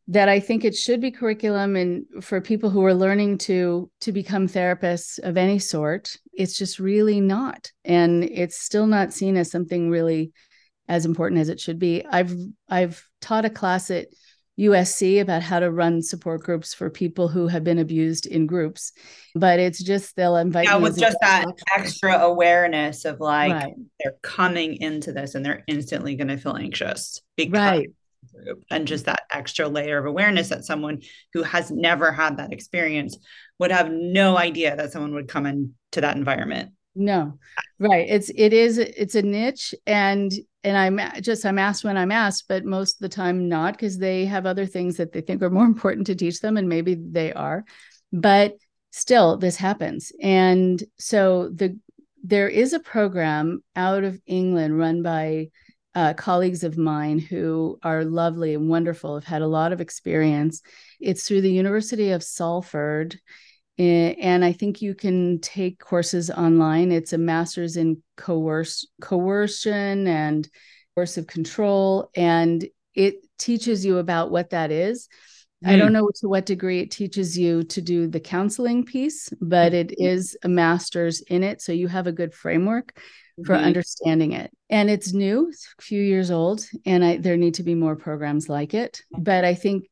that 0.09 0.29
I 0.29 0.39
think 0.39 0.65
it 0.65 0.75
should 0.75 1.01
be 1.01 1.11
curriculum 1.11 1.77
and 1.77 2.05
for 2.23 2.41
people 2.41 2.69
who 2.69 2.85
are 2.85 2.95
learning 2.95 3.39
to 3.39 3.91
to 4.03 4.13
become 4.13 4.47
therapists 4.47 5.19
of 5.19 5.37
any 5.37 5.59
sort, 5.59 6.17
it's 6.33 6.59
just 6.59 6.79
really 6.79 7.21
not. 7.21 7.73
And 7.85 8.25
it's 8.25 8.59
still 8.59 8.87
not 8.87 9.15
seen 9.15 9.37
as 9.37 9.51
something 9.51 9.89
really 9.89 10.33
as 10.89 11.07
important 11.07 11.41
as 11.41 11.49
it 11.49 11.59
should 11.59 11.79
be. 11.79 12.05
I've 12.05 12.35
I've 12.69 13.03
taught 13.21 13.47
a 13.47 13.51
class 13.51 13.91
at 13.91 14.09
USC 14.59 15.21
about 15.21 15.43
how 15.43 15.59
to 15.59 15.71
run 15.71 16.01
support 16.01 16.43
groups 16.43 16.75
for 16.75 16.89
people 16.89 17.27
who 17.27 17.49
have 17.49 17.65
been 17.65 17.79
abused 17.79 18.27
in 18.27 18.47
groups. 18.47 18.93
But 19.35 19.59
it's 19.59 19.83
just 19.83 20.15
they'll 20.17 20.37
invite 20.37 20.67
yeah, 20.67 20.77
with 20.77 20.99
just 20.99 21.17
that 21.23 21.47
extra 21.77 22.19
awareness 22.19 23.05
of 23.05 23.21
like 23.21 23.53
right. 23.53 23.75
they're 23.99 24.17
coming 24.23 24.81
into 24.81 25.13
this 25.13 25.35
and 25.35 25.45
they're 25.45 25.65
instantly 25.67 26.15
going 26.15 26.29
to 26.29 26.37
feel 26.37 26.57
anxious 26.57 27.21
because 27.37 27.59
right. 27.59 27.89
Group 28.33 28.65
and 28.71 28.87
just 28.87 29.07
that 29.07 29.25
extra 29.31 29.69
layer 29.69 29.99
of 29.99 30.07
awareness 30.07 30.49
that 30.49 30.65
someone 30.65 31.03
who 31.33 31.43
has 31.43 31.71
never 31.71 32.13
had 32.13 32.37
that 32.39 32.53
experience 32.53 33.17
would 33.59 33.71
have 33.71 33.91
no 33.91 34.37
idea 34.37 34.77
that 34.77 34.93
someone 34.93 35.15
would 35.15 35.29
come 35.29 35.47
into 35.47 36.01
that 36.01 36.17
environment. 36.17 36.73
No, 36.97 37.39
right. 37.81 38.07
It's 38.09 38.31
it 38.35 38.53
is 38.53 38.79
it's 38.79 39.17
a 39.17 39.23
niche 39.23 39.75
and 39.87 40.33
and 40.63 40.77
I'm 40.77 41.23
just 41.23 41.45
I'm 41.45 41.59
asked 41.59 41.85
when 41.85 41.97
I'm 41.97 42.13
asked, 42.13 42.45
but 42.49 42.65
most 42.65 42.97
of 42.97 43.01
the 43.01 43.09
time 43.09 43.49
not 43.49 43.75
because 43.75 43.99
they 43.99 44.25
have 44.27 44.47
other 44.47 44.65
things 44.65 44.97
that 44.97 45.13
they 45.13 45.21
think 45.21 45.43
are 45.43 45.51
more 45.51 45.65
important 45.67 46.07
to 46.07 46.15
teach 46.15 46.41
them, 46.41 46.57
and 46.57 46.69
maybe 46.69 46.95
they 46.95 47.33
are. 47.33 47.65
But 48.13 48.57
still, 48.93 49.37
this 49.37 49.57
happens, 49.57 50.13
and 50.23 50.83
so 50.99 51.49
the 51.49 51.79
there 52.23 52.49
is 52.49 52.73
a 52.73 52.81
program 52.81 53.63
out 53.77 54.03
of 54.05 54.21
England 54.27 54.79
run 54.79 55.03
by 55.03 55.51
uh, 55.95 56.15
colleagues 56.15 56.65
of 56.65 56.77
mine 56.77 57.19
who 57.19 57.79
are 57.83 58.05
lovely 58.05 58.55
and 58.55 58.69
wonderful, 58.69 59.15
have 59.15 59.25
had 59.25 59.43
a 59.43 59.47
lot 59.47 59.73
of 59.73 59.81
experience. 59.81 60.63
It's 61.01 61.27
through 61.27 61.43
the 61.43 61.53
University 61.53 62.11
of 62.11 62.23
Salford. 62.23 63.19
And 63.77 64.45
I 64.45 64.53
think 64.53 64.83
you 64.83 64.95
can 64.95 65.41
take 65.41 65.81
courses 65.81 66.31
online. 66.31 66.93
It's 66.93 67.13
a 67.13 67.19
master's 67.19 67.77
in 67.77 68.03
coerce, 68.17 68.87
coercion 69.01 70.07
and 70.07 70.49
coercive 70.95 71.27
control. 71.27 72.11
And 72.15 72.65
it 72.95 73.17
teaches 73.39 73.85
you 73.85 73.99
about 73.99 74.31
what 74.31 74.51
that 74.51 74.71
is. 74.71 75.09
I 75.67 75.77
don't 75.77 75.89
hmm. 75.89 75.95
know 75.95 76.11
to 76.17 76.29
what 76.29 76.45
degree 76.45 76.81
it 76.81 76.91
teaches 76.91 77.39
you 77.39 77.63
to 77.65 77.81
do 77.81 78.07
the 78.07 78.21
counseling 78.21 78.85
piece, 78.85 79.31
but 79.41 79.73
it 79.73 79.99
mm-hmm. 79.99 80.47
a 80.47 80.49
master's 80.49 81.23
in 81.23 81.43
it. 81.43 81.63
So 81.63 81.73
you 81.73 81.89
have 81.89 82.07
a 82.07 82.13
good 82.13 82.35
framework 82.35 82.99
for 83.45 83.55
mm-hmm. 83.55 83.65
understanding 83.65 84.33
it. 84.33 84.51
And 84.71 84.89
it's 84.89 85.13
new, 85.13 85.49
it's 85.49 85.69
a 85.79 85.83
few 85.83 86.01
years 86.01 86.31
old, 86.31 86.67
and 86.87 87.05
I, 87.05 87.17
there 87.17 87.37
need 87.37 87.55
to 87.55 87.63
be 87.63 87.75
more 87.75 87.97
programs 87.97 88.49
like 88.49 88.75
it. 88.75 89.03
But 89.11 89.45
I 89.45 89.55
think 89.55 89.89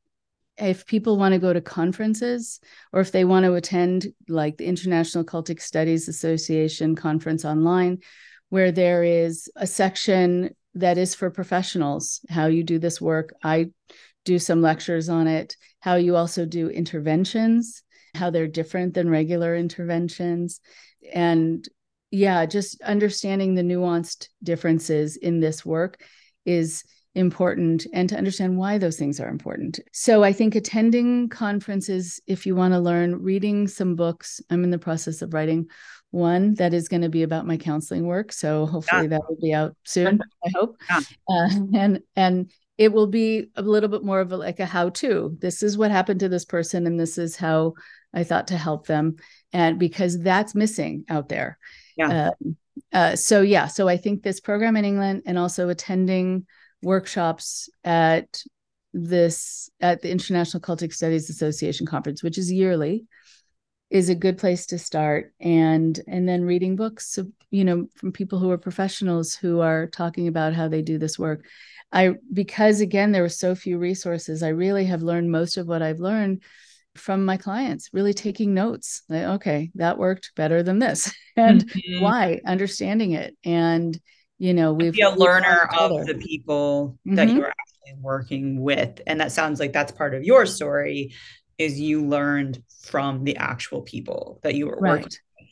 if 0.58 0.86
people 0.86 1.16
want 1.16 1.32
to 1.32 1.40
go 1.40 1.52
to 1.52 1.60
conferences 1.60 2.60
or 2.92 3.00
if 3.00 3.10
they 3.10 3.24
want 3.24 3.44
to 3.44 3.54
attend 3.54 4.06
like 4.28 4.58
the 4.58 4.66
International 4.66 5.24
Cultic 5.24 5.60
Studies 5.60 6.08
Association 6.08 6.94
conference 6.94 7.44
online, 7.44 7.98
where 8.50 8.70
there 8.70 9.02
is 9.02 9.50
a 9.56 9.66
section 9.66 10.54
that 10.74 10.98
is 10.98 11.14
for 11.14 11.30
professionals, 11.30 12.20
how 12.28 12.46
you 12.46 12.62
do 12.62 12.78
this 12.78 13.00
work. 13.00 13.34
I 13.42 13.70
do 14.24 14.38
some 14.38 14.62
lectures 14.62 15.08
on 15.08 15.26
it, 15.26 15.56
how 15.80 15.96
you 15.96 16.16
also 16.16 16.44
do 16.44 16.68
interventions, 16.68 17.82
how 18.14 18.30
they're 18.30 18.46
different 18.46 18.94
than 18.94 19.10
regular 19.10 19.56
interventions. 19.56 20.60
And 21.12 21.66
yeah, 22.12 22.44
just 22.46 22.80
understanding 22.82 23.54
the 23.54 23.62
nuanced 23.62 24.28
differences 24.42 25.16
in 25.16 25.40
this 25.40 25.64
work 25.64 26.00
is 26.44 26.84
important 27.14 27.86
and 27.92 28.08
to 28.08 28.16
understand 28.16 28.56
why 28.56 28.78
those 28.78 28.96
things 28.96 29.18
are 29.18 29.28
important. 29.28 29.80
So 29.92 30.22
I 30.22 30.32
think 30.32 30.54
attending 30.54 31.30
conferences, 31.30 32.20
if 32.26 32.46
you 32.46 32.54
want 32.54 32.74
to 32.74 32.80
learn, 32.80 33.22
reading 33.22 33.66
some 33.66 33.96
books. 33.96 34.40
I'm 34.50 34.62
in 34.62 34.70
the 34.70 34.78
process 34.78 35.22
of 35.22 35.32
writing 35.32 35.68
one 36.10 36.54
that 36.54 36.74
is 36.74 36.88
going 36.88 37.02
to 37.02 37.08
be 37.08 37.22
about 37.22 37.46
my 37.46 37.56
counseling 37.56 38.06
work. 38.06 38.30
So 38.32 38.66
hopefully 38.66 39.04
yeah. 39.04 39.08
that 39.08 39.22
will 39.28 39.38
be 39.40 39.54
out 39.54 39.74
soon. 39.84 40.20
I 40.44 40.50
hope. 40.54 40.76
Yeah. 40.90 41.00
Uh, 41.28 41.48
and 41.74 42.00
and 42.14 42.52
it 42.76 42.92
will 42.92 43.06
be 43.06 43.48
a 43.56 43.62
little 43.62 43.88
bit 43.88 44.04
more 44.04 44.20
of 44.20 44.32
a, 44.32 44.36
like 44.36 44.60
a 44.60 44.66
how 44.66 44.90
to. 44.90 45.36
This 45.40 45.62
is 45.62 45.78
what 45.78 45.90
happened 45.90 46.20
to 46.20 46.28
this 46.28 46.44
person, 46.44 46.86
and 46.86 47.00
this 47.00 47.16
is 47.16 47.36
how 47.36 47.74
I 48.12 48.24
thought 48.24 48.48
to 48.48 48.56
help 48.58 48.86
them. 48.86 49.16
And 49.52 49.78
because 49.78 50.18
that's 50.18 50.54
missing 50.54 51.04
out 51.08 51.28
there. 51.28 51.58
Yeah. 51.96 52.30
Uh, 52.42 52.52
uh, 52.92 53.16
so 53.16 53.42
yeah, 53.42 53.66
so 53.66 53.88
I 53.88 53.96
think 53.96 54.22
this 54.22 54.40
program 54.40 54.76
in 54.76 54.84
England 54.84 55.22
and 55.26 55.38
also 55.38 55.68
attending 55.68 56.46
workshops 56.82 57.68
at 57.84 58.42
this 58.92 59.70
at 59.80 60.02
the 60.02 60.10
International 60.10 60.60
Cultic 60.60 60.92
Studies 60.92 61.30
Association 61.30 61.86
conference, 61.86 62.22
which 62.22 62.38
is 62.38 62.52
yearly, 62.52 63.06
is 63.90 64.08
a 64.08 64.14
good 64.14 64.38
place 64.38 64.66
to 64.66 64.78
start. 64.78 65.32
And 65.40 65.98
and 66.06 66.28
then 66.28 66.44
reading 66.44 66.76
books, 66.76 67.18
you 67.50 67.64
know, 67.64 67.86
from 67.96 68.12
people 68.12 68.38
who 68.38 68.50
are 68.50 68.58
professionals 68.58 69.34
who 69.34 69.60
are 69.60 69.86
talking 69.86 70.28
about 70.28 70.54
how 70.54 70.68
they 70.68 70.82
do 70.82 70.98
this 70.98 71.18
work. 71.18 71.44
I 71.92 72.14
because 72.32 72.80
again 72.80 73.12
there 73.12 73.22
were 73.22 73.28
so 73.28 73.54
few 73.54 73.78
resources, 73.78 74.42
I 74.42 74.48
really 74.48 74.86
have 74.86 75.02
learned 75.02 75.30
most 75.30 75.56
of 75.56 75.66
what 75.66 75.82
I've 75.82 76.00
learned 76.00 76.42
from 76.94 77.24
my 77.24 77.36
clients 77.36 77.88
really 77.92 78.12
taking 78.12 78.54
notes 78.54 79.02
like 79.08 79.24
okay 79.24 79.70
that 79.74 79.98
worked 79.98 80.32
better 80.36 80.62
than 80.62 80.78
this 80.78 81.12
and 81.36 81.66
mm-hmm. 81.66 82.02
why 82.02 82.40
understanding 82.46 83.12
it 83.12 83.36
and 83.44 83.98
you 84.38 84.52
know 84.52 84.72
we've 84.72 84.92
be 84.92 85.00
a 85.00 85.10
learner 85.10 85.68
of 85.78 86.06
the 86.06 86.14
people 86.14 86.98
mm-hmm. 87.06 87.16
that 87.16 87.28
you're 87.28 87.48
actually 87.48 88.00
working 88.00 88.60
with 88.60 89.00
and 89.06 89.20
that 89.20 89.32
sounds 89.32 89.58
like 89.58 89.72
that's 89.72 89.92
part 89.92 90.14
of 90.14 90.24
your 90.24 90.44
story 90.46 91.14
is 91.58 91.80
you 91.80 92.06
learned 92.06 92.62
from 92.82 93.24
the 93.24 93.36
actual 93.36 93.82
people 93.82 94.40
that 94.42 94.54
you 94.54 94.66
were 94.66 94.78
right. 94.78 94.90
working 94.90 95.04
with 95.04 95.48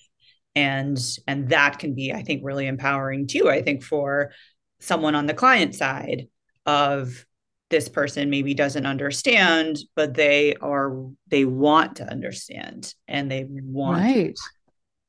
and 0.54 0.98
and 1.26 1.48
that 1.50 1.78
can 1.78 1.94
be 1.94 2.12
i 2.12 2.22
think 2.22 2.42
really 2.44 2.66
empowering 2.66 3.26
too 3.26 3.48
i 3.48 3.62
think 3.62 3.82
for 3.82 4.32
someone 4.80 5.14
on 5.14 5.26
the 5.26 5.34
client 5.34 5.74
side 5.74 6.26
of 6.66 7.24
this 7.70 7.88
person 7.88 8.30
maybe 8.30 8.52
doesn't 8.52 8.86
understand 8.86 9.78
but 9.94 10.14
they 10.14 10.54
are 10.56 11.06
they 11.28 11.44
want 11.44 11.96
to 11.96 12.10
understand 12.10 12.94
and 13.08 13.30
they 13.30 13.46
want 13.48 14.00
right 14.00 14.38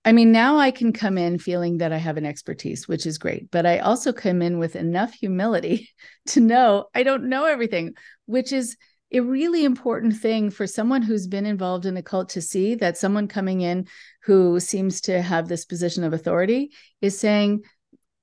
I 0.04 0.14
mean, 0.14 0.32
now 0.32 0.58
I 0.58 0.72
can 0.72 0.94
come 0.94 1.18
in 1.20 1.38
feeling 1.38 1.78
that 1.78 1.94
I 1.94 1.98
have 1.98 2.18
an 2.18 2.26
expertise, 2.26 2.88
which 2.88 3.06
is 3.06 3.20
great, 3.20 3.52
but 3.52 3.68
I 3.68 3.78
also 3.80 4.12
come 4.12 4.42
in 4.42 4.58
with 4.58 4.76
enough 4.76 5.14
humility 5.14 5.90
to 6.28 6.40
know 6.40 6.88
I 6.96 7.04
don't 7.04 7.30
know 7.30 7.46
everything, 7.46 7.94
which 8.26 8.52
is 8.52 8.78
a 9.14 9.20
really 9.20 9.66
important 9.66 10.16
thing 10.18 10.50
for 10.50 10.66
someone 10.66 11.02
who's 11.02 11.28
been 11.28 11.46
involved 11.46 11.86
in 11.86 11.98
a 11.98 12.02
cult 12.02 12.30
to 12.30 12.42
see 12.42 12.76
that 12.76 12.98
someone 12.98 13.28
coming 13.28 13.62
in 13.62 13.88
who 14.24 14.60
seems 14.60 15.02
to 15.02 15.22
have 15.22 15.48
this 15.48 15.66
position 15.66 16.04
of 16.04 16.14
authority 16.14 16.72
is 17.02 17.20
saying, 17.20 17.62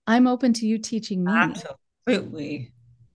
I'm 0.07 0.27
open 0.27 0.55
to 0.55 0.67
you 0.67 0.79
teaching 0.79 1.25
me. 1.25 1.33
Absolutely. 1.33 2.73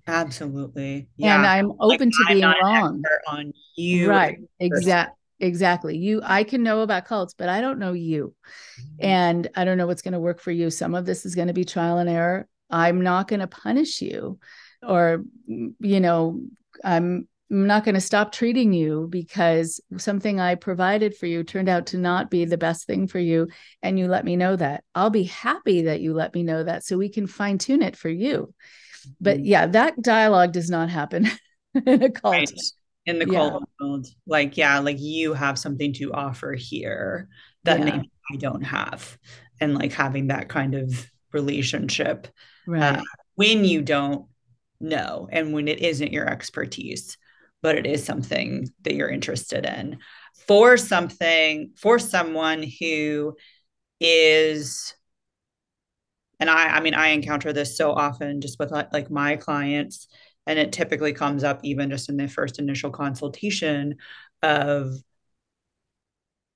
Absolutely. 0.07 1.07
Yeah. 1.15 1.37
And 1.37 1.45
I'm 1.45 1.71
open 1.79 1.89
like, 1.89 1.99
to 1.99 2.25
I'm 2.27 2.35
being 2.35 2.63
wrong. 2.63 3.03
On 3.27 3.53
you. 3.75 4.09
Right. 4.09 4.37
Exactly 4.59 5.17
exactly 5.39 5.97
you 5.97 6.21
i 6.23 6.43
can 6.43 6.63
know 6.63 6.81
about 6.81 7.05
cults 7.05 7.33
but 7.33 7.49
i 7.49 7.59
don't 7.59 7.79
know 7.79 7.91
you 7.91 8.33
mm-hmm. 8.79 9.05
and 9.05 9.49
i 9.55 9.65
don't 9.65 9.77
know 9.77 9.87
what's 9.87 10.01
going 10.01 10.13
to 10.13 10.19
work 10.19 10.39
for 10.39 10.51
you 10.51 10.69
some 10.69 10.95
of 10.95 11.05
this 11.05 11.25
is 11.25 11.35
going 11.35 11.47
to 11.49 11.53
be 11.53 11.65
trial 11.65 11.97
and 11.97 12.09
error 12.09 12.47
i'm 12.69 13.01
not 13.01 13.27
going 13.27 13.41
to 13.41 13.47
punish 13.47 14.01
you 14.01 14.39
or 14.81 15.23
you 15.47 15.99
know 15.99 16.39
i'm 16.83 17.27
I'm 17.51 17.67
not 17.67 17.85
going 17.85 17.93
to 17.93 18.01
stop 18.01 18.31
treating 18.31 18.73
you 18.73 19.07
because 19.11 19.79
something 19.97 20.39
I 20.39 20.55
provided 20.55 21.15
for 21.15 21.27
you 21.27 21.43
turned 21.43 21.69
out 21.69 21.87
to 21.87 21.99
not 21.99 22.31
be 22.31 22.45
the 22.45 22.57
best 22.57 22.87
thing 22.87 23.05
for 23.05 23.19
you. 23.19 23.47
And 23.83 23.99
you 23.99 24.07
let 24.07 24.25
me 24.25 24.35
know 24.35 24.55
that. 24.55 24.83
I'll 24.95 25.11
be 25.11 25.25
happy 25.25 25.83
that 25.83 26.01
you 26.01 26.15
let 26.15 26.33
me 26.33 26.41
know 26.41 26.63
that 26.63 26.83
so 26.83 26.97
we 26.97 27.09
can 27.09 27.27
fine 27.27 27.59
tune 27.59 27.83
it 27.83 27.95
for 27.95 28.09
you. 28.09 28.55
But 29.19 29.45
yeah, 29.45 29.67
that 29.67 30.01
dialogue 30.01 30.51
does 30.51 30.69
not 30.69 30.89
happen 30.89 31.27
in 31.85 32.03
a 32.03 32.09
cult. 32.09 32.33
Right 32.33 32.49
in 33.05 33.19
the 33.19 33.29
yeah. 33.29 33.59
world 33.79 34.07
like 34.27 34.57
yeah 34.57 34.79
like 34.79 34.99
you 34.99 35.33
have 35.33 35.59
something 35.59 35.93
to 35.93 36.13
offer 36.13 36.53
here 36.53 37.27
that 37.63 37.79
yeah. 37.79 37.85
maybe 37.85 38.11
i 38.31 38.37
don't 38.37 38.63
have 38.63 39.17
and 39.59 39.75
like 39.75 39.91
having 39.91 40.27
that 40.27 40.49
kind 40.49 40.75
of 40.75 41.05
relationship 41.31 42.27
right. 42.67 42.99
uh, 42.99 43.01
when 43.35 43.65
you 43.65 43.81
don't 43.81 44.25
know 44.79 45.27
and 45.31 45.53
when 45.53 45.67
it 45.67 45.79
isn't 45.79 46.13
your 46.13 46.27
expertise 46.27 47.17
but 47.61 47.77
it 47.77 47.85
is 47.85 48.03
something 48.03 48.69
that 48.83 48.93
you're 48.93 49.09
interested 49.09 49.65
in 49.65 49.97
for 50.47 50.77
something 50.77 51.71
for 51.77 51.97
someone 51.99 52.63
who 52.79 53.35
is 53.99 54.93
and 56.43 56.49
i 56.49 56.75
i 56.75 56.81
mean 56.81 56.93
i 56.93 57.07
encounter 57.07 57.53
this 57.53 57.77
so 57.77 57.93
often 57.93 58.41
just 58.41 58.59
with 58.59 58.69
like 58.69 59.09
my 59.09 59.37
clients 59.37 60.09
and 60.45 60.59
it 60.59 60.73
typically 60.73 61.13
comes 61.13 61.41
up 61.41 61.61
even 61.63 61.89
just 61.89 62.09
in 62.09 62.17
the 62.17 62.27
first 62.27 62.59
initial 62.59 62.91
consultation 62.91 63.95
of 64.41 64.91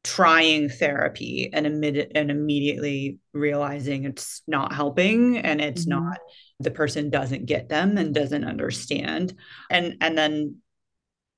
trying 0.03 0.67
therapy 0.67 1.49
and, 1.53 1.65
imme- 1.65 2.11
and 2.15 2.29
immediately 2.29 3.19
realizing 3.33 4.03
it's 4.03 4.41
not 4.45 4.73
helping 4.73 5.37
and 5.37 5.61
it's 5.61 5.85
mm-hmm. 5.85 6.03
not 6.03 6.17
the 6.59 6.71
person 6.71 7.09
doesn't 7.09 7.45
get 7.45 7.69
them 7.69 7.97
and 7.97 8.13
doesn't 8.13 8.43
understand 8.43 9.33
and 9.71 9.95
and 10.01 10.17
then 10.17 10.57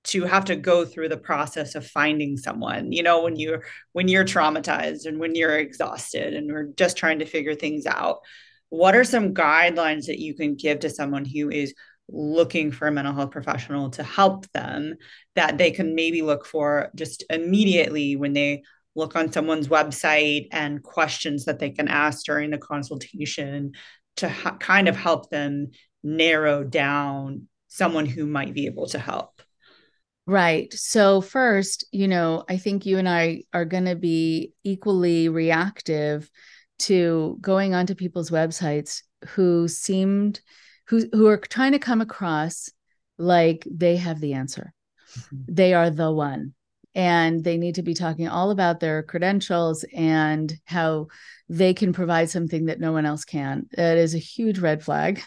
to 0.06 0.24
have 0.24 0.46
to 0.46 0.56
go 0.56 0.86
through 0.86 1.10
the 1.10 1.18
process 1.18 1.76
of 1.76 1.86
finding 1.86 2.38
someone 2.38 2.92
you 2.92 3.04
know 3.04 3.24
when 3.24 3.36
you're 3.36 3.64
when 3.92 4.08
you're 4.08 4.26
traumatized 4.26 5.06
and 5.06 5.20
when 5.20 5.36
you're 5.36 5.58
exhausted 5.58 6.34
and 6.34 6.52
we're 6.52 6.70
just 6.78 6.98
trying 6.98 7.20
to 7.20 7.26
figure 7.26 7.56
things 7.56 7.86
out. 7.86 8.20
What 8.70 8.96
are 8.96 9.04
some 9.04 9.34
guidelines 9.34 10.06
that 10.06 10.20
you 10.20 10.36
can 10.36 10.56
give 10.56 10.80
to 10.82 10.90
someone 10.90 11.26
who 11.26 11.50
is 11.50 11.74
looking 12.08 12.72
for 12.72 12.88
a 12.88 12.92
mental 12.92 13.14
health 13.14 13.32
professional 13.32 13.90
to 13.92 14.04
help 14.04 14.50
them 14.52 14.96
that 15.36 15.58
they 15.58 15.72
can 15.72 15.96
maybe 15.96 16.22
look 16.22 16.46
for 16.46 16.90
just 16.96 17.24
immediately 17.30 18.16
when 18.16 18.34
they 18.34 18.64
look 18.96 19.16
on 19.16 19.32
someone's 19.32 19.68
website 19.68 20.48
and 20.52 20.84
questions 20.84 21.46
that 21.46 21.60
they 21.60 21.70
can 21.70 21.88
ask 21.88 22.26
during 22.26 22.50
the 22.50 22.58
consultation 22.58 23.74
to 24.18 24.28
ha- 24.30 24.58
kind 24.58 24.88
of 24.88 24.96
help 24.96 25.30
them 25.30 25.68
narrow 26.04 26.64
down 26.64 27.48
someone 27.68 28.06
who 28.06 28.26
might 28.26 28.54
be 28.54 28.66
able 28.66 28.88
to 28.88 29.00
help 29.00 29.42
Right. 30.30 30.72
So, 30.72 31.22
first, 31.22 31.86
you 31.92 32.08
know, 32.08 32.44
I 32.48 32.58
think 32.58 32.86
you 32.86 33.00
and 33.00 33.10
I 33.10 33.46
are 33.52 33.66
going 33.66 33.86
to 33.86 33.96
be 33.96 34.54
equally 34.64 35.28
reactive 35.28 36.30
to 36.80 37.40
going 37.42 37.74
onto 37.74 37.96
people's 37.96 38.30
websites 38.30 39.02
who 39.30 39.68
seemed 39.68 40.40
who 40.86 41.10
who 41.14 41.26
are 41.26 41.38
trying 41.38 41.72
to 41.72 41.80
come 41.80 42.00
across 42.00 42.70
like 43.18 43.68
they 43.70 43.96
have 43.96 44.20
the 44.20 44.34
answer. 44.34 44.72
Mm-hmm. 45.18 45.54
They 45.56 45.74
are 45.74 45.90
the 45.90 46.12
one. 46.12 46.54
And 46.94 47.44
they 47.44 47.58
need 47.58 47.76
to 47.76 47.84
be 47.84 47.96
talking 47.96 48.28
all 48.28 48.52
about 48.52 48.80
their 48.80 49.02
credentials 49.02 49.84
and 49.96 50.54
how 50.66 51.08
they 51.48 51.74
can 51.74 51.92
provide 51.92 52.30
something 52.30 52.66
that 52.66 52.80
no 52.80 52.92
one 52.92 53.08
else 53.08 53.26
can. 53.26 53.68
That 53.72 53.98
is 53.98 54.14
a 54.14 54.20
huge 54.20 54.60
red 54.60 54.84
flag 54.84 55.24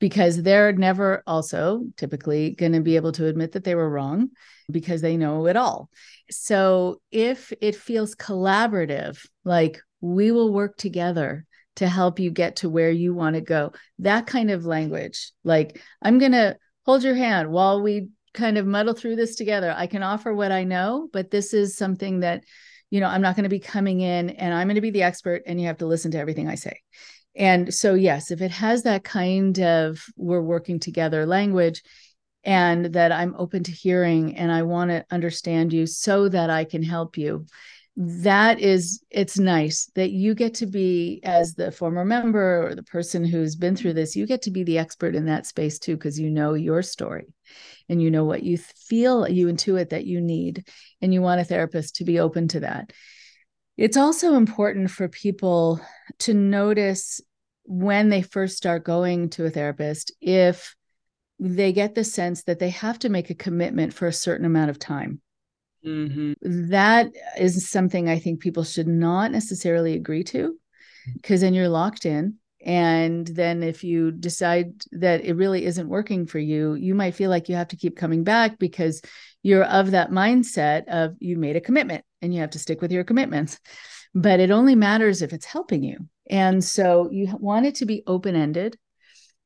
because 0.00 0.42
they're 0.42 0.72
never 0.72 1.22
also 1.26 1.84
typically 1.96 2.52
going 2.52 2.72
to 2.72 2.80
be 2.80 2.96
able 2.96 3.12
to 3.12 3.26
admit 3.26 3.52
that 3.52 3.64
they 3.64 3.74
were 3.74 3.88
wrong 3.88 4.30
because 4.70 5.02
they 5.02 5.16
know 5.16 5.46
it 5.46 5.56
all. 5.56 5.90
So 6.30 7.00
if 7.12 7.52
it 7.60 7.76
feels 7.76 8.16
collaborative, 8.16 9.24
like 9.44 9.78
we 10.00 10.32
will 10.32 10.52
work 10.52 10.76
together 10.76 11.44
to 11.76 11.86
help 11.86 12.18
you 12.18 12.30
get 12.30 12.56
to 12.56 12.68
where 12.68 12.90
you 12.90 13.14
want 13.14 13.34
to 13.34 13.40
go. 13.40 13.72
That 14.00 14.26
kind 14.26 14.50
of 14.50 14.66
language, 14.66 15.32
like 15.44 15.80
I'm 16.02 16.18
going 16.18 16.32
to 16.32 16.56
hold 16.86 17.04
your 17.04 17.14
hand 17.14 17.50
while 17.50 17.82
we 17.82 18.08
kind 18.32 18.58
of 18.58 18.66
muddle 18.66 18.94
through 18.94 19.16
this 19.16 19.36
together. 19.36 19.72
I 19.76 19.86
can 19.86 20.02
offer 20.02 20.34
what 20.34 20.50
I 20.50 20.64
know, 20.64 21.08
but 21.12 21.30
this 21.30 21.52
is 21.52 21.76
something 21.76 22.20
that, 22.20 22.44
you 22.88 23.00
know, 23.00 23.06
I'm 23.06 23.22
not 23.22 23.36
going 23.36 23.44
to 23.44 23.50
be 23.50 23.60
coming 23.60 24.00
in 24.00 24.30
and 24.30 24.54
I'm 24.54 24.66
going 24.66 24.76
to 24.76 24.80
be 24.80 24.90
the 24.90 25.02
expert 25.02 25.42
and 25.46 25.60
you 25.60 25.66
have 25.66 25.78
to 25.78 25.86
listen 25.86 26.10
to 26.12 26.18
everything 26.18 26.48
I 26.48 26.54
say. 26.54 26.80
And 27.36 27.72
so, 27.72 27.94
yes, 27.94 28.30
if 28.30 28.40
it 28.40 28.50
has 28.50 28.82
that 28.82 29.04
kind 29.04 29.58
of 29.60 30.04
we're 30.16 30.42
working 30.42 30.80
together 30.80 31.26
language, 31.26 31.82
and 32.42 32.86
that 32.86 33.12
I'm 33.12 33.34
open 33.36 33.62
to 33.64 33.72
hearing 33.72 34.36
and 34.36 34.50
I 34.50 34.62
want 34.62 34.90
to 34.90 35.04
understand 35.10 35.72
you 35.72 35.86
so 35.86 36.28
that 36.30 36.48
I 36.48 36.64
can 36.64 36.82
help 36.82 37.18
you 37.18 37.46
that 37.96 38.60
is 38.60 39.02
it's 39.10 39.38
nice 39.38 39.90
that 39.94 40.10
you 40.10 40.34
get 40.34 40.54
to 40.54 40.66
be 40.66 41.20
as 41.24 41.54
the 41.54 41.70
former 41.70 42.04
member 42.04 42.66
or 42.66 42.74
the 42.74 42.84
person 42.84 43.24
who's 43.24 43.56
been 43.56 43.76
through 43.76 43.92
this 43.92 44.16
you 44.16 44.26
get 44.26 44.42
to 44.42 44.50
be 44.50 44.62
the 44.62 44.78
expert 44.78 45.14
in 45.14 45.26
that 45.26 45.44
space 45.44 45.78
too 45.78 45.96
because 45.96 46.18
you 46.18 46.30
know 46.30 46.54
your 46.54 46.82
story 46.82 47.26
and 47.88 48.00
you 48.00 48.10
know 48.10 48.24
what 48.24 48.42
you 48.42 48.56
feel 48.56 49.28
you 49.28 49.48
intuit 49.48 49.90
that 49.90 50.06
you 50.06 50.20
need 50.20 50.66
and 51.02 51.12
you 51.12 51.20
want 51.20 51.40
a 51.40 51.44
therapist 51.44 51.96
to 51.96 52.04
be 52.04 52.20
open 52.20 52.48
to 52.48 52.60
that 52.60 52.90
it's 53.80 53.96
also 53.96 54.34
important 54.34 54.90
for 54.90 55.08
people 55.08 55.80
to 56.18 56.34
notice 56.34 57.20
when 57.64 58.08
they 58.08 58.22
first 58.22 58.56
start 58.56 58.84
going 58.84 59.30
to 59.30 59.46
a 59.46 59.50
therapist 59.50 60.12
if 60.20 60.76
they 61.38 61.72
get 61.72 61.94
the 61.94 62.04
sense 62.04 62.44
that 62.44 62.58
they 62.58 62.70
have 62.70 62.98
to 62.98 63.08
make 63.08 63.30
a 63.30 63.34
commitment 63.34 63.94
for 63.94 64.06
a 64.06 64.12
certain 64.12 64.46
amount 64.46 64.70
of 64.70 64.78
time 64.78 65.20
Mm-hmm. 65.84 66.32
That 66.70 67.10
is 67.38 67.68
something 67.68 68.08
I 68.08 68.18
think 68.18 68.40
people 68.40 68.64
should 68.64 68.88
not 68.88 69.32
necessarily 69.32 69.94
agree 69.94 70.24
to 70.24 70.58
because 71.14 71.40
then 71.40 71.54
you're 71.54 71.68
locked 71.68 72.04
in. 72.04 72.36
And 72.64 73.26
then 73.26 73.62
if 73.62 73.84
you 73.84 74.10
decide 74.10 74.74
that 74.92 75.24
it 75.24 75.34
really 75.34 75.64
isn't 75.64 75.88
working 75.88 76.26
for 76.26 76.38
you, 76.38 76.74
you 76.74 76.94
might 76.94 77.14
feel 77.14 77.30
like 77.30 77.48
you 77.48 77.54
have 77.56 77.68
to 77.68 77.76
keep 77.76 77.96
coming 77.96 78.22
back 78.24 78.58
because 78.58 79.00
you're 79.42 79.64
of 79.64 79.92
that 79.92 80.10
mindset 80.10 80.84
of 80.88 81.16
you 81.20 81.38
made 81.38 81.56
a 81.56 81.60
commitment 81.60 82.04
and 82.20 82.34
you 82.34 82.40
have 82.40 82.50
to 82.50 82.58
stick 82.58 82.82
with 82.82 82.92
your 82.92 83.04
commitments. 83.04 83.58
But 84.14 84.40
it 84.40 84.50
only 84.50 84.74
matters 84.74 85.22
if 85.22 85.32
it's 85.32 85.46
helping 85.46 85.82
you. 85.82 86.08
And 86.28 86.62
so 86.62 87.08
you 87.10 87.34
want 87.38 87.66
it 87.66 87.76
to 87.76 87.86
be 87.86 88.02
open 88.06 88.36
ended. 88.36 88.76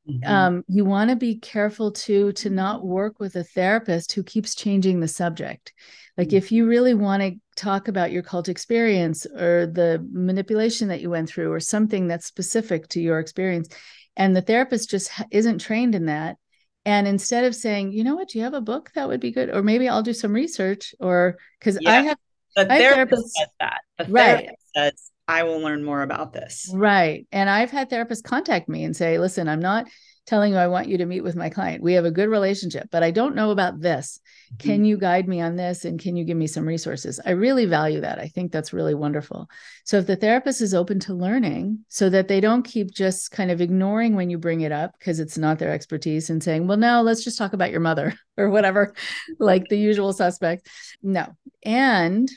Mm-hmm. 0.08 0.30
Um, 0.30 0.64
you 0.68 0.84
want 0.84 1.10
to 1.10 1.16
be 1.16 1.36
careful 1.36 1.90
too 1.90 2.32
to 2.32 2.50
not 2.50 2.84
work 2.84 3.20
with 3.20 3.36
a 3.36 3.44
therapist 3.44 4.12
who 4.12 4.22
keeps 4.22 4.54
changing 4.54 5.00
the 5.00 5.08
subject 5.08 5.72
like 6.16 6.28
mm. 6.28 6.34
if 6.34 6.52
you 6.52 6.66
really 6.66 6.94
want 6.94 7.22
to 7.22 7.36
talk 7.56 7.88
about 7.88 8.12
your 8.12 8.22
cult 8.22 8.48
experience 8.48 9.26
or 9.26 9.66
the 9.66 10.06
manipulation 10.12 10.88
that 10.88 11.00
you 11.00 11.10
went 11.10 11.28
through 11.28 11.52
or 11.52 11.60
something 11.60 12.06
that's 12.06 12.26
specific 12.26 12.88
to 12.88 13.00
your 13.00 13.18
experience, 13.18 13.68
and 14.16 14.34
the 14.34 14.42
therapist 14.42 14.90
just 14.90 15.10
isn't 15.30 15.60
trained 15.60 15.94
in 15.94 16.06
that, 16.06 16.36
and 16.84 17.08
instead 17.08 17.44
of 17.44 17.54
saying, 17.54 17.92
you 17.92 18.04
know 18.04 18.14
what, 18.14 18.28
do 18.28 18.38
you 18.38 18.44
have 18.44 18.54
a 18.54 18.60
book 18.60 18.90
that 18.94 19.08
would 19.08 19.20
be 19.20 19.32
good, 19.32 19.50
or 19.50 19.62
maybe 19.62 19.88
I'll 19.88 20.02
do 20.02 20.12
some 20.12 20.32
research, 20.32 20.94
or 21.00 21.36
because 21.58 21.78
yeah. 21.80 21.90
I 21.90 22.02
have 22.02 22.18
the 22.56 22.72
I 22.72 22.78
therapist 22.78 23.36
says 23.36 23.48
that. 23.58 23.80
The 23.98 24.04
right. 24.12 24.50
says, 24.76 25.10
I 25.26 25.44
will 25.44 25.60
learn 25.60 25.84
more 25.84 26.02
about 26.02 26.32
this. 26.32 26.70
Right. 26.72 27.26
And 27.32 27.48
I've 27.48 27.70
had 27.70 27.90
therapists 27.90 28.22
contact 28.22 28.68
me 28.68 28.84
and 28.84 28.94
say, 28.94 29.18
listen, 29.18 29.48
I'm 29.48 29.60
not 29.60 29.86
telling 30.26 30.52
you 30.52 30.58
I 30.58 30.68
want 30.68 30.88
you 30.88 30.98
to 30.98 31.06
meet 31.06 31.22
with 31.22 31.36
my 31.36 31.50
client. 31.50 31.82
We 31.82 31.94
have 31.94 32.06
a 32.06 32.10
good 32.10 32.28
relationship, 32.28 32.88
but 32.90 33.02
I 33.02 33.10
don't 33.10 33.34
know 33.34 33.50
about 33.50 33.80
this. 33.80 34.20
Mm-hmm. 34.54 34.68
Can 34.68 34.84
you 34.84 34.96
guide 34.96 35.28
me 35.28 35.40
on 35.40 35.56
this 35.56 35.84
and 35.84 36.00
can 36.00 36.16
you 36.16 36.24
give 36.24 36.36
me 36.36 36.46
some 36.46 36.66
resources? 36.66 37.20
I 37.24 37.30
really 37.30 37.66
value 37.66 38.00
that. 38.00 38.18
I 38.18 38.28
think 38.28 38.50
that's 38.50 38.72
really 38.72 38.94
wonderful. 38.94 39.48
So 39.84 39.98
if 39.98 40.06
the 40.06 40.16
therapist 40.16 40.62
is 40.62 40.72
open 40.72 40.98
to 41.00 41.14
learning 41.14 41.84
so 41.88 42.08
that 42.10 42.28
they 42.28 42.40
don't 42.40 42.62
keep 42.62 42.90
just 42.90 43.32
kind 43.32 43.50
of 43.50 43.60
ignoring 43.60 44.14
when 44.14 44.30
you 44.30 44.38
bring 44.38 44.62
it 44.62 44.72
up 44.72 44.92
because 44.98 45.20
it's 45.20 45.36
not 45.36 45.58
their 45.58 45.72
expertise 45.72 46.30
and 46.30 46.42
saying, 46.42 46.66
"Well, 46.66 46.78
no, 46.78 47.02
let's 47.02 47.24
just 47.24 47.38
talk 47.38 47.52
about 47.52 47.70
your 47.70 47.80
mother" 47.80 48.14
or 48.38 48.48
whatever, 48.48 48.94
like 49.38 49.68
the 49.68 49.78
usual 49.78 50.12
suspect. 50.12 50.68
No. 51.02 51.26
And 51.64 52.30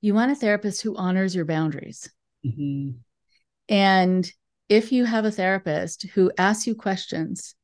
you 0.00 0.14
want 0.14 0.32
a 0.32 0.36
therapist 0.36 0.82
who 0.82 0.96
honors 0.96 1.34
your 1.34 1.44
boundaries. 1.44 2.08
Mm-hmm. 2.44 2.98
And 3.68 4.30
if 4.68 4.92
you 4.92 5.04
have 5.04 5.24
a 5.24 5.30
therapist 5.30 6.06
who 6.14 6.30
asks 6.38 6.66
you 6.66 6.74
questions 6.74 7.54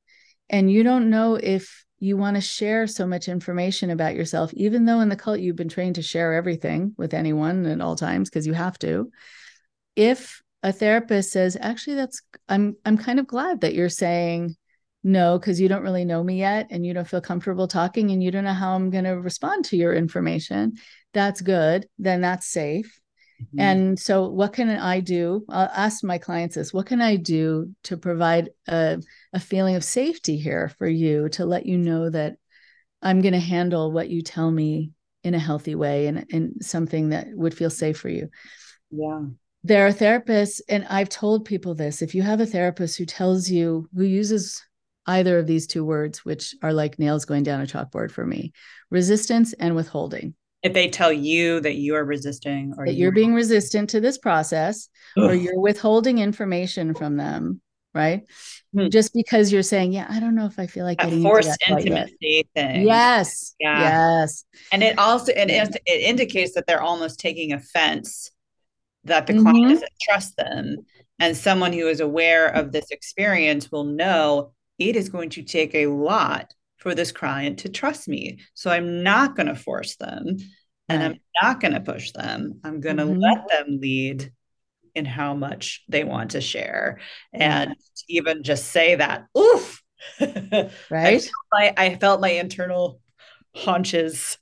and 0.48 0.70
you 0.70 0.82
don't 0.82 1.10
know 1.10 1.34
if 1.34 1.84
you 1.98 2.16
want 2.16 2.34
to 2.36 2.40
share 2.40 2.86
so 2.86 3.06
much 3.06 3.28
information 3.28 3.90
about 3.90 4.16
yourself, 4.16 4.52
even 4.54 4.84
though 4.84 5.00
in 5.00 5.08
the 5.08 5.16
cult 5.16 5.38
you've 5.38 5.56
been 5.56 5.68
trained 5.68 5.94
to 5.94 6.02
share 6.02 6.34
everything 6.34 6.94
with 6.98 7.14
anyone 7.14 7.64
at 7.66 7.80
all 7.80 7.94
times 7.94 8.28
because 8.28 8.46
you 8.46 8.52
have 8.52 8.78
to. 8.80 9.10
If 9.94 10.42
a 10.62 10.72
therapist 10.72 11.30
says, 11.32 11.56
actually, 11.60 11.96
that's 11.96 12.22
I'm 12.48 12.76
I'm 12.84 12.98
kind 12.98 13.20
of 13.20 13.26
glad 13.26 13.60
that 13.60 13.74
you're 13.74 13.88
saying 13.88 14.56
no 15.04 15.38
because 15.38 15.60
you 15.60 15.68
don't 15.68 15.82
really 15.82 16.04
know 16.04 16.22
me 16.22 16.38
yet 16.38 16.68
and 16.70 16.86
you 16.86 16.94
don't 16.94 17.06
feel 17.06 17.20
comfortable 17.20 17.68
talking 17.68 18.10
and 18.10 18.22
you 18.22 18.30
don't 18.30 18.44
know 18.44 18.52
how 18.52 18.74
I'm 18.74 18.90
going 18.90 19.04
to 19.04 19.20
respond 19.20 19.64
to 19.66 19.76
your 19.76 19.94
information. 19.94 20.74
That's 21.12 21.40
good. 21.40 21.86
Then 21.98 22.20
that's 22.20 22.46
safe. 22.46 23.00
Mm-hmm. 23.42 23.60
And 23.60 23.98
so, 23.98 24.28
what 24.28 24.52
can 24.52 24.70
I 24.70 25.00
do? 25.00 25.44
I'll 25.48 25.68
ask 25.74 26.04
my 26.04 26.18
clients 26.18 26.54
this 26.54 26.72
what 26.72 26.86
can 26.86 27.00
I 27.00 27.16
do 27.16 27.74
to 27.84 27.96
provide 27.96 28.50
a, 28.68 29.00
a 29.32 29.40
feeling 29.40 29.76
of 29.76 29.84
safety 29.84 30.36
here 30.38 30.70
for 30.78 30.86
you 30.86 31.28
to 31.30 31.44
let 31.44 31.66
you 31.66 31.78
know 31.78 32.08
that 32.10 32.36
I'm 33.00 33.20
going 33.20 33.32
to 33.34 33.40
handle 33.40 33.90
what 33.90 34.08
you 34.08 34.22
tell 34.22 34.50
me 34.50 34.92
in 35.24 35.34
a 35.34 35.38
healthy 35.38 35.74
way 35.74 36.06
and, 36.06 36.26
and 36.32 36.54
something 36.60 37.10
that 37.10 37.28
would 37.32 37.54
feel 37.54 37.70
safe 37.70 37.98
for 37.98 38.08
you? 38.08 38.28
Yeah. 38.90 39.22
There 39.64 39.86
are 39.86 39.92
therapists, 39.92 40.60
and 40.68 40.84
I've 40.88 41.08
told 41.08 41.44
people 41.44 41.74
this 41.74 42.02
if 42.02 42.14
you 42.14 42.22
have 42.22 42.40
a 42.40 42.46
therapist 42.46 42.98
who 42.98 43.06
tells 43.06 43.48
you, 43.48 43.88
who 43.94 44.02
uses 44.02 44.64
either 45.06 45.38
of 45.38 45.46
these 45.46 45.66
two 45.66 45.84
words, 45.84 46.24
which 46.24 46.54
are 46.62 46.72
like 46.72 46.98
nails 46.98 47.24
going 47.24 47.44
down 47.44 47.60
a 47.60 47.66
chalkboard 47.66 48.10
for 48.10 48.26
me 48.26 48.52
resistance 48.90 49.52
and 49.54 49.74
withholding 49.74 50.34
if 50.62 50.72
they 50.72 50.88
tell 50.88 51.12
you 51.12 51.60
that 51.60 51.74
you 51.74 51.94
are 51.94 52.04
resisting 52.04 52.74
or 52.78 52.86
that 52.86 52.94
you're, 52.94 53.12
being 53.12 53.34
resistant 53.34 53.90
to 53.90 54.00
this 54.00 54.18
process 54.18 54.88
Ugh. 55.16 55.30
or 55.30 55.34
you're 55.34 55.60
withholding 55.60 56.18
information 56.18 56.94
from 56.94 57.16
them 57.16 57.60
right 57.94 58.22
hmm. 58.72 58.88
just 58.88 59.12
because 59.12 59.52
you're 59.52 59.62
saying 59.62 59.92
yeah 59.92 60.06
i 60.08 60.18
don't 60.18 60.34
know 60.34 60.46
if 60.46 60.58
i 60.58 60.66
feel 60.66 60.84
like 60.84 61.02
a 61.02 61.22
forced 61.22 61.58
intimacy 61.68 62.48
thing 62.54 62.86
yes 62.86 63.54
yeah. 63.60 63.80
yes 63.80 64.44
and 64.72 64.82
it 64.82 64.98
also 64.98 65.32
it, 65.32 65.50
it 65.50 66.00
indicates 66.00 66.54
that 66.54 66.66
they're 66.66 66.80
almost 66.80 67.20
taking 67.20 67.52
offense 67.52 68.30
that 69.04 69.26
the 69.26 69.34
mm-hmm. 69.34 69.42
client 69.42 69.68
doesn't 69.68 69.92
trust 70.00 70.36
them 70.36 70.76
and 71.18 71.36
someone 71.36 71.72
who 71.72 71.86
is 71.86 72.00
aware 72.00 72.48
of 72.48 72.72
this 72.72 72.90
experience 72.90 73.70
will 73.70 73.84
know 73.84 74.52
it 74.78 74.96
is 74.96 75.08
going 75.08 75.30
to 75.30 75.42
take 75.42 75.74
a 75.74 75.86
lot 75.86 76.54
for 76.82 76.94
this 76.94 77.12
client 77.12 77.60
to 77.60 77.68
trust 77.68 78.08
me. 78.08 78.40
So 78.54 78.70
I'm 78.70 79.02
not 79.02 79.36
going 79.36 79.46
to 79.46 79.54
force 79.54 79.96
them 79.96 80.36
and. 80.88 81.02
I'm 81.02 81.20
not 81.42 81.60
going 81.60 81.74
to 81.74 81.80
push 81.80 82.12
them. 82.12 82.60
I'm 82.64 82.80
going 82.80 82.98
to 82.98 83.04
mm-hmm. 83.04 83.20
let 83.20 83.48
them 83.48 83.78
lead 83.80 84.30
in 84.94 85.04
how 85.04 85.34
much 85.34 85.82
they 85.88 86.04
want 86.04 86.32
to 86.32 86.40
share. 86.40 87.00
And 87.32 87.70
yeah. 87.70 88.20
even 88.20 88.42
just 88.42 88.68
say 88.68 88.96
that, 88.96 89.26
oof. 89.36 89.82
Right. 90.90 91.30
I, 91.52 91.72
I, 91.76 91.96
felt 91.96 92.20
my 92.20 92.30
internal 92.30 93.00
haunches. 93.54 94.38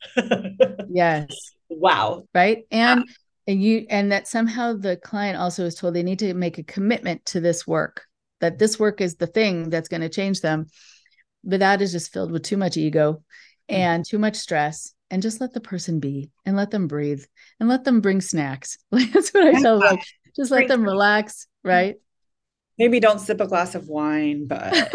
yes. 0.88 1.26
Wow. 1.72 2.24
Right. 2.34 2.64
And 2.72 3.09
and 3.47 3.62
you 3.62 3.86
and 3.91 4.11
that 4.11 4.26
somehow 4.26 4.74
the 4.74 4.97
client 4.97 5.38
also 5.38 5.64
is 5.64 5.76
told 5.76 5.95
they 5.95 6.03
need 6.03 6.18
to 6.18 6.34
make 6.34 6.59
a 6.59 6.64
commitment 6.64 7.24
to 7.26 7.41
this 7.41 7.64
work, 7.64 8.03
that 8.41 8.59
this 8.59 8.80
work 8.80 9.01
is 9.01 9.14
the 9.14 9.28
thing 9.28 9.70
that's 9.70 9.88
going 9.88 10.01
to 10.01 10.09
change 10.09 10.41
them. 10.41 10.66
But 11.45 11.61
that 11.61 11.82
is 11.82 11.93
just 11.93 12.12
filled 12.12 12.32
with 12.32 12.43
too 12.43 12.57
much 12.57 12.76
ego 12.76 13.22
mm. 13.70 13.74
and 13.74 14.05
too 14.05 14.18
much 14.18 14.36
stress 14.36 14.93
and 15.11 15.22
just 15.22 15.41
let 15.41 15.53
the 15.53 15.61
person 15.61 16.01
be 16.01 16.30
and 16.47 16.57
let 16.57 16.70
them 16.70 16.86
breathe 16.86 17.24
and 17.59 17.68
let 17.68 17.84
them 17.84 18.01
bring 18.01 18.20
snacks. 18.20 18.78
That's 18.91 19.30
what 19.30 19.45
I 19.45 19.61
tell 19.61 19.80
them. 19.80 19.91
Like, 19.91 20.05
just 20.36 20.51
let 20.51 20.68
them 20.68 20.84
relax, 20.84 21.47
right? 21.64 21.97
Maybe 22.80 22.98
don't 22.98 23.20
sip 23.20 23.42
a 23.42 23.46
glass 23.46 23.74
of 23.74 23.88
wine, 23.88 24.46
but 24.46 24.74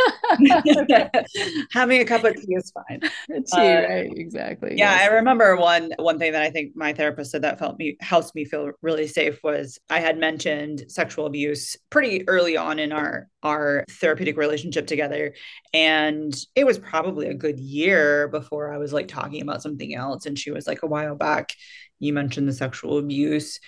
having 1.72 2.02
a 2.02 2.06
cup 2.06 2.24
of 2.24 2.34
tea 2.36 2.56
is 2.56 2.72
fine. 2.72 3.00
Tea, 3.30 3.42
uh, 3.54 3.88
right? 3.88 4.12
Exactly. 4.16 4.72
Yeah, 4.76 4.92
yes. 4.92 5.04
I 5.04 5.14
remember 5.14 5.56
one 5.56 5.92
one 6.00 6.18
thing 6.18 6.32
that 6.32 6.42
I 6.42 6.50
think 6.50 6.76
my 6.76 6.94
therapist 6.94 7.30
said 7.30 7.44
that 7.44 7.60
felt 7.60 7.78
me 7.78 7.96
helps 8.02 8.34
me 8.34 8.44
feel 8.44 8.72
really 8.82 9.06
safe 9.06 9.40
was 9.44 9.78
I 9.88 10.00
had 10.00 10.18
mentioned 10.18 10.86
sexual 10.88 11.28
abuse 11.28 11.78
pretty 11.92 12.28
early 12.28 12.58
on 12.58 12.80
in 12.80 12.92
our 12.92 13.28
our 13.44 13.86
therapeutic 13.88 14.36
relationship 14.36 14.88
together, 14.88 15.36
and 15.72 16.36
it 16.56 16.66
was 16.66 16.80
probably 16.80 17.28
a 17.28 17.36
good 17.36 17.60
year 17.60 18.28
before 18.30 18.74
I 18.74 18.80
was 18.80 18.94
like 18.94 19.08
talking 19.08 19.44
about 19.44 19.62
something 19.62 19.94
else, 19.94 20.26
and 20.26 20.40
she 20.40 20.50
was 20.50 20.66
like, 20.66 20.82
a 20.82 20.88
while 20.88 21.16
back, 21.16 21.54
you 22.00 22.14
mentioned 22.14 22.50
the 22.50 22.54
sexual 22.54 22.98
abuse. 22.98 23.60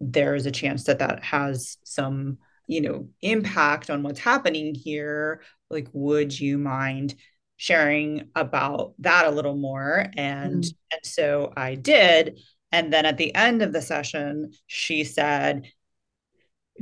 There 0.00 0.36
is 0.36 0.46
a 0.46 0.52
chance 0.52 0.84
that 0.84 1.00
that 1.00 1.24
has 1.24 1.76
some 1.82 2.38
you 2.66 2.80
know 2.80 3.08
impact 3.22 3.90
on 3.90 4.02
what's 4.02 4.20
happening 4.20 4.74
here 4.74 5.42
like 5.70 5.88
would 5.92 6.38
you 6.38 6.58
mind 6.58 7.14
sharing 7.56 8.28
about 8.34 8.94
that 8.98 9.26
a 9.26 9.30
little 9.30 9.56
more 9.56 10.06
and 10.16 10.64
mm. 10.64 10.74
and 10.92 11.00
so 11.04 11.52
i 11.56 11.74
did 11.74 12.38
and 12.72 12.92
then 12.92 13.06
at 13.06 13.16
the 13.16 13.34
end 13.34 13.62
of 13.62 13.72
the 13.72 13.82
session 13.82 14.50
she 14.66 15.04
said 15.04 15.66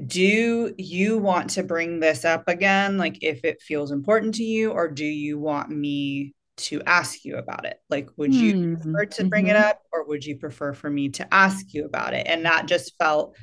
do 0.06 0.74
you 0.78 1.18
want 1.18 1.50
to 1.50 1.62
bring 1.62 2.00
this 2.00 2.24
up 2.24 2.44
again 2.48 2.96
like 2.96 3.18
if 3.22 3.44
it 3.44 3.60
feels 3.60 3.90
important 3.90 4.34
to 4.34 4.44
you 4.44 4.70
or 4.70 4.88
do 4.88 5.04
you 5.04 5.38
want 5.38 5.68
me 5.68 6.34
to 6.56 6.82
ask 6.86 7.24
you 7.24 7.36
about 7.36 7.66
it 7.66 7.78
like 7.90 8.08
would 8.16 8.34
you 8.34 8.54
mm-hmm. 8.54 8.74
prefer 8.74 9.04
to 9.04 9.24
bring 9.24 9.46
mm-hmm. 9.46 9.56
it 9.56 9.64
up 9.64 9.82
or 9.92 10.06
would 10.06 10.24
you 10.24 10.36
prefer 10.38 10.72
for 10.72 10.88
me 10.88 11.08
to 11.08 11.34
ask 11.34 11.74
you 11.74 11.84
about 11.84 12.14
it 12.14 12.26
and 12.26 12.44
that 12.44 12.66
just 12.66 12.96
felt 12.98 13.36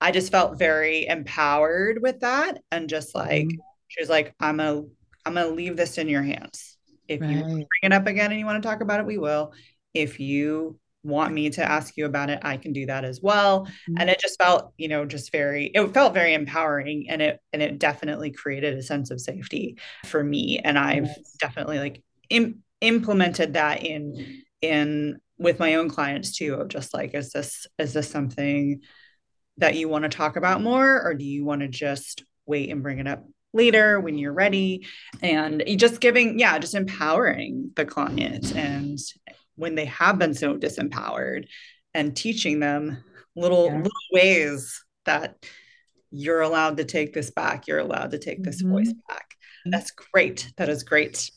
I 0.00 0.10
just 0.10 0.30
felt 0.30 0.58
very 0.58 1.06
empowered 1.06 2.00
with 2.02 2.20
that 2.20 2.60
and 2.70 2.88
just 2.88 3.14
like 3.14 3.46
mm-hmm. 3.46 3.60
she 3.88 4.00
was 4.00 4.10
like 4.10 4.34
I'm 4.40 4.58
gonna 4.58 4.82
I'm 5.24 5.34
gonna 5.34 5.48
leave 5.48 5.76
this 5.76 5.98
in 5.98 6.08
your 6.08 6.22
hands. 6.22 6.76
If 7.08 7.20
right. 7.20 7.30
you 7.30 7.42
bring 7.42 7.66
it 7.82 7.92
up 7.92 8.06
again 8.06 8.30
and 8.30 8.38
you 8.38 8.46
want 8.46 8.62
to 8.62 8.68
talk 8.68 8.80
about 8.80 9.00
it, 9.00 9.06
we 9.06 9.18
will. 9.18 9.52
If 9.94 10.20
you 10.20 10.78
want 11.06 11.32
me 11.32 11.50
to 11.50 11.62
ask 11.64 11.96
you 11.96 12.04
about 12.04 12.30
it, 12.30 12.40
I 12.42 12.56
can 12.56 12.72
do 12.72 12.86
that 12.86 13.04
as 13.04 13.20
well. 13.22 13.64
Mm-hmm. 13.64 13.94
And 13.98 14.10
it 14.10 14.20
just 14.20 14.38
felt, 14.38 14.72
you 14.76 14.88
know, 14.88 15.04
just 15.04 15.32
very 15.32 15.66
it 15.66 15.94
felt 15.94 16.14
very 16.14 16.34
empowering 16.34 17.06
and 17.08 17.22
it 17.22 17.40
and 17.52 17.62
it 17.62 17.78
definitely 17.78 18.32
created 18.32 18.76
a 18.76 18.82
sense 18.82 19.10
of 19.10 19.20
safety 19.20 19.78
for 20.04 20.22
me 20.22 20.60
and 20.62 20.78
I've 20.78 21.06
yes. 21.06 21.36
definitely 21.40 21.78
like 21.78 22.02
Im- 22.28 22.62
implemented 22.80 23.54
that 23.54 23.84
in 23.84 24.42
in 24.60 25.18
with 25.38 25.60
my 25.60 25.74
own 25.74 25.88
clients 25.88 26.36
too 26.36 26.54
of 26.54 26.68
just 26.68 26.92
like 26.92 27.14
is 27.14 27.30
this 27.30 27.66
is 27.78 27.92
this 27.92 28.10
something 28.10 28.80
that 29.58 29.74
you 29.74 29.88
want 29.88 30.04
to 30.04 30.08
talk 30.08 30.36
about 30.36 30.62
more, 30.62 31.02
or 31.02 31.14
do 31.14 31.24
you 31.24 31.44
want 31.44 31.62
to 31.62 31.68
just 31.68 32.24
wait 32.46 32.70
and 32.70 32.82
bring 32.82 32.98
it 32.98 33.06
up 33.06 33.24
later 33.52 34.00
when 34.00 34.18
you're 34.18 34.32
ready? 34.32 34.86
And 35.22 35.62
just 35.76 36.00
giving, 36.00 36.38
yeah, 36.38 36.58
just 36.58 36.74
empowering 36.74 37.70
the 37.74 37.84
client 37.84 38.54
and 38.54 38.98
when 39.56 39.74
they 39.74 39.86
have 39.86 40.18
been 40.18 40.34
so 40.34 40.56
disempowered 40.56 41.46
and 41.94 42.14
teaching 42.14 42.60
them 42.60 43.02
little 43.34 43.66
yeah. 43.66 43.76
little 43.76 43.90
ways 44.12 44.84
that 45.04 45.44
you're 46.10 46.42
allowed 46.42 46.76
to 46.76 46.84
take 46.84 47.12
this 47.12 47.30
back 47.30 47.66
you're 47.66 47.78
allowed 47.78 48.12
to 48.12 48.18
take 48.18 48.42
this 48.42 48.62
mm-hmm. 48.62 48.72
voice 48.72 48.92
back 49.08 49.34
that's 49.66 49.90
great 49.90 50.52
that 50.56 50.68
is 50.68 50.82
great 50.82 51.30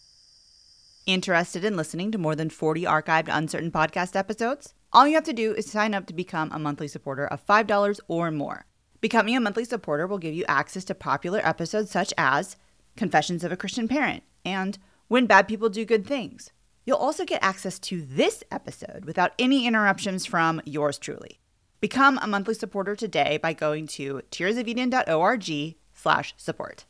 interested 1.05 1.63
in 1.63 1.76
listening 1.76 2.11
to 2.11 2.17
more 2.17 2.36
than 2.36 2.49
40 2.49 2.84
archived 2.84 3.30
uncertain 3.30 3.72
podcast 3.72 4.15
episodes 4.15 4.74
all 4.92 5.08
you 5.08 5.16
have 5.16 5.24
to 5.26 5.34
do 5.34 5.54
is 5.54 5.70
sign 5.70 5.94
up 5.94 6.08
to 6.08 6.14
become 6.14 6.52
a 6.52 6.60
monthly 6.60 6.88
supporter 6.88 7.28
of 7.28 7.46
$5 7.46 8.00
or 8.08 8.32
more. 8.32 8.66
Becoming 9.02 9.36
a 9.36 9.40
monthly 9.40 9.66
supporter 9.66 10.08
will 10.08 10.18
give 10.18 10.34
you 10.34 10.46
access 10.48 10.84
to 10.86 10.96
popular 10.96 11.40
episodes 11.46 11.92
such 11.92 12.14
as 12.18 12.58
Confessions 12.98 13.44
of 13.44 13.52
a 13.52 13.58
Christian 13.58 13.88
Parent 13.88 14.24
and 14.44 14.78
When 15.08 15.26
Bad 15.26 15.48
People 15.48 15.70
Do 15.70 15.86
Good 15.86 16.06
Things. 16.06 16.52
You'll 16.86 16.98
also 16.98 17.24
get 17.24 17.44
access 17.44 17.78
to 17.80 18.02
this 18.02 18.44
episode 18.52 19.06
without 19.06 19.34
any 19.38 19.68
interruptions 19.68 20.26
from 20.26 20.62
yours 20.66 20.98
truly. 20.98 21.40
Become 21.80 22.20
a 22.22 22.28
monthly 22.28 22.56
supporter 22.56 22.96
today 22.96 23.38
by 23.38 23.54
going 23.54 23.88
to 23.88 24.22
tearsofeden.org 24.32 25.76
slash 25.94 26.34
support. 26.36 26.86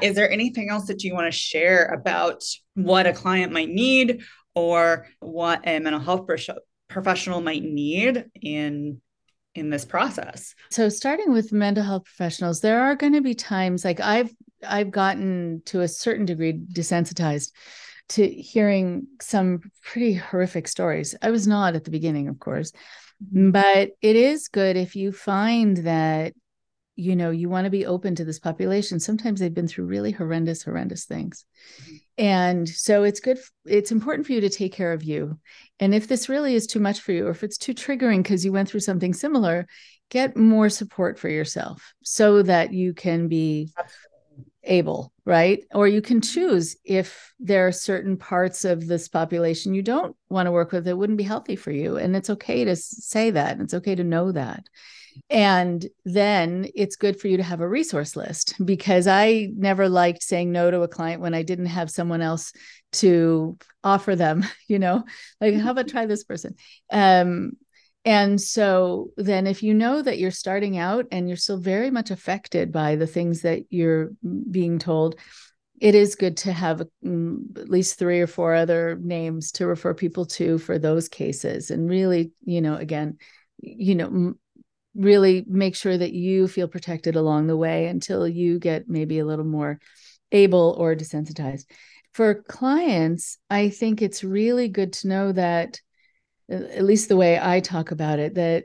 Is 0.00 0.14
there 0.14 0.30
anything 0.30 0.70
else 0.70 0.86
that 0.86 1.04
you 1.04 1.12
want 1.12 1.30
to 1.30 1.36
share 1.36 1.86
about 1.86 2.42
what 2.74 3.06
a 3.06 3.12
client 3.12 3.52
might 3.52 3.68
need 3.68 4.22
or 4.54 5.06
what 5.20 5.60
a 5.66 5.78
mental 5.78 6.00
health 6.00 6.28
professional 6.88 7.40
might 7.40 7.62
need 7.62 8.26
in 8.40 9.00
in 9.54 9.68
this 9.68 9.84
process. 9.84 10.54
So 10.70 10.88
starting 10.88 11.30
with 11.30 11.52
mental 11.52 11.84
health 11.84 12.04
professionals 12.04 12.60
there 12.60 12.80
are 12.80 12.96
going 12.96 13.12
to 13.12 13.20
be 13.20 13.34
times 13.34 13.84
like 13.84 14.00
i've 14.00 14.32
i've 14.66 14.90
gotten 14.90 15.62
to 15.66 15.80
a 15.80 15.88
certain 15.88 16.24
degree 16.24 16.58
desensitized 16.72 17.50
to 18.08 18.26
hearing 18.26 19.06
some 19.20 19.60
pretty 19.82 20.12
horrific 20.12 20.68
stories. 20.68 21.14
I 21.22 21.30
was 21.30 21.46
not 21.46 21.74
at 21.74 21.84
the 21.84 21.90
beginning 21.90 22.28
of 22.28 22.38
course 22.38 22.72
but 23.30 23.90
it 24.00 24.16
is 24.16 24.48
good 24.48 24.76
if 24.76 24.96
you 24.96 25.12
find 25.12 25.76
that 25.78 26.34
you 26.96 27.16
know 27.16 27.30
you 27.30 27.48
want 27.48 27.64
to 27.64 27.70
be 27.70 27.86
open 27.86 28.14
to 28.14 28.24
this 28.24 28.38
population 28.38 29.00
sometimes 29.00 29.40
they've 29.40 29.54
been 29.54 29.68
through 29.68 29.86
really 29.86 30.12
horrendous 30.12 30.62
horrendous 30.62 31.04
things. 31.04 31.44
Mm-hmm. 31.82 31.96
and 32.18 32.68
so 32.68 33.04
it's 33.04 33.20
good 33.20 33.38
it's 33.64 33.92
important 33.92 34.26
for 34.26 34.32
you 34.32 34.40
to 34.40 34.50
take 34.50 34.72
care 34.72 34.92
of 34.92 35.02
you. 35.02 35.38
And 35.80 35.94
if 35.94 36.06
this 36.06 36.28
really 36.28 36.54
is 36.54 36.66
too 36.66 36.80
much 36.80 37.00
for 37.00 37.12
you 37.12 37.26
or 37.26 37.30
if 37.30 37.42
it's 37.42 37.58
too 37.58 37.74
triggering 37.74 38.22
because 38.22 38.44
you 38.44 38.52
went 38.52 38.68
through 38.68 38.80
something 38.80 39.14
similar 39.14 39.66
get 40.10 40.36
more 40.36 40.68
support 40.68 41.18
for 41.18 41.28
yourself 41.28 41.94
so 42.02 42.42
that 42.42 42.72
you 42.72 42.92
can 42.92 43.28
be 43.28 43.72
able 44.64 45.12
right? 45.24 45.64
Or 45.72 45.86
you 45.86 46.02
can 46.02 46.20
choose 46.20 46.76
if 46.84 47.32
there 47.38 47.66
are 47.66 47.72
certain 47.72 48.16
parts 48.16 48.64
of 48.64 48.86
this 48.86 49.08
population 49.08 49.74
you 49.74 49.82
don't 49.82 50.16
want 50.28 50.46
to 50.46 50.52
work 50.52 50.72
with 50.72 50.84
that 50.84 50.96
wouldn't 50.96 51.18
be 51.18 51.24
healthy 51.24 51.56
for 51.56 51.70
you. 51.70 51.96
And 51.96 52.16
it's 52.16 52.30
okay 52.30 52.64
to 52.64 52.74
say 52.74 53.30
that 53.30 53.60
it's 53.60 53.74
okay 53.74 53.94
to 53.94 54.04
know 54.04 54.32
that 54.32 54.64
and 55.30 55.86
then 56.04 56.66
it's 56.74 56.96
good 56.96 57.20
for 57.20 57.28
you 57.28 57.36
to 57.36 57.42
have 57.42 57.60
a 57.60 57.68
resource 57.68 58.16
list 58.16 58.54
because 58.64 59.06
I 59.06 59.48
never 59.56 59.88
liked 59.88 60.22
saying 60.22 60.52
no 60.52 60.70
to 60.70 60.82
a 60.82 60.88
client 60.88 61.22
when 61.22 61.34
I 61.34 61.42
didn't 61.42 61.66
have 61.66 61.90
someone 61.90 62.22
else 62.22 62.52
to 62.94 63.56
offer 63.82 64.16
them, 64.16 64.44
you 64.68 64.78
know, 64.78 65.04
like, 65.40 65.54
how 65.54 65.70
about 65.70 65.88
try 65.88 66.06
this 66.06 66.24
person? 66.24 66.54
Um, 66.90 67.52
and 68.04 68.40
so 68.40 69.10
then 69.16 69.46
if 69.46 69.62
you 69.62 69.74
know 69.74 70.02
that 70.02 70.18
you're 70.18 70.32
starting 70.32 70.76
out 70.76 71.06
and 71.12 71.28
you're 71.28 71.36
still 71.36 71.58
very 71.58 71.90
much 71.90 72.10
affected 72.10 72.72
by 72.72 72.96
the 72.96 73.06
things 73.06 73.42
that 73.42 73.64
you're 73.70 74.10
being 74.50 74.80
told, 74.80 75.16
it 75.80 75.96
is 75.96 76.14
good 76.14 76.36
to 76.38 76.52
have 76.52 76.82
mm, 77.04 77.58
at 77.58 77.68
least 77.68 77.98
three 77.98 78.20
or 78.20 78.28
four 78.28 78.54
other 78.54 78.96
names 79.02 79.50
to 79.52 79.66
refer 79.66 79.92
people 79.92 80.24
to 80.24 80.58
for 80.58 80.78
those 80.78 81.08
cases 81.08 81.72
and 81.72 81.90
really 81.90 82.30
you 82.44 82.60
know 82.60 82.76
again 82.76 83.18
you 83.60 83.96
know 83.96 84.34
really 84.94 85.44
make 85.46 85.74
sure 85.74 85.96
that 85.96 86.12
you 86.12 86.48
feel 86.48 86.68
protected 86.68 87.16
along 87.16 87.46
the 87.46 87.56
way 87.56 87.86
until 87.86 88.26
you 88.28 88.58
get 88.58 88.88
maybe 88.88 89.18
a 89.18 89.24
little 89.24 89.44
more 89.44 89.78
able 90.30 90.74
or 90.78 90.94
desensitized. 90.94 91.64
For 92.12 92.42
clients, 92.42 93.38
I 93.48 93.70
think 93.70 94.02
it's 94.02 94.22
really 94.22 94.68
good 94.68 94.92
to 94.94 95.08
know 95.08 95.32
that, 95.32 95.80
at 96.50 96.84
least 96.84 97.08
the 97.08 97.16
way 97.16 97.38
I 97.40 97.60
talk 97.60 97.90
about 97.90 98.18
it, 98.18 98.34
that 98.34 98.64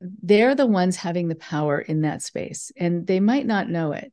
they're 0.00 0.54
the 0.54 0.66
ones 0.66 0.96
having 0.96 1.28
the 1.28 1.34
power 1.34 1.80
in 1.80 2.02
that 2.02 2.22
space 2.22 2.70
and 2.76 3.06
they 3.06 3.20
might 3.20 3.46
not 3.46 3.68
know 3.68 3.92
it 3.92 4.12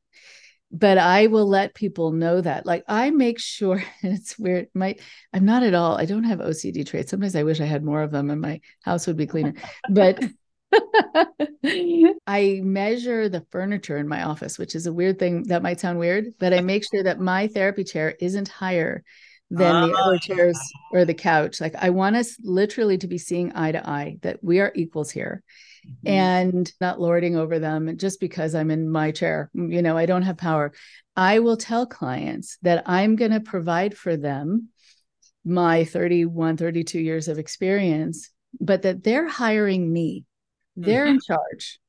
but 0.71 0.97
i 0.97 1.27
will 1.27 1.47
let 1.47 1.73
people 1.73 2.11
know 2.11 2.41
that 2.41 2.65
like 2.65 2.83
i 2.87 3.09
make 3.09 3.39
sure 3.39 3.83
it's 4.01 4.37
weird 4.37 4.67
my 4.73 4.95
i'm 5.33 5.45
not 5.45 5.63
at 5.63 5.73
all 5.73 5.97
i 5.97 6.05
don't 6.05 6.23
have 6.23 6.39
ocd 6.39 6.85
traits 6.85 7.11
sometimes 7.11 7.35
i 7.35 7.43
wish 7.43 7.59
i 7.59 7.65
had 7.65 7.83
more 7.83 8.01
of 8.01 8.11
them 8.11 8.29
and 8.29 8.41
my 8.41 8.59
house 8.81 9.07
would 9.07 9.17
be 9.17 9.27
cleaner 9.27 9.53
but 9.89 10.23
I 12.27 12.61
measure 12.63 13.29
the 13.29 13.45
furniture 13.51 13.97
in 13.97 14.07
my 14.07 14.23
office, 14.23 14.57
which 14.57 14.75
is 14.75 14.85
a 14.85 14.93
weird 14.93 15.19
thing 15.19 15.43
that 15.43 15.63
might 15.63 15.79
sound 15.79 15.99
weird, 15.99 16.33
but 16.39 16.53
I 16.53 16.61
make 16.61 16.83
sure 16.89 17.03
that 17.03 17.19
my 17.19 17.47
therapy 17.47 17.83
chair 17.83 18.15
isn't 18.19 18.47
higher 18.47 19.03
than 19.49 19.89
the 19.89 19.95
other 19.95 20.15
ah. 20.15 20.19
chairs 20.19 20.59
or 20.91 21.05
the 21.05 21.13
couch. 21.13 21.61
Like 21.61 21.75
I 21.75 21.91
want 21.91 22.15
us 22.15 22.37
literally 22.43 22.97
to 22.99 23.07
be 23.07 23.17
seeing 23.17 23.55
eye 23.55 23.71
to 23.71 23.89
eye 23.89 24.17
that 24.21 24.43
we 24.43 24.59
are 24.59 24.71
equals 24.75 25.09
here 25.09 25.41
mm-hmm. 25.85 26.07
and 26.07 26.71
not 26.81 26.99
lording 26.99 27.35
over 27.37 27.59
them 27.59 27.97
just 27.97 28.19
because 28.19 28.55
I'm 28.55 28.71
in 28.71 28.89
my 28.89 29.11
chair. 29.11 29.49
You 29.53 29.81
know, 29.81 29.97
I 29.97 30.05
don't 30.05 30.23
have 30.23 30.37
power. 30.37 30.73
I 31.15 31.39
will 31.39 31.57
tell 31.57 31.85
clients 31.85 32.57
that 32.61 32.83
I'm 32.85 33.15
going 33.15 33.31
to 33.31 33.39
provide 33.39 33.97
for 33.97 34.17
them 34.17 34.69
my 35.45 35.85
31, 35.85 36.57
32 36.57 36.99
years 36.99 37.27
of 37.27 37.39
experience, 37.39 38.29
but 38.59 38.81
that 38.81 39.03
they're 39.03 39.27
hiring 39.27 39.91
me. 39.91 40.25
They're 40.77 41.05
mm-hmm. 41.05 41.15
in 41.15 41.19
charge. 41.19 41.79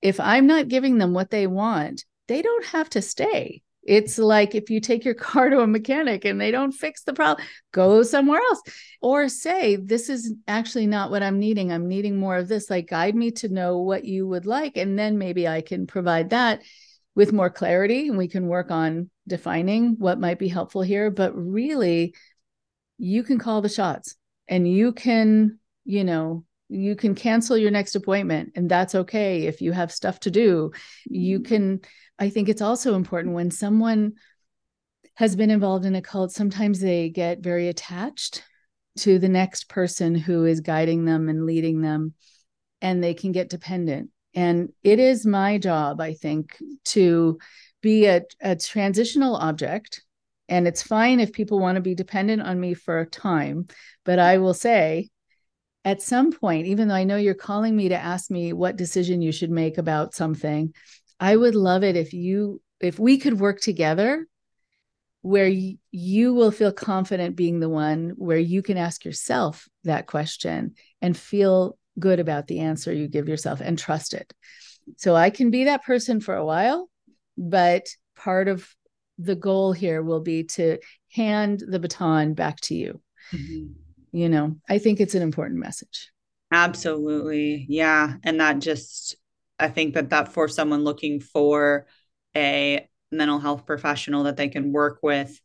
If 0.00 0.18
I'm 0.18 0.46
not 0.46 0.68
giving 0.68 0.98
them 0.98 1.12
what 1.12 1.30
they 1.30 1.46
want, 1.46 2.04
they 2.26 2.42
don't 2.42 2.64
have 2.66 2.88
to 2.90 3.02
stay. 3.02 3.62
It's 3.84 4.16
like 4.16 4.54
if 4.54 4.70
you 4.70 4.80
take 4.80 5.04
your 5.04 5.14
car 5.28 5.50
to 5.50 5.60
a 5.60 5.66
mechanic 5.66 6.24
and 6.24 6.40
they 6.40 6.50
don't 6.50 6.72
fix 6.72 7.02
the 7.02 7.12
problem, 7.12 7.46
go 7.72 8.02
somewhere 8.02 8.40
else. 8.40 8.62
Or 9.00 9.28
say, 9.28 9.76
this 9.76 10.08
is 10.08 10.34
actually 10.48 10.86
not 10.86 11.10
what 11.10 11.22
I'm 11.22 11.38
needing. 11.38 11.70
I'm 11.70 11.88
needing 11.88 12.16
more 12.16 12.36
of 12.36 12.48
this. 12.48 12.70
Like, 12.70 12.88
guide 12.88 13.14
me 13.14 13.30
to 13.32 13.48
know 13.48 13.78
what 13.78 14.04
you 14.04 14.26
would 14.26 14.46
like. 14.46 14.76
And 14.76 14.98
then 14.98 15.18
maybe 15.18 15.46
I 15.46 15.60
can 15.60 15.86
provide 15.86 16.30
that 16.30 16.62
with 17.14 17.32
more 17.32 17.50
clarity 17.50 18.08
and 18.08 18.16
we 18.16 18.28
can 18.28 18.46
work 18.46 18.70
on 18.70 19.10
defining 19.28 19.96
what 19.98 20.18
might 20.18 20.38
be 20.38 20.48
helpful 20.48 20.82
here. 20.82 21.10
But 21.10 21.36
really, 21.36 22.14
you 22.96 23.22
can 23.22 23.38
call 23.38 23.60
the 23.60 23.68
shots 23.68 24.16
and 24.48 24.66
you 24.70 24.92
can, 24.92 25.58
you 25.84 26.04
know, 26.04 26.44
you 26.72 26.96
can 26.96 27.14
cancel 27.14 27.56
your 27.56 27.70
next 27.70 27.94
appointment 27.94 28.52
and 28.54 28.70
that's 28.70 28.94
okay 28.94 29.46
if 29.46 29.60
you 29.60 29.72
have 29.72 29.92
stuff 29.92 30.20
to 30.20 30.30
do. 30.30 30.72
You 31.04 31.40
mm-hmm. 31.40 31.54
can 31.54 31.80
I 32.18 32.30
think 32.30 32.48
it's 32.48 32.62
also 32.62 32.94
important 32.94 33.34
when 33.34 33.50
someone 33.50 34.12
has 35.14 35.36
been 35.36 35.50
involved 35.50 35.84
in 35.84 35.94
a 35.94 36.02
cult, 36.02 36.32
sometimes 36.32 36.80
they 36.80 37.08
get 37.08 37.40
very 37.40 37.68
attached 37.68 38.42
to 38.98 39.18
the 39.18 39.28
next 39.28 39.68
person 39.68 40.14
who 40.14 40.44
is 40.44 40.60
guiding 40.60 41.04
them 41.04 41.28
and 41.28 41.46
leading 41.46 41.80
them, 41.80 42.14
and 42.80 43.02
they 43.02 43.14
can 43.14 43.32
get 43.32 43.50
dependent. 43.50 44.10
And 44.34 44.72
it 44.82 44.98
is 44.98 45.26
my 45.26 45.58
job, 45.58 46.00
I 46.00 46.14
think, 46.14 46.56
to 46.86 47.38
be 47.82 48.06
a, 48.06 48.22
a 48.40 48.56
transitional 48.56 49.36
object. 49.36 50.02
And 50.48 50.66
it's 50.66 50.82
fine 50.82 51.20
if 51.20 51.32
people 51.32 51.58
want 51.58 51.76
to 51.76 51.82
be 51.82 51.94
dependent 51.94 52.42
on 52.42 52.60
me 52.60 52.74
for 52.74 53.00
a 53.00 53.06
time, 53.06 53.66
but 54.04 54.18
I 54.18 54.38
will 54.38 54.54
say, 54.54 55.10
at 55.84 56.02
some 56.02 56.32
point, 56.32 56.66
even 56.66 56.88
though 56.88 56.94
I 56.94 57.04
know 57.04 57.16
you're 57.16 57.34
calling 57.34 57.74
me 57.76 57.88
to 57.88 57.96
ask 57.96 58.30
me 58.30 58.52
what 58.52 58.76
decision 58.76 59.22
you 59.22 59.32
should 59.32 59.50
make 59.50 59.78
about 59.78 60.14
something, 60.14 60.72
I 61.18 61.36
would 61.36 61.54
love 61.54 61.82
it 61.82 61.96
if 61.96 62.12
you 62.12 62.60
if 62.80 62.98
we 62.98 63.18
could 63.18 63.38
work 63.38 63.60
together 63.60 64.26
where 65.22 65.48
you 65.92 66.34
will 66.34 66.50
feel 66.50 66.72
confident 66.72 67.36
being 67.36 67.60
the 67.60 67.68
one 67.68 68.12
where 68.16 68.38
you 68.38 68.60
can 68.60 68.76
ask 68.76 69.04
yourself 69.04 69.68
that 69.84 70.08
question 70.08 70.74
and 71.00 71.16
feel 71.16 71.78
good 71.98 72.18
about 72.18 72.48
the 72.48 72.58
answer 72.58 72.92
you 72.92 73.06
give 73.06 73.28
yourself 73.28 73.60
and 73.60 73.78
trust 73.78 74.14
it. 74.14 74.32
So 74.96 75.14
I 75.14 75.30
can 75.30 75.50
be 75.50 75.64
that 75.64 75.84
person 75.84 76.20
for 76.20 76.34
a 76.34 76.44
while, 76.44 76.90
but 77.38 77.86
part 78.16 78.48
of 78.48 78.68
the 79.16 79.36
goal 79.36 79.72
here 79.72 80.02
will 80.02 80.20
be 80.20 80.44
to 80.44 80.78
hand 81.12 81.62
the 81.64 81.78
baton 81.78 82.34
back 82.34 82.60
to 82.62 82.74
you. 82.74 83.00
Mm-hmm. 83.32 83.81
You 84.12 84.28
know, 84.28 84.56
I 84.68 84.78
think 84.78 85.00
it's 85.00 85.14
an 85.14 85.22
important 85.22 85.58
message. 85.58 86.10
Absolutely. 86.52 87.66
Yeah. 87.68 88.14
And 88.22 88.40
that 88.40 88.58
just 88.58 89.16
I 89.58 89.68
think 89.68 89.94
that 89.94 90.10
that 90.10 90.32
for 90.32 90.48
someone 90.48 90.84
looking 90.84 91.20
for 91.20 91.86
a 92.36 92.86
mental 93.10 93.38
health 93.38 93.66
professional 93.66 94.24
that 94.24 94.36
they 94.36 94.48
can 94.48 94.72
work 94.72 94.98
with 95.02 95.40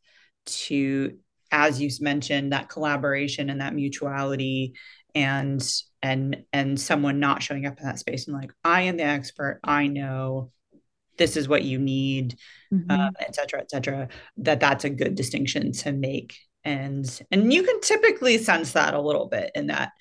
to 0.45 1.17
as 1.51 1.81
you 1.81 1.89
mentioned 2.01 2.51
that 2.51 2.69
collaboration 2.69 3.49
and 3.49 3.61
that 3.61 3.73
mutuality 3.73 4.73
and 5.15 5.63
and 6.01 6.43
and 6.53 6.79
someone 6.79 7.19
not 7.19 7.43
showing 7.43 7.65
up 7.65 7.79
in 7.79 7.85
that 7.85 7.99
space 7.99 8.27
and 8.27 8.35
like 8.35 8.51
i 8.63 8.83
am 8.83 8.97
the 8.97 9.03
expert 9.03 9.59
i 9.63 9.87
know 9.87 10.51
this 11.17 11.35
is 11.35 11.47
what 11.47 11.63
you 11.63 11.79
need 11.79 12.37
mm-hmm. 12.71 12.89
um, 12.91 13.11
et 13.19 13.35
cetera 13.35 13.59
et 13.59 13.69
cetera 13.69 14.07
that 14.37 14.59
that's 14.59 14.85
a 14.85 14.89
good 14.89 15.15
distinction 15.15 15.71
to 15.71 15.91
make 15.91 16.37
and 16.67 17.21
and 17.31 17.53
you 17.53 17.63
can 17.63 17.79
typically 17.79 18.37
sense 18.37 18.73
that 18.73 18.93
a 18.93 19.01
little 19.01 19.27
bit 19.27 19.51
in 19.55 19.67
that 19.67 19.91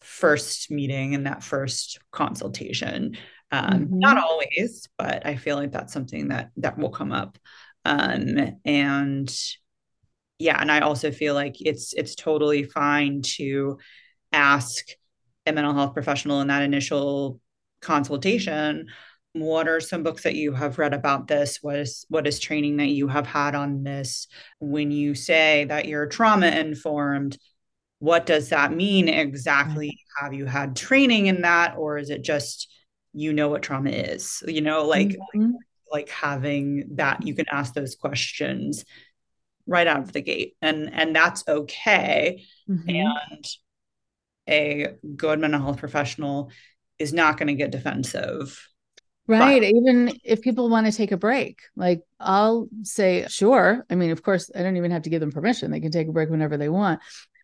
first 0.00 0.70
meeting 0.70 1.14
and 1.14 1.26
that 1.26 1.44
first 1.44 1.98
consultation 2.10 3.16
um, 3.52 3.70
mm-hmm. 3.70 3.98
not 3.98 4.16
always 4.16 4.88
but 4.96 5.26
i 5.26 5.36
feel 5.36 5.56
like 5.56 5.72
that's 5.72 5.92
something 5.92 6.28
that 6.28 6.50
that 6.56 6.78
will 6.78 6.88
come 6.88 7.12
up 7.12 7.36
um, 7.84 8.38
and 8.64 9.30
yeah 10.38 10.58
and 10.58 10.72
i 10.72 10.80
also 10.80 11.10
feel 11.10 11.34
like 11.34 11.56
it's 11.60 11.92
it's 11.92 12.14
totally 12.14 12.62
fine 12.62 13.20
to 13.20 13.78
ask 14.32 14.86
a 15.44 15.52
mental 15.52 15.74
health 15.74 15.92
professional 15.92 16.40
in 16.40 16.48
that 16.48 16.62
initial 16.62 17.40
consultation 17.82 18.86
what 19.32 19.68
are 19.68 19.80
some 19.80 20.02
books 20.02 20.24
that 20.24 20.34
you 20.34 20.52
have 20.52 20.78
read 20.78 20.92
about 20.92 21.28
this? 21.28 21.58
What 21.62 21.76
is 21.76 22.04
what 22.08 22.26
is 22.26 22.40
training 22.40 22.78
that 22.78 22.88
you 22.88 23.08
have 23.08 23.26
had 23.26 23.54
on 23.54 23.84
this? 23.84 24.26
When 24.58 24.90
you 24.90 25.14
say 25.14 25.64
that 25.66 25.86
you're 25.86 26.06
trauma 26.06 26.48
informed 26.48 27.38
what 28.00 28.24
does 28.24 28.48
that 28.48 28.72
mean 28.72 29.10
exactly? 29.10 30.00
Have 30.20 30.32
you 30.32 30.46
had 30.46 30.74
training 30.74 31.26
in 31.26 31.42
that 31.42 31.76
or 31.76 31.98
is 31.98 32.08
it 32.08 32.22
just 32.22 32.72
you 33.12 33.32
know 33.32 33.48
what 33.48 33.62
trauma 33.62 33.90
is? 33.90 34.42
You 34.46 34.62
know 34.62 34.84
like 34.84 35.08
mm-hmm. 35.08 35.52
like, 35.92 36.08
like 36.08 36.08
having 36.08 36.88
that 36.94 37.26
you 37.26 37.34
can 37.34 37.46
ask 37.50 37.74
those 37.74 37.94
questions 37.94 38.84
right 39.66 39.86
out 39.86 40.00
of 40.00 40.12
the 40.12 40.22
gate 40.22 40.54
and 40.60 40.92
and 40.92 41.14
that's 41.14 41.44
okay. 41.46 42.44
Mm-hmm. 42.68 42.90
and 42.90 43.46
a 44.48 44.94
good 45.16 45.38
mental 45.38 45.60
health 45.60 45.78
professional 45.78 46.50
is 46.98 47.12
not 47.12 47.38
going 47.38 47.46
to 47.48 47.54
get 47.54 47.70
defensive 47.70 48.58
right. 49.30 49.62
But- 49.62 49.68
even 49.68 50.18
if 50.24 50.40
people 50.42 50.68
want 50.68 50.86
to 50.86 50.92
take 50.92 51.12
a 51.12 51.16
break 51.16 51.60
like 51.76 52.02
i'll 52.18 52.68
say 52.82 53.26
sure. 53.28 53.84
I 53.90 53.94
mean 53.94 54.10
of 54.10 54.22
course 54.22 54.50
i 54.54 54.62
don't 54.62 54.76
even 54.76 54.90
have 54.90 55.02
to 55.02 55.10
give 55.10 55.20
them 55.20 55.32
permission. 55.32 55.70
They 55.70 55.80
can 55.80 55.92
take 55.92 56.08
a 56.08 56.12
break 56.12 56.30
whenever 56.30 56.56
they 56.56 56.68
want. 56.68 57.00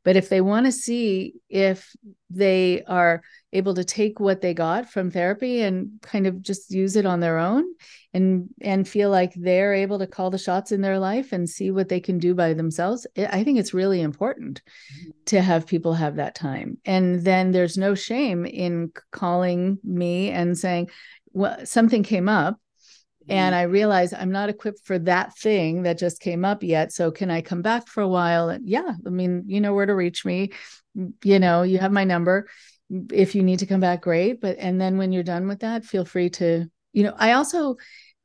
But 0.06 0.14
if 0.14 0.28
they 0.28 0.40
want 0.40 0.66
to 0.66 0.72
see 0.72 1.34
if 1.48 1.92
they 2.30 2.84
are 2.86 3.22
able 3.52 3.74
to 3.74 3.82
take 3.82 4.20
what 4.20 4.40
they 4.40 4.54
got 4.54 4.88
from 4.88 5.10
therapy 5.10 5.62
and 5.62 5.98
kind 6.00 6.28
of 6.28 6.42
just 6.42 6.70
use 6.70 6.94
it 6.94 7.06
on 7.06 7.18
their 7.18 7.38
own 7.38 7.64
and 8.14 8.48
and 8.60 8.86
feel 8.86 9.10
like 9.10 9.32
they're 9.34 9.74
able 9.74 9.98
to 9.98 10.06
call 10.06 10.30
the 10.30 10.38
shots 10.38 10.70
in 10.70 10.80
their 10.80 11.00
life 11.00 11.32
and 11.32 11.50
see 11.50 11.72
what 11.72 11.88
they 11.88 11.98
can 11.98 12.18
do 12.18 12.36
by 12.36 12.52
themselves, 12.52 13.04
I 13.16 13.42
think 13.42 13.58
it's 13.58 13.74
really 13.74 14.00
important 14.00 14.62
mm-hmm. 14.64 15.10
to 15.26 15.40
have 15.40 15.66
people 15.66 15.94
have 15.94 16.14
that 16.16 16.36
time. 16.36 16.78
And 16.84 17.24
then 17.24 17.50
there's 17.50 17.76
no 17.76 17.96
shame 17.96 18.46
in 18.46 18.92
calling 19.10 19.78
me 19.82 20.30
and 20.30 20.56
saying, 20.56 20.88
well, 21.36 21.66
something 21.66 22.02
came 22.02 22.30
up 22.30 22.58
and 23.28 23.52
mm-hmm. 23.52 23.60
I 23.60 23.62
realize 23.64 24.14
I'm 24.14 24.32
not 24.32 24.48
equipped 24.48 24.86
for 24.86 24.98
that 25.00 25.36
thing 25.36 25.82
that 25.82 25.98
just 25.98 26.18
came 26.18 26.46
up 26.46 26.62
yet. 26.62 26.92
So 26.92 27.10
can 27.10 27.30
I 27.30 27.42
come 27.42 27.60
back 27.60 27.88
for 27.88 28.00
a 28.00 28.08
while? 28.08 28.48
And 28.48 28.66
yeah, 28.66 28.94
I 29.06 29.10
mean, 29.10 29.44
you 29.46 29.60
know 29.60 29.74
where 29.74 29.84
to 29.84 29.94
reach 29.94 30.24
me. 30.24 30.52
You 31.22 31.38
know, 31.38 31.62
you 31.62 31.76
have 31.78 31.92
my 31.92 32.04
number. 32.04 32.48
If 33.12 33.34
you 33.34 33.42
need 33.42 33.58
to 33.58 33.66
come 33.66 33.80
back, 33.80 34.00
great. 34.00 34.40
But 34.40 34.56
and 34.58 34.80
then 34.80 34.96
when 34.96 35.12
you're 35.12 35.22
done 35.22 35.46
with 35.46 35.60
that, 35.60 35.84
feel 35.84 36.06
free 36.06 36.30
to, 36.30 36.70
you 36.94 37.02
know, 37.02 37.14
I 37.18 37.32
also 37.32 37.76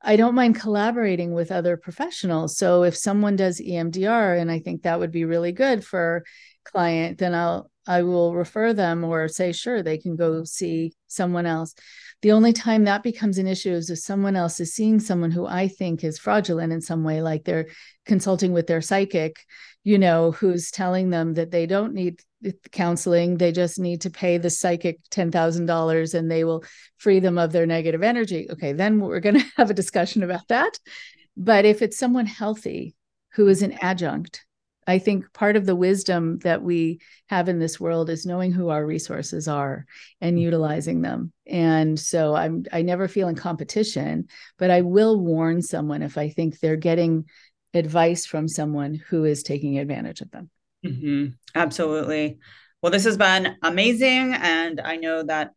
I 0.01 0.16
don't 0.16 0.36
mind 0.36 0.59
collaborating 0.59 1.34
with 1.34 1.51
other 1.51 1.76
professionals. 1.76 2.57
So 2.57 2.84
if 2.84 2.95
someone 2.95 3.36
does 3.36 3.59
EMDR 3.59 4.39
and 4.39 4.49
I 4.49 4.59
think 4.59 4.84
that 4.84 4.99
would 4.99 5.12
be 5.12 5.26
really 5.26 5.51
good 5.51 5.84
for 5.84 6.24
client, 6.64 7.18
then 7.18 7.36
I'll 7.36 7.70
I 7.88 8.03
will 8.03 8.36
refer 8.36 8.73
them 8.73 9.03
or 9.03 9.27
say 9.27 9.51
sure 9.51 9.82
they 9.82 9.97
can 9.97 10.15
go 10.15 10.32
mm-hmm. 10.32 10.45
see 10.45 10.93
someone 11.07 11.45
else. 11.45 11.73
The 12.21 12.32
only 12.32 12.53
time 12.53 12.84
that 12.84 13.03
becomes 13.03 13.38
an 13.38 13.47
issue 13.47 13.71
is 13.71 13.89
if 13.89 13.99
someone 13.99 14.36
else 14.36 14.59
is 14.59 14.73
seeing 14.73 14.99
someone 14.99 15.32
who 15.32 15.47
I 15.47 15.67
think 15.67 16.03
is 16.03 16.19
fraudulent 16.19 16.71
in 16.71 16.82
some 16.82 17.03
way, 17.03 17.21
like 17.21 17.43
they're 17.43 17.67
consulting 18.05 18.53
with 18.53 18.67
their 18.67 18.82
psychic, 18.82 19.43
you 19.84 19.97
know, 19.97 20.32
who's 20.32 20.69
telling 20.69 21.09
them 21.09 21.34
that 21.34 21.49
they 21.49 21.65
don't 21.65 21.93
need 21.93 22.21
counseling, 22.71 23.38
they 23.38 23.51
just 23.51 23.79
need 23.79 24.01
to 24.01 24.11
pay 24.11 24.38
the 24.38 24.49
psychic 24.49 24.99
$10,000 25.09 26.13
and 26.13 26.32
they 26.32 26.43
will 26.43 26.63
free 26.97 27.19
them 27.19 27.38
of 27.38 27.51
their 27.51 27.65
negative 27.65 28.03
energy. 28.03 28.47
Okay, 28.51 28.73
then 28.73 28.99
we're 28.99 29.19
going 29.19 29.36
to 29.39 29.45
have 29.57 29.71
a 29.71 29.75
discussion 29.75 30.21
about 30.21 30.47
that. 30.49 30.77
But 31.36 31.65
if 31.65 31.82
it's 31.82 31.97
someone 31.97 32.27
healthy 32.27 32.95
who 33.34 33.47
is 33.47 33.63
an 33.63 33.73
adjunct, 33.82 34.45
I 34.88 34.99
think 34.99 35.32
part 35.34 35.55
of 35.55 35.65
the 35.65 35.75
wisdom 35.75 36.39
that 36.39 36.63
we 36.63 36.99
have 37.29 37.47
in 37.49 37.59
this 37.59 37.79
world 37.79 38.09
is 38.09 38.25
knowing 38.25 38.51
who 38.51 38.69
our 38.69 38.86
resources 38.86 39.47
are 39.47 39.86
and 40.19 40.36
mm-hmm. 40.36 40.43
utilizing 40.43 41.01
them. 41.01 41.32
And 41.45 41.99
so 41.99 42.36
I'm 42.36 42.65
I 42.71 42.82
never 42.82 43.07
feel 43.07 43.27
in 43.27 43.36
competition, 43.36 44.27
but 44.57 44.71
I 44.71 44.82
will 44.82 45.19
warn 45.19 45.61
someone 45.61 46.01
if 46.01 46.17
I 46.17 46.29
think 46.29 46.59
they're 46.59 46.75
getting 46.75 47.25
advice 47.73 48.25
from 48.25 48.47
someone 48.47 48.95
who 49.09 49.23
is 49.23 49.43
taking 49.43 49.77
advantage 49.77 50.21
of 50.21 50.32
them. 50.32 50.49
Mm-hmm. 50.86 51.27
Absolutely. 51.55 52.39
Well, 52.82 52.91
this 52.91 53.03
has 53.03 53.17
been 53.17 53.55
amazing. 53.61 54.34
And 54.34 54.82
I 54.82 54.95
know 54.97 55.23
that 55.23 55.51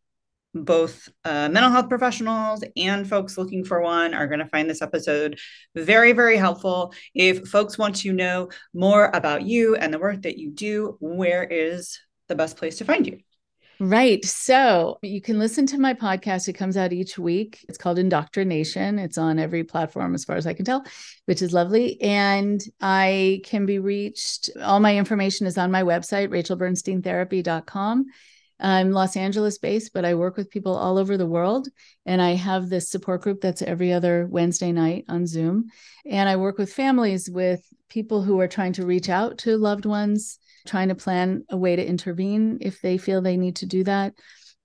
both 0.55 1.09
uh, 1.25 1.49
mental 1.49 1.71
health 1.71 1.89
professionals 1.89 2.65
and 2.77 3.09
folks 3.09 3.37
looking 3.37 3.65
for 3.65 3.81
one 3.81 4.15
are 4.15 4.29
going 4.29 4.39
to 4.39 4.47
find 4.47 4.71
this 4.71 4.83
episode 4.83 5.39
very, 5.75 6.13
very 6.13 6.37
helpful. 6.37 6.95
If 7.15 7.49
folks 7.49 7.77
want 7.77 7.97
to 7.97 8.13
know 8.13 8.49
more 8.73 9.11
about 9.13 9.43
you 9.43 9.77
and 9.77 9.93
the 9.93 9.99
work 9.99 10.23
that 10.23 10.39
you 10.39 10.51
do, 10.51 10.97
where 11.01 11.45
is 11.45 11.99
the 12.29 12.35
best 12.35 12.57
place 12.57 12.79
to 12.79 12.85
find 12.85 13.07
you? 13.07 13.19
Right. 13.81 14.25
So 14.25 14.99
you 15.03 15.21
can 15.21 15.41
listen 15.41 15.67
to 15.67 15.79
my 15.79 15.95
podcast. 15.95 16.49
It 16.49 16.53
comes 16.53 16.77
out 16.77 16.93
each 16.93 17.19
week. 17.19 17.65
It's 17.69 17.77
called 17.77 17.99
Indoctrination. 17.99 19.01
It's 19.01 19.19
on 19.19 19.41
every 19.41 19.65
platform, 19.65 20.15
as 20.15 20.25
far 20.25 20.37
as 20.37 20.47
I 20.47 20.55
can 20.55 20.65
tell, 20.65 20.85
which 21.27 21.43
is 21.43 21.53
lovely. 21.53 22.01
And 22.01 22.63
I 22.81 23.41
can 23.45 23.67
be 23.67 23.81
reached. 23.81 24.51
All 24.63 24.79
my 24.79 24.97
information 24.97 25.49
is 25.49 25.59
on 25.59 25.73
my 25.73 25.83
website, 25.83 26.29
rachelbernsteintherapy.com. 26.29 28.07
I'm 28.65 28.93
Los 28.93 29.15
Angeles 29.15 29.59
based, 29.59 29.93
but 29.93 30.07
I 30.07 30.15
work 30.15 30.39
with 30.39 30.49
people 30.49 30.75
all 30.75 30.97
over 30.97 31.19
the 31.19 31.27
world. 31.27 31.69
And 32.07 32.23
I 32.23 32.31
have 32.31 32.71
this 32.71 32.89
support 32.89 33.21
group 33.21 33.43
that's 33.43 33.61
every 33.61 33.93
other 33.93 34.27
Wednesday 34.27 34.73
night 34.73 35.05
on 35.07 35.27
Zoom. 35.27 35.67
And 36.07 36.31
I 36.31 36.37
work 36.37 36.57
with 36.57 36.73
families 36.73 37.29
with 37.29 37.63
people 37.91 38.23
who 38.23 38.41
are 38.41 38.49
trying 38.49 38.73
to 38.73 38.87
reach 38.87 39.11
out 39.11 39.37
to 39.41 39.59
loved 39.59 39.85
ones, 39.85 40.39
trying 40.67 40.89
to 40.89 40.95
plan 40.95 41.45
a 41.51 41.59
way 41.59 41.77
to 41.77 41.87
intervene 41.87 42.57
if 42.63 42.81
they 42.81 42.97
feel 42.97 43.21
they 43.21 43.37
need 43.37 43.57
to 43.57 43.67
do 43.67 43.85
that, 43.85 44.15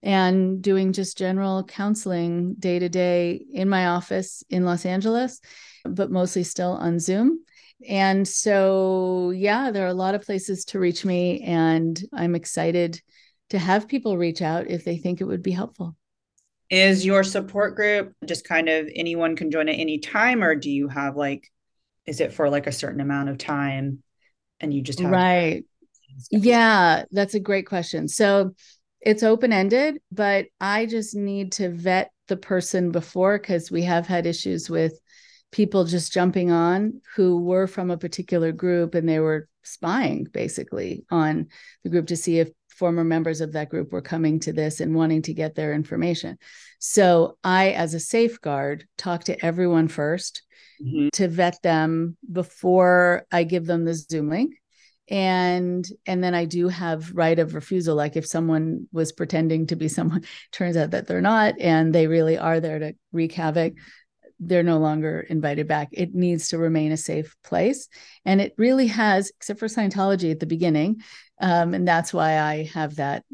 and 0.01 0.61
doing 0.61 0.93
just 0.93 1.17
general 1.17 1.65
counseling 1.65 2.55
day 2.57 2.79
to 2.79 2.87
day 2.87 3.45
in 3.51 3.67
my 3.67 3.87
office 3.87 4.43
in 4.49 4.63
Los 4.63 4.85
Angeles, 4.85 5.41
but 5.83 6.09
mostly 6.09 6.43
still 6.43 6.71
on 6.71 6.99
Zoom. 6.99 7.43
And 7.87 8.25
so, 8.25 9.31
yeah, 9.31 9.71
there 9.71 9.83
are 9.83 9.89
a 9.89 9.93
lot 9.93 10.15
of 10.15 10.21
places 10.21 10.63
to 10.65 10.79
reach 10.79 11.03
me, 11.03 11.41
and 11.41 12.01
I'm 12.13 12.35
excited 12.35 13.01
to 13.49 13.59
have 13.59 13.87
people 13.87 14.17
reach 14.17 14.41
out 14.41 14.67
if 14.67 14.85
they 14.85 14.97
think 14.97 15.21
it 15.21 15.25
would 15.25 15.43
be 15.43 15.51
helpful. 15.51 15.95
Is 16.69 17.05
your 17.05 17.23
support 17.23 17.75
group 17.75 18.13
just 18.25 18.47
kind 18.47 18.69
of 18.69 18.87
anyone 18.95 19.35
can 19.35 19.49
join 19.49 19.69
at 19.69 19.79
any 19.79 19.97
time, 19.97 20.43
or 20.43 20.55
do 20.55 20.69
you 20.69 20.87
have 20.87 21.15
like, 21.15 21.47
is 22.05 22.19
it 22.19 22.33
for 22.33 22.49
like 22.49 22.67
a 22.67 22.71
certain 22.71 23.01
amount 23.01 23.29
of 23.29 23.37
time 23.37 24.03
and 24.59 24.73
you 24.73 24.81
just 24.81 24.99
have 24.99 25.11
right? 25.11 25.63
Yeah, 26.31 27.05
that's 27.11 27.33
a 27.33 27.39
great 27.39 27.65
question. 27.65 28.07
So 28.07 28.53
it's 29.01 29.23
open 29.23 29.53
ended, 29.53 29.99
but 30.11 30.47
I 30.59 30.85
just 30.85 31.15
need 31.15 31.53
to 31.53 31.69
vet 31.69 32.11
the 32.27 32.37
person 32.37 32.91
before 32.91 33.37
because 33.39 33.71
we 33.71 33.83
have 33.83 34.05
had 34.05 34.25
issues 34.25 34.69
with 34.69 34.99
people 35.51 35.85
just 35.85 36.13
jumping 36.13 36.51
on 36.51 37.01
who 37.15 37.39
were 37.39 37.67
from 37.67 37.89
a 37.89 37.97
particular 37.97 38.51
group 38.51 38.93
and 38.93 39.07
they 39.07 39.19
were 39.19 39.47
spying 39.63 40.25
basically 40.31 41.05
on 41.09 41.47
the 41.83 41.89
group 41.89 42.07
to 42.07 42.15
see 42.15 42.39
if 42.39 42.49
former 42.79 43.03
members 43.03 43.41
of 43.41 43.51
that 43.51 43.69
group 43.69 43.91
were 43.91 44.01
coming 44.01 44.39
to 44.39 44.53
this 44.53 44.79
and 44.79 44.95
wanting 44.95 45.21
to 45.23 45.33
get 45.33 45.53
their 45.53 45.73
information. 45.73 46.37
So 46.79 47.37
I, 47.43 47.71
as 47.71 47.93
a 47.93 47.99
safeguard, 47.99 48.87
talk 48.97 49.25
to 49.25 49.45
everyone 49.45 49.89
1st 49.89 50.41
mm-hmm. 50.81 51.07
to 51.13 51.27
vet 51.27 51.61
them 51.61 52.15
before 52.31 53.25
I 53.31 53.43
give 53.43 53.65
them 53.65 53.83
the 53.83 53.93
Zoom 53.93 54.29
link. 54.29 54.55
And 55.11 55.87
and 56.05 56.23
then 56.23 56.35
I 56.35 56.45
do 56.45 56.67
have 56.67 57.11
right 57.15 57.37
of 57.37 57.55
refusal. 57.55 57.95
Like 57.95 58.15
if 58.15 58.27
someone 58.27 58.87
was 58.91 59.11
pretending 59.11 59.65
to 59.67 59.75
be 59.75 59.87
someone, 59.87 60.23
turns 60.51 60.77
out 60.77 60.91
that 60.91 61.07
they're 61.07 61.19
not, 61.19 61.59
and 61.59 61.93
they 61.93 62.05
really 62.07 62.37
are 62.37 62.59
there 62.59 62.79
to 62.79 62.93
wreak 63.11 63.33
havoc 63.33 63.73
they're 64.39 64.63
no 64.63 64.77
longer 64.77 65.21
invited 65.21 65.67
back. 65.67 65.89
It 65.91 66.15
needs 66.15 66.49
to 66.49 66.57
remain 66.57 66.91
a 66.91 66.97
safe 66.97 67.35
place. 67.43 67.87
And 68.25 68.39
it 68.39 68.53
really 68.57 68.87
has, 68.87 69.31
except 69.35 69.59
for 69.59 69.67
Scientology 69.67 70.31
at 70.31 70.39
the 70.39 70.45
beginning. 70.45 71.01
Um, 71.41 71.73
and 71.73 71.87
that's 71.87 72.13
why 72.13 72.39
I 72.39 72.63
have 72.73 72.95
that, 72.95 73.25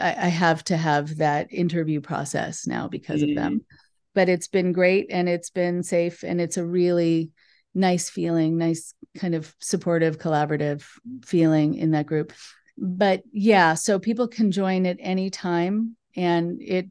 I, 0.00 0.08
I, 0.08 0.28
have 0.28 0.62
to 0.64 0.76
have 0.76 1.16
that 1.16 1.52
interview 1.52 2.00
process 2.00 2.66
now 2.66 2.88
because 2.88 3.22
mm. 3.22 3.30
of 3.30 3.36
them. 3.36 3.52
Mm-hmm. 3.54 3.76
But 4.14 4.28
it's 4.28 4.48
been 4.48 4.72
great 4.72 5.06
and 5.10 5.28
it's 5.28 5.50
been 5.50 5.82
safe 5.82 6.24
and 6.24 6.40
it's 6.40 6.56
a 6.56 6.66
really 6.66 7.30
nice 7.74 8.10
feeling, 8.10 8.58
nice 8.58 8.92
kind 9.16 9.34
of 9.34 9.54
supportive, 9.60 10.18
collaborative 10.18 10.84
feeling 11.24 11.74
in 11.74 11.92
that 11.92 12.06
group. 12.06 12.32
But 12.76 13.22
yeah, 13.32 13.74
so 13.74 13.98
people 13.98 14.26
can 14.26 14.50
join 14.50 14.86
at 14.86 14.96
any 14.98 15.30
time 15.30 15.96
and 16.16 16.60
it 16.60 16.90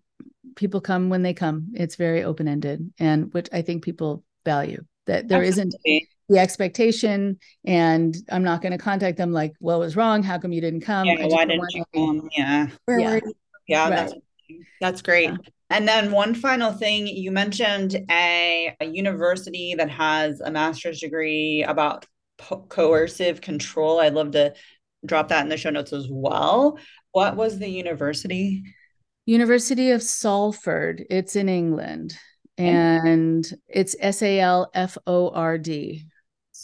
people 0.55 0.81
come 0.81 1.09
when 1.09 1.23
they 1.23 1.33
come. 1.33 1.71
It's 1.73 1.95
very 1.95 2.23
open 2.23 2.47
ended, 2.47 2.91
and 2.99 3.33
which 3.33 3.47
I 3.51 3.61
think 3.61 3.83
people 3.83 4.23
value 4.45 4.83
that 5.05 5.27
there 5.27 5.41
not 5.41 5.67
the 6.29 6.37
expectation, 6.37 7.39
and 7.65 8.15
I'm 8.31 8.43
not 8.43 8.61
going 8.61 8.71
to 8.71 8.77
contact 8.77 9.17
them 9.17 9.31
like, 9.31 9.53
"What 9.59 9.79
was 9.79 9.95
wrong? 9.95 10.21
How 10.23 10.37
come 10.37 10.51
you 10.51 10.61
didn't 10.61 10.81
come? 10.81 11.07
Yeah, 11.07 11.25
why 11.25 11.45
didn't 11.45 11.73
you 11.73 11.83
come? 11.93 12.29
Yeah, 12.37 12.67
Where 12.85 12.99
yeah, 12.99 13.19
yeah 13.67 13.83
right. 13.83 13.95
that's 13.95 14.13
that's 14.79 15.01
great." 15.01 15.29
Yeah. 15.29 15.37
And 15.71 15.87
then 15.87 16.11
one 16.11 16.33
final 16.33 16.71
thing, 16.71 17.05
you 17.05 17.31
mentioned 17.31 17.95
a, 18.09 18.75
a 18.79 18.85
university 18.85 19.75
that 19.75 19.89
has 19.89 20.41
a 20.41 20.49
master's 20.49 20.99
degree 20.99 21.63
about 21.67 22.07
po- 22.39 22.65
coercive 22.69 23.41
control. 23.41 23.99
I'd 23.99 24.15
love 24.15 24.31
to 24.31 24.53
drop 25.05 25.27
that 25.27 25.43
in 25.43 25.49
the 25.49 25.57
show 25.57 25.69
notes 25.69 25.93
as 25.93 26.07
well. 26.09 26.79
What 27.11 27.35
was 27.35 27.59
the 27.59 27.69
university? 27.69 28.63
University 29.29 29.91
of 29.91 30.01
Salford. 30.01 31.05
It's 31.07 31.35
in 31.35 31.49
England, 31.49 32.17
and 32.57 33.47
it's 33.67 33.95
S 33.99 34.23
A 34.23 34.39
L 34.39 34.71
F 34.73 34.97
O 35.05 35.29
R 35.29 35.59
D. 35.59 36.03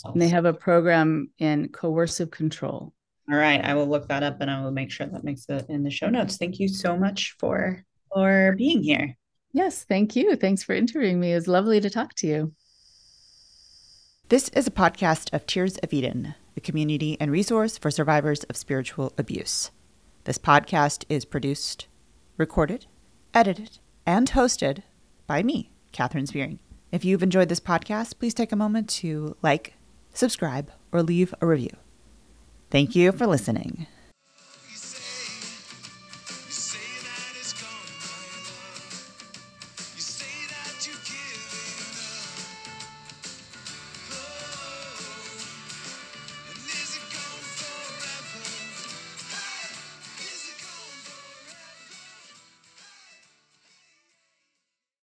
And 0.03 0.19
they 0.19 0.29
have 0.29 0.45
a 0.45 0.53
program 0.53 1.29
in 1.37 1.69
coercive 1.69 2.31
control. 2.31 2.91
All 3.31 3.37
right, 3.37 3.63
I 3.63 3.75
will 3.75 3.87
look 3.87 4.07
that 4.07 4.23
up 4.23 4.41
and 4.41 4.49
I 4.49 4.63
will 4.63 4.71
make 4.71 4.91
sure 4.91 5.05
that 5.05 5.23
makes 5.23 5.45
it 5.47 5.67
in 5.69 5.83
the 5.83 5.91
show 5.91 6.09
notes. 6.09 6.37
Thank 6.37 6.59
you 6.59 6.67
so 6.67 6.97
much 6.97 7.35
for 7.39 7.83
for 8.11 8.55
being 8.57 8.81
here. 8.81 9.15
Yes, 9.53 9.83
thank 9.83 10.15
you. 10.15 10.35
Thanks 10.35 10.63
for 10.63 10.73
interviewing 10.73 11.19
me. 11.19 11.33
It 11.33 11.35
was 11.35 11.47
lovely 11.47 11.79
to 11.79 11.89
talk 11.91 12.15
to 12.15 12.27
you. 12.27 12.53
This 14.29 14.49
is 14.49 14.65
a 14.65 14.71
podcast 14.71 15.31
of 15.33 15.45
Tears 15.45 15.77
of 15.77 15.93
Eden, 15.93 16.33
the 16.55 16.61
community 16.61 17.15
and 17.19 17.31
resource 17.31 17.77
for 17.77 17.91
survivors 17.91 18.43
of 18.45 18.57
spiritual 18.57 19.13
abuse. 19.19 19.69
This 20.23 20.39
podcast 20.39 21.05
is 21.09 21.25
produced 21.25 21.87
recorded, 22.37 22.85
edited, 23.33 23.79
and 24.05 24.31
hosted 24.31 24.83
by 25.27 25.43
me, 25.43 25.71
Katherine 25.91 26.27
Spearing. 26.27 26.59
If 26.91 27.03
you've 27.03 27.23
enjoyed 27.23 27.49
this 27.49 27.59
podcast, 27.59 28.19
please 28.19 28.33
take 28.33 28.51
a 28.51 28.55
moment 28.55 28.89
to 29.01 29.35
like, 29.41 29.73
subscribe, 30.13 30.71
or 30.91 31.01
leave 31.03 31.33
a 31.41 31.45
review. 31.45 31.75
Thank 32.69 32.95
you 32.95 33.11
for 33.11 33.27
listening. 33.27 33.87